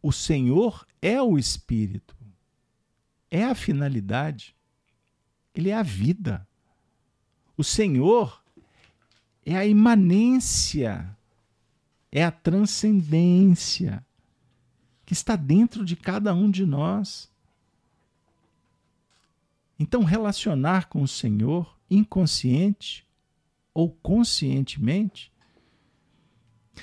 O 0.02 0.14
Senhor 0.14 0.88
é 1.02 1.22
o 1.22 1.38
Espírito, 1.38 2.16
é 3.30 3.44
a 3.44 3.54
finalidade, 3.54 4.56
Ele 5.54 5.70
é 5.70 5.76
a 5.76 5.84
vida. 5.84 6.48
O 7.58 7.64
Senhor 7.64 8.42
é 9.46 9.58
a 9.58 9.66
imanência, 9.66 11.18
é 12.12 12.24
a 12.24 12.32
transcendência 12.32 14.06
que 15.06 15.14
está 15.14 15.36
dentro 15.36 15.84
de 15.84 15.96
cada 15.96 16.34
um 16.34 16.50
de 16.50 16.66
nós. 16.66 17.30
Então, 19.78 20.04
relacionar 20.04 20.88
com 20.88 21.02
o 21.02 21.08
Senhor, 21.08 21.78
inconsciente 21.90 23.06
ou 23.74 23.92
conscientemente, 23.92 25.35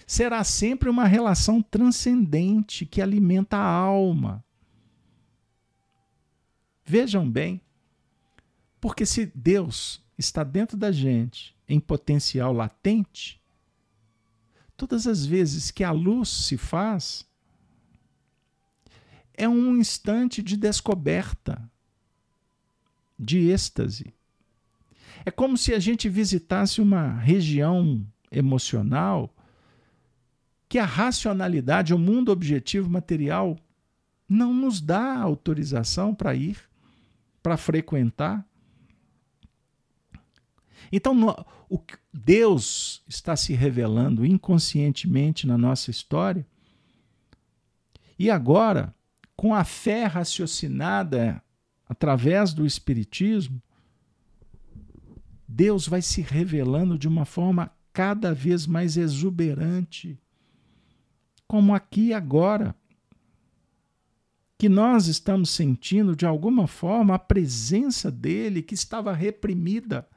será 0.07 0.43
sempre 0.45 0.89
uma 0.89 1.07
relação 1.07 1.61
transcendente 1.63 2.87
que 2.87 3.01
alimenta 3.01 3.57
a 3.57 3.67
alma. 3.67 4.45
Vejam 6.85 7.29
bem, 7.29 7.61
porque 8.81 9.07
se 9.07 9.27
Deus 9.35 10.03
está 10.19 10.43
dentro 10.45 10.77
da 10.77 10.91
gente 10.91 11.57
em 11.69 11.79
potencial 11.79 12.53
latente, 12.53 13.41
todas 14.77 15.07
as 15.07 15.25
vezes 15.25 15.71
que 15.71 15.85
a 15.85 15.93
luz 15.93 16.29
se 16.29 16.57
faz, 16.57 17.27
é 19.35 19.49
um 19.49 19.77
instante 19.77 20.43
de 20.43 20.57
descoberta, 20.57 21.71
de 23.19 23.51
êxtase. 23.51 24.13
É 25.25 25.31
como 25.31 25.57
se 25.57 25.73
a 25.73 25.79
gente 25.79 26.09
visitasse 26.09 26.81
uma 26.81 27.13
região 27.13 28.05
emocional 28.31 29.33
que 30.73 30.79
a 30.79 30.87
racionalidade, 30.87 31.93
o 31.93 31.99
mundo 31.99 32.33
objetivo 32.33 32.89
material, 32.89 33.59
não 34.27 34.55
nos 34.55 34.81
dá 34.81 35.19
autorização 35.19 36.15
para 36.15 36.35
ir, 36.35 36.57
para 37.43 37.59
frequentar. 37.59 38.43
Então, 40.91 41.13
no, 41.13 41.45
o 41.69 41.79
Deus 42.11 43.05
está 43.07 43.37
se 43.37 43.53
revelando 43.53 44.25
inconscientemente 44.25 45.47
na 45.47 45.59
nossa 45.59 45.91
história. 45.91 46.47
E 48.19 48.31
agora, 48.31 48.95
com 49.37 49.55
a 49.55 49.65
fé 49.65 50.07
raciocinada 50.07 51.43
através 51.87 52.55
do 52.55 52.65
Espiritismo, 52.65 53.61
Deus 55.47 55.87
vai 55.87 56.01
se 56.01 56.23
revelando 56.23 56.97
de 56.97 57.07
uma 57.07 57.27
forma 57.27 57.71
cada 57.93 58.33
vez 58.33 58.67
mais 58.67 58.97
exuberante 58.97 60.19
como 61.53 61.75
aqui 61.75 62.07
e 62.07 62.15
agora. 62.15 62.75
Que 64.57 64.71
nós 64.71 65.07
estamos 65.07 65.51
sentindo, 65.51 66.17
de 66.17 66.25
alguma 66.25 66.67
forma, 66.67 67.15
a 67.15 67.19
presença 67.19 68.11
dele 68.11 68.63
que 68.63 68.73
estava 68.73 69.13
reprimida 69.13 70.09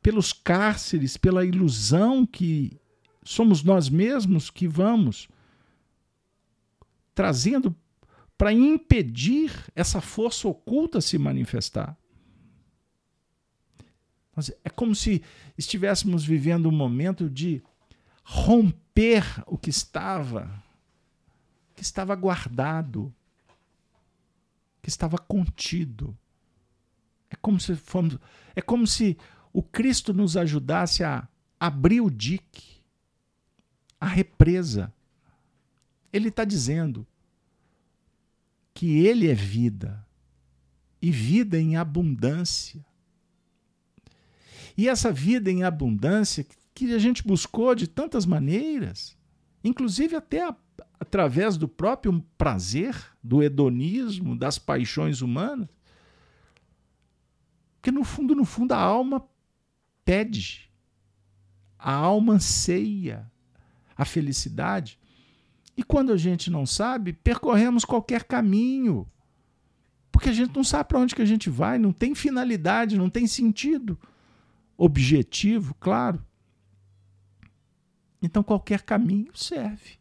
pelos 0.00 0.32
cárceres, 0.32 1.18
pela 1.18 1.44
ilusão 1.44 2.24
que 2.24 2.80
somos 3.22 3.62
nós 3.62 3.90
mesmos 3.90 4.48
que 4.48 4.66
vamos 4.66 5.28
trazendo 7.14 7.76
para 8.38 8.54
impedir 8.54 9.52
essa 9.74 10.00
força 10.00 10.48
oculta 10.48 11.02
se 11.02 11.18
manifestar. 11.18 11.94
É 14.64 14.70
como 14.70 14.94
se 14.94 15.22
estivéssemos 15.58 16.24
vivendo 16.24 16.70
um 16.70 16.72
momento 16.72 17.28
de 17.28 17.62
romper 18.22 19.24
o 19.46 19.58
que 19.58 19.70
estava, 19.70 20.62
que 21.74 21.82
estava 21.82 22.14
guardado, 22.14 23.12
que 24.80 24.88
estava 24.88 25.18
contido. 25.18 26.16
É 27.30 27.36
como 27.36 27.58
se 27.58 27.74
fomos, 27.76 28.18
é 28.54 28.60
como 28.60 28.86
se 28.86 29.16
o 29.52 29.62
Cristo 29.62 30.12
nos 30.12 30.36
ajudasse 30.36 31.04
a 31.04 31.28
abrir 31.58 32.00
o 32.00 32.10
dique, 32.10 32.82
a 34.00 34.06
represa, 34.06 34.92
Ele 36.12 36.28
está 36.28 36.44
dizendo 36.44 37.06
que 38.74 39.06
Ele 39.06 39.28
é 39.28 39.34
vida 39.34 40.04
e 41.00 41.10
vida 41.10 41.58
em 41.58 41.76
abundância. 41.76 42.84
E 44.76 44.88
essa 44.88 45.12
vida 45.12 45.50
em 45.50 45.62
abundância 45.62 46.46
que 46.86 46.94
a 46.94 46.98
gente 46.98 47.26
buscou 47.26 47.74
de 47.74 47.86
tantas 47.86 48.26
maneiras, 48.26 49.16
inclusive 49.62 50.16
até 50.16 50.46
a, 50.46 50.54
através 50.98 51.56
do 51.56 51.68
próprio 51.68 52.24
prazer, 52.36 52.94
do 53.22 53.42
hedonismo, 53.42 54.36
das 54.36 54.58
paixões 54.58 55.22
humanas, 55.22 55.68
porque 57.82 57.90
no 57.90 58.04
fundo, 58.04 58.32
no 58.36 58.44
fundo, 58.44 58.72
a 58.72 58.78
alma 58.78 59.24
pede, 60.04 60.70
a 61.76 61.92
alma 61.92 62.34
anseia 62.34 63.28
a 63.96 64.04
felicidade. 64.04 64.98
E 65.76 65.82
quando 65.82 66.12
a 66.12 66.16
gente 66.16 66.48
não 66.48 66.64
sabe, 66.64 67.12
percorremos 67.12 67.84
qualquer 67.84 68.22
caminho. 68.22 69.04
Porque 70.12 70.28
a 70.28 70.32
gente 70.32 70.54
não 70.54 70.62
sabe 70.62 70.90
para 70.90 70.98
onde 71.00 71.14
que 71.14 71.22
a 71.22 71.26
gente 71.26 71.50
vai, 71.50 71.76
não 71.76 71.92
tem 71.92 72.14
finalidade, 72.14 72.96
não 72.96 73.10
tem 73.10 73.26
sentido 73.26 73.98
objetivo, 74.76 75.74
claro. 75.80 76.24
Então 78.22 78.42
qualquer 78.42 78.82
caminho 78.82 79.36
serve. 79.36 79.98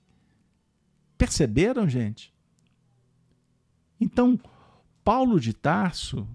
Perceberam, 1.18 1.90
gente? 1.90 2.32
Então, 4.00 4.40
Paulo 5.04 5.40
de 5.40 5.54
Tarso 5.54 6.28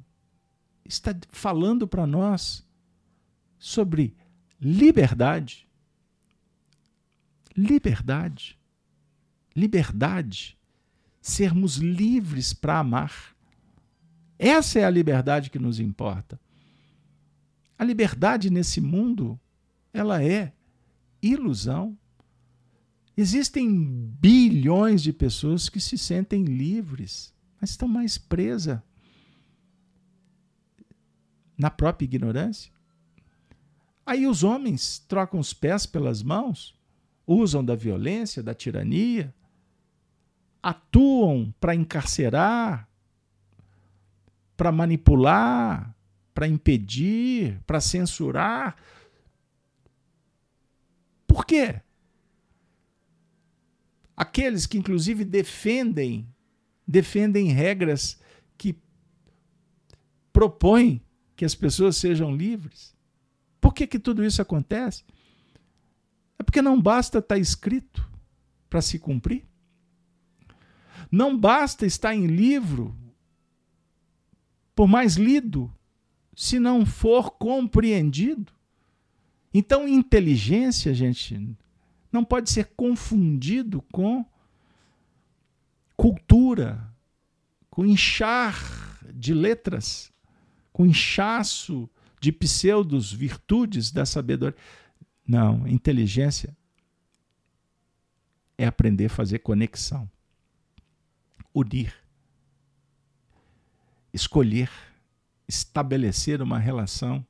está 0.84 1.16
falando 1.30 1.86
para 1.86 2.06
nós 2.06 2.66
sobre 3.58 4.16
liberdade. 4.60 5.66
Liberdade. 7.56 8.58
Liberdade. 9.54 10.58
Sermos 11.20 11.76
livres 11.76 12.52
para 12.52 12.78
amar. 12.78 13.34
Essa 14.38 14.80
é 14.80 14.84
a 14.84 14.90
liberdade 14.90 15.50
que 15.50 15.58
nos 15.58 15.80
importa. 15.80 16.38
A 17.78 17.84
liberdade 17.84 18.50
nesse 18.50 18.80
mundo, 18.80 19.38
ela 19.92 20.22
é 20.22 20.52
ilusão. 21.32 21.96
Existem 23.16 23.68
bilhões 24.20 25.02
de 25.02 25.12
pessoas 25.12 25.68
que 25.68 25.80
se 25.80 25.96
sentem 25.96 26.44
livres, 26.44 27.34
mas 27.60 27.70
estão 27.70 27.88
mais 27.88 28.18
presas 28.18 28.80
na 31.56 31.70
própria 31.70 32.04
ignorância. 32.04 32.70
Aí 34.04 34.26
os 34.26 34.44
homens 34.44 34.98
trocam 34.98 35.40
os 35.40 35.52
pés 35.52 35.86
pelas 35.86 36.22
mãos, 36.22 36.78
usam 37.26 37.64
da 37.64 37.74
violência, 37.74 38.42
da 38.42 38.54
tirania, 38.54 39.34
atuam 40.62 41.52
para 41.60 41.74
encarcerar, 41.74 42.88
para 44.56 44.70
manipular, 44.70 45.94
para 46.34 46.46
impedir, 46.46 47.60
para 47.66 47.80
censurar. 47.80 48.76
Por 51.36 51.44
quê? 51.44 51.82
Aqueles 54.16 54.64
que 54.64 54.78
inclusive 54.78 55.22
defendem 55.22 56.26
defendem 56.88 57.48
regras 57.48 58.18
que 58.56 58.74
propõem 60.32 61.02
que 61.36 61.44
as 61.44 61.54
pessoas 61.54 61.98
sejam 61.98 62.34
livres. 62.34 62.96
Por 63.60 63.74
que, 63.74 63.86
que 63.86 63.98
tudo 63.98 64.24
isso 64.24 64.40
acontece? 64.40 65.04
É 66.38 66.42
porque 66.42 66.62
não 66.62 66.80
basta 66.80 67.18
estar 67.18 67.36
escrito 67.36 68.10
para 68.70 68.80
se 68.80 68.98
cumprir. 68.98 69.44
Não 71.12 71.38
basta 71.38 71.84
estar 71.84 72.14
em 72.14 72.26
livro, 72.26 72.96
por 74.74 74.88
mais 74.88 75.16
lido, 75.16 75.70
se 76.34 76.58
não 76.58 76.86
for 76.86 77.32
compreendido. 77.32 78.55
Então, 79.56 79.88
inteligência, 79.88 80.92
gente, 80.92 81.56
não 82.12 82.22
pode 82.22 82.50
ser 82.50 82.72
confundido 82.76 83.80
com 83.90 84.24
cultura, 85.96 86.92
com 87.70 87.86
inchar 87.86 88.54
de 89.14 89.32
letras 89.32 90.12
com 90.76 90.84
inchaço 90.84 91.88
de 92.20 92.30
pseudos 92.30 93.10
virtudes 93.10 93.90
da 93.90 94.04
sabedoria. 94.04 94.58
Não, 95.26 95.66
inteligência 95.66 96.54
é 98.58 98.66
aprender 98.66 99.06
a 99.06 99.08
fazer 99.08 99.38
conexão, 99.38 100.06
unir, 101.54 101.94
escolher, 104.12 104.70
estabelecer 105.48 106.42
uma 106.42 106.58
relação 106.58 107.26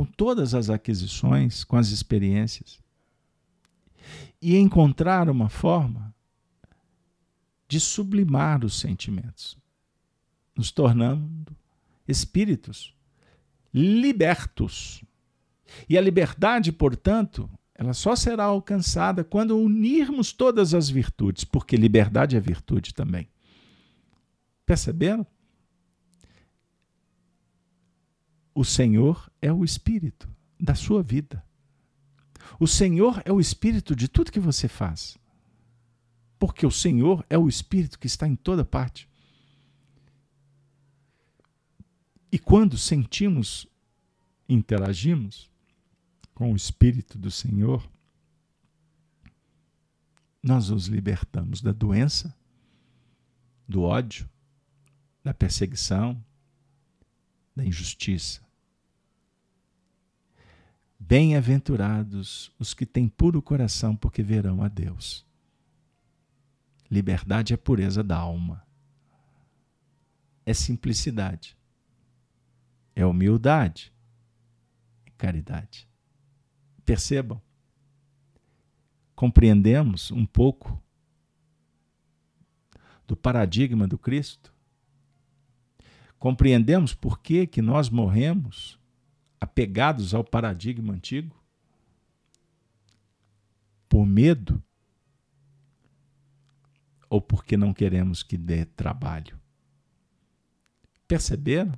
com 0.00 0.06
todas 0.06 0.54
as 0.54 0.70
aquisições, 0.70 1.62
com 1.62 1.76
as 1.76 1.90
experiências 1.90 2.78
e 4.40 4.56
encontrar 4.56 5.28
uma 5.28 5.50
forma 5.50 6.14
de 7.68 7.78
sublimar 7.78 8.64
os 8.64 8.80
sentimentos, 8.80 9.58
nos 10.56 10.70
tornando 10.70 11.54
espíritos 12.08 12.94
libertos. 13.74 15.04
E 15.86 15.98
a 15.98 16.00
liberdade, 16.00 16.72
portanto, 16.72 17.50
ela 17.74 17.92
só 17.92 18.16
será 18.16 18.44
alcançada 18.44 19.22
quando 19.22 19.58
unirmos 19.58 20.32
todas 20.32 20.72
as 20.72 20.88
virtudes, 20.88 21.44
porque 21.44 21.76
liberdade 21.76 22.38
é 22.38 22.40
virtude 22.40 22.94
também. 22.94 23.28
Perceberam? 24.64 25.26
O 28.60 28.64
Senhor 28.64 29.32
é 29.40 29.50
o 29.50 29.64
espírito 29.64 30.28
da 30.60 30.74
sua 30.74 31.02
vida. 31.02 31.42
O 32.58 32.66
Senhor 32.66 33.22
é 33.24 33.32
o 33.32 33.40
espírito 33.40 33.96
de 33.96 34.06
tudo 34.06 34.30
que 34.30 34.38
você 34.38 34.68
faz. 34.68 35.16
Porque 36.38 36.66
o 36.66 36.70
Senhor 36.70 37.24
é 37.30 37.38
o 37.38 37.48
espírito 37.48 37.98
que 37.98 38.06
está 38.06 38.28
em 38.28 38.36
toda 38.36 38.62
parte. 38.62 39.08
E 42.30 42.38
quando 42.38 42.76
sentimos, 42.76 43.66
interagimos 44.46 45.50
com 46.34 46.52
o 46.52 46.56
Espírito 46.56 47.16
do 47.16 47.30
Senhor, 47.30 47.90
nós 50.42 50.68
nos 50.68 50.84
libertamos 50.84 51.62
da 51.62 51.72
doença, 51.72 52.36
do 53.66 53.84
ódio, 53.84 54.28
da 55.24 55.32
perseguição, 55.32 56.22
da 57.56 57.64
injustiça. 57.64 58.49
Bem-aventurados 61.00 62.52
os 62.58 62.74
que 62.74 62.86
têm 62.86 63.08
puro 63.08 63.42
coração, 63.42 63.96
porque 63.96 64.22
verão 64.22 64.62
a 64.62 64.68
Deus. 64.68 65.26
Liberdade 66.90 67.54
é 67.54 67.56
pureza 67.56 68.04
da 68.04 68.16
alma, 68.16 68.62
é 70.44 70.54
simplicidade 70.54 71.56
é 72.94 73.06
humildade 73.06 73.92
e 75.06 75.10
caridade. 75.12 75.88
Percebam? 76.84 77.40
Compreendemos 79.14 80.10
um 80.10 80.24
pouco 80.24 80.82
do 83.06 83.16
paradigma 83.16 83.86
do 83.86 83.98
Cristo? 83.98 84.52
Compreendemos 86.18 86.94
por 86.94 87.20
que, 87.20 87.46
que 87.46 87.62
nós 87.62 87.88
morremos 87.88 88.78
apegados 89.40 90.12
ao 90.14 90.22
paradigma 90.22 90.92
antigo? 90.92 91.34
Por 93.88 94.04
medo? 94.06 94.62
Ou 97.08 97.20
porque 97.20 97.56
não 97.56 97.72
queremos 97.72 98.22
que 98.22 98.36
dê 98.36 98.64
trabalho? 98.64 99.38
Perceberam? 101.08 101.72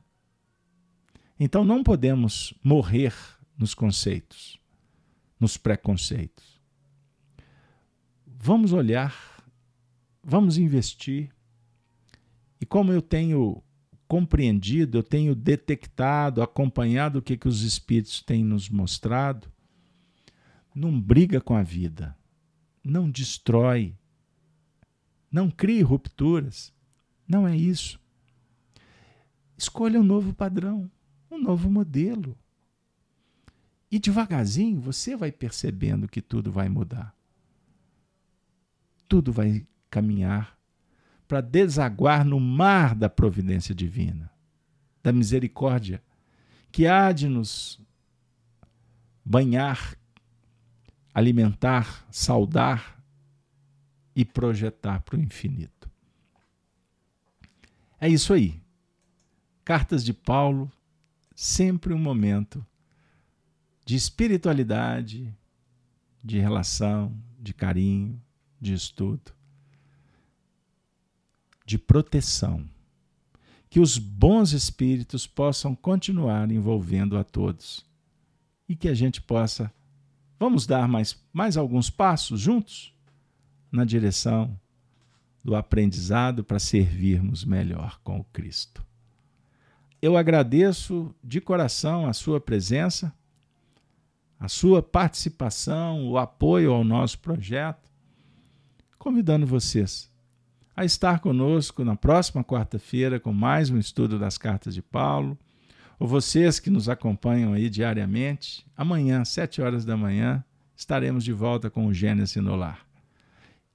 Então 1.38 1.64
não 1.64 1.82
podemos 1.82 2.52
morrer 2.62 3.14
nos 3.56 3.74
conceitos, 3.74 4.60
nos 5.40 5.56
preconceitos. 5.56 6.60
Vamos 8.26 8.72
olhar, 8.72 9.42
vamos 10.22 10.58
investir. 10.58 11.34
E 12.60 12.66
como 12.66 12.92
eu 12.92 13.00
tenho 13.00 13.62
compreendido, 14.12 14.98
eu 14.98 15.02
tenho 15.02 15.34
detectado, 15.34 16.42
acompanhado 16.42 17.18
o 17.18 17.22
que, 17.22 17.34
que 17.34 17.48
os 17.48 17.62
espíritos 17.62 18.20
têm 18.20 18.44
nos 18.44 18.68
mostrado, 18.68 19.50
não 20.74 21.00
briga 21.00 21.40
com 21.40 21.56
a 21.56 21.62
vida, 21.62 22.14
não 22.84 23.10
destrói, 23.10 23.96
não 25.30 25.50
crie 25.50 25.80
rupturas. 25.80 26.74
Não 27.26 27.48
é 27.48 27.56
isso. 27.56 27.98
Escolha 29.56 29.98
um 29.98 30.04
novo 30.04 30.34
padrão 30.34 30.90
um 31.30 31.38
novo 31.38 31.70
modelo. 31.70 32.36
E 33.90 33.98
devagarzinho 33.98 34.78
você 34.78 35.16
vai 35.16 35.32
percebendo 35.32 36.06
que 36.06 36.20
tudo 36.20 36.52
vai 36.52 36.68
mudar. 36.68 37.16
tudo 39.08 39.32
vai 39.32 39.66
caminhar 39.88 40.61
para 41.32 41.40
desaguar 41.40 42.26
no 42.26 42.38
mar 42.38 42.94
da 42.94 43.08
providência 43.08 43.74
divina, 43.74 44.30
da 45.02 45.10
misericórdia, 45.10 46.02
que 46.70 46.86
há 46.86 47.10
de 47.10 47.26
nos 47.26 47.80
banhar, 49.24 49.96
alimentar, 51.14 52.06
saudar 52.10 53.02
e 54.14 54.26
projetar 54.26 55.00
para 55.00 55.16
o 55.16 55.20
infinito. 55.22 55.90
É 57.98 58.10
isso 58.10 58.34
aí. 58.34 58.60
Cartas 59.64 60.04
de 60.04 60.12
Paulo, 60.12 60.70
sempre 61.34 61.94
um 61.94 61.98
momento 61.98 62.62
de 63.86 63.96
espiritualidade, 63.96 65.34
de 66.22 66.38
relação, 66.38 67.18
de 67.40 67.54
carinho, 67.54 68.22
de 68.60 68.74
estudo, 68.74 69.32
de 71.72 71.78
proteção. 71.78 72.68
Que 73.70 73.80
os 73.80 73.96
bons 73.96 74.52
espíritos 74.52 75.26
possam 75.26 75.74
continuar 75.74 76.50
envolvendo 76.50 77.16
a 77.16 77.24
todos 77.24 77.86
e 78.68 78.76
que 78.76 78.88
a 78.88 78.94
gente 78.94 79.22
possa. 79.22 79.72
Vamos 80.38 80.66
dar 80.66 80.86
mais, 80.86 81.18
mais 81.32 81.56
alguns 81.56 81.88
passos 81.88 82.38
juntos 82.38 82.94
na 83.70 83.86
direção 83.86 84.54
do 85.42 85.56
aprendizado 85.56 86.44
para 86.44 86.58
servirmos 86.58 87.42
melhor 87.42 87.98
com 88.04 88.20
o 88.20 88.24
Cristo. 88.24 88.84
Eu 90.02 90.18
agradeço 90.18 91.14
de 91.24 91.40
coração 91.40 92.06
a 92.06 92.12
sua 92.12 92.38
presença 92.38 93.14
a 94.38 94.48
sua 94.48 94.82
participação, 94.82 96.08
o 96.08 96.18
apoio 96.18 96.72
ao 96.72 96.82
nosso 96.82 97.16
projeto, 97.20 97.88
convidando 98.98 99.46
vocês 99.46 100.11
a 100.74 100.84
estar 100.84 101.20
conosco 101.20 101.84
na 101.84 101.94
próxima 101.94 102.42
quarta-feira 102.42 103.20
com 103.20 103.32
mais 103.32 103.68
um 103.68 103.78
estudo 103.78 104.18
das 104.18 104.38
cartas 104.38 104.74
de 104.74 104.80
Paulo, 104.80 105.38
ou 105.98 106.08
vocês 106.08 106.58
que 106.58 106.70
nos 106.70 106.88
acompanham 106.88 107.52
aí 107.52 107.68
diariamente, 107.68 108.66
amanhã, 108.76 109.24
sete 109.24 109.60
horas 109.60 109.84
da 109.84 109.96
manhã, 109.96 110.42
estaremos 110.74 111.22
de 111.22 111.32
volta 111.32 111.70
com 111.70 111.86
o 111.86 111.94
Gênesis 111.94 112.42
no 112.42 112.56
Lar. 112.56 112.86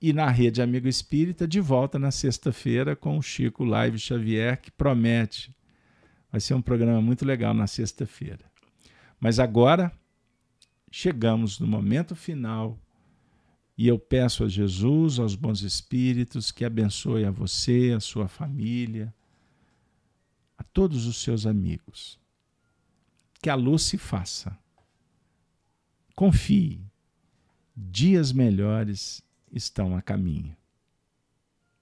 E 0.02 0.12
na 0.12 0.30
Rede 0.30 0.62
Amigo 0.62 0.88
Espírita, 0.88 1.48
de 1.48 1.60
volta 1.60 1.98
na 1.98 2.12
sexta-feira 2.12 2.95
com 2.95 3.18
o 3.18 3.22
Chico 3.22 3.64
Live 3.64 3.98
Xavier, 3.98 4.60
que 4.60 4.70
promete. 4.70 5.56
Vai 6.32 6.41
ser 6.41 6.54
um 6.54 6.62
programa 6.62 7.02
muito 7.02 7.26
legal 7.26 7.54
na 7.54 7.66
sexta-feira. 7.66 8.45
Mas 9.20 9.39
agora 9.39 9.91
chegamos 10.91 11.60
no 11.60 11.68
momento 11.68 12.16
final 12.16 12.78
e 13.78 13.88
eu 13.88 14.00
peço 14.00 14.44
a 14.44 14.50
Jesus, 14.50 15.20
aos 15.20 15.36
bons 15.36 15.62
espíritos, 15.62 16.52
que 16.52 16.66
abençoe 16.66 17.26
a 17.26 17.32
você, 17.32 17.94
a 17.96 18.00
sua 18.00 18.28
família, 18.28 19.14
a 20.58 20.64
todos 20.64 21.06
os 21.06 21.18
seus 21.18 21.46
amigos. 21.46 22.20
Que 23.40 23.52
a 23.52 23.56
luz 23.56 23.84
se 23.84 23.96
faça. 23.96 24.58
Confie, 26.16 26.82
dias 27.76 28.32
melhores 28.32 29.22
estão 29.52 29.96
a 29.96 30.02
caminho. 30.02 30.58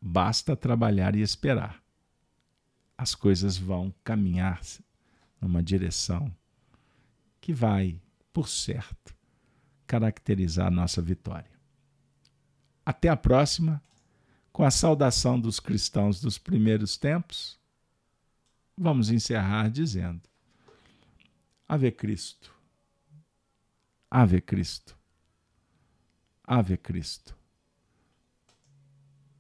Basta 0.02 0.54
trabalhar 0.54 1.16
e 1.16 1.22
esperar. 1.22 1.82
As 2.98 3.16
coisas 3.16 3.58
vão 3.58 3.96
caminhar 4.04 4.62
numa 5.39 5.64
direção 5.64 6.30
que 7.39 7.54
vai 7.54 8.02
por 8.34 8.50
certo, 8.50 9.16
caracterizar 9.88 10.68
a 10.68 10.72
nossa 10.72 11.02
vitória. 11.02 11.55
Até 12.86 13.09
a 13.09 13.17
próxima, 13.17 13.81
com 14.51 14.63
a 14.63 14.69
saudação 14.69 15.39
dos 15.39 15.59
cristãos 15.59 16.21
dos 16.21 16.38
primeiros 16.38 16.95
tempos, 16.97 17.59
vamos 18.77 19.09
encerrar 19.09 19.69
dizendo: 19.69 20.21
Ave 21.67 21.91
Cristo, 21.91 22.53
Ave 24.09 24.39
Cristo, 24.39 24.95
Ave 26.43 26.77
Cristo. 26.77 27.36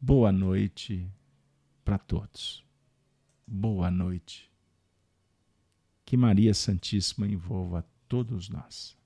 Boa 0.01 0.31
noite 0.31 1.07
para 1.83 1.97
todos. 1.97 2.65
Boa 3.47 3.91
noite. 3.91 4.51
Que 6.03 6.17
Maria 6.17 6.53
Santíssima 6.53 7.27
envolva 7.27 7.85
todos 8.07 8.49
nós. 8.49 8.97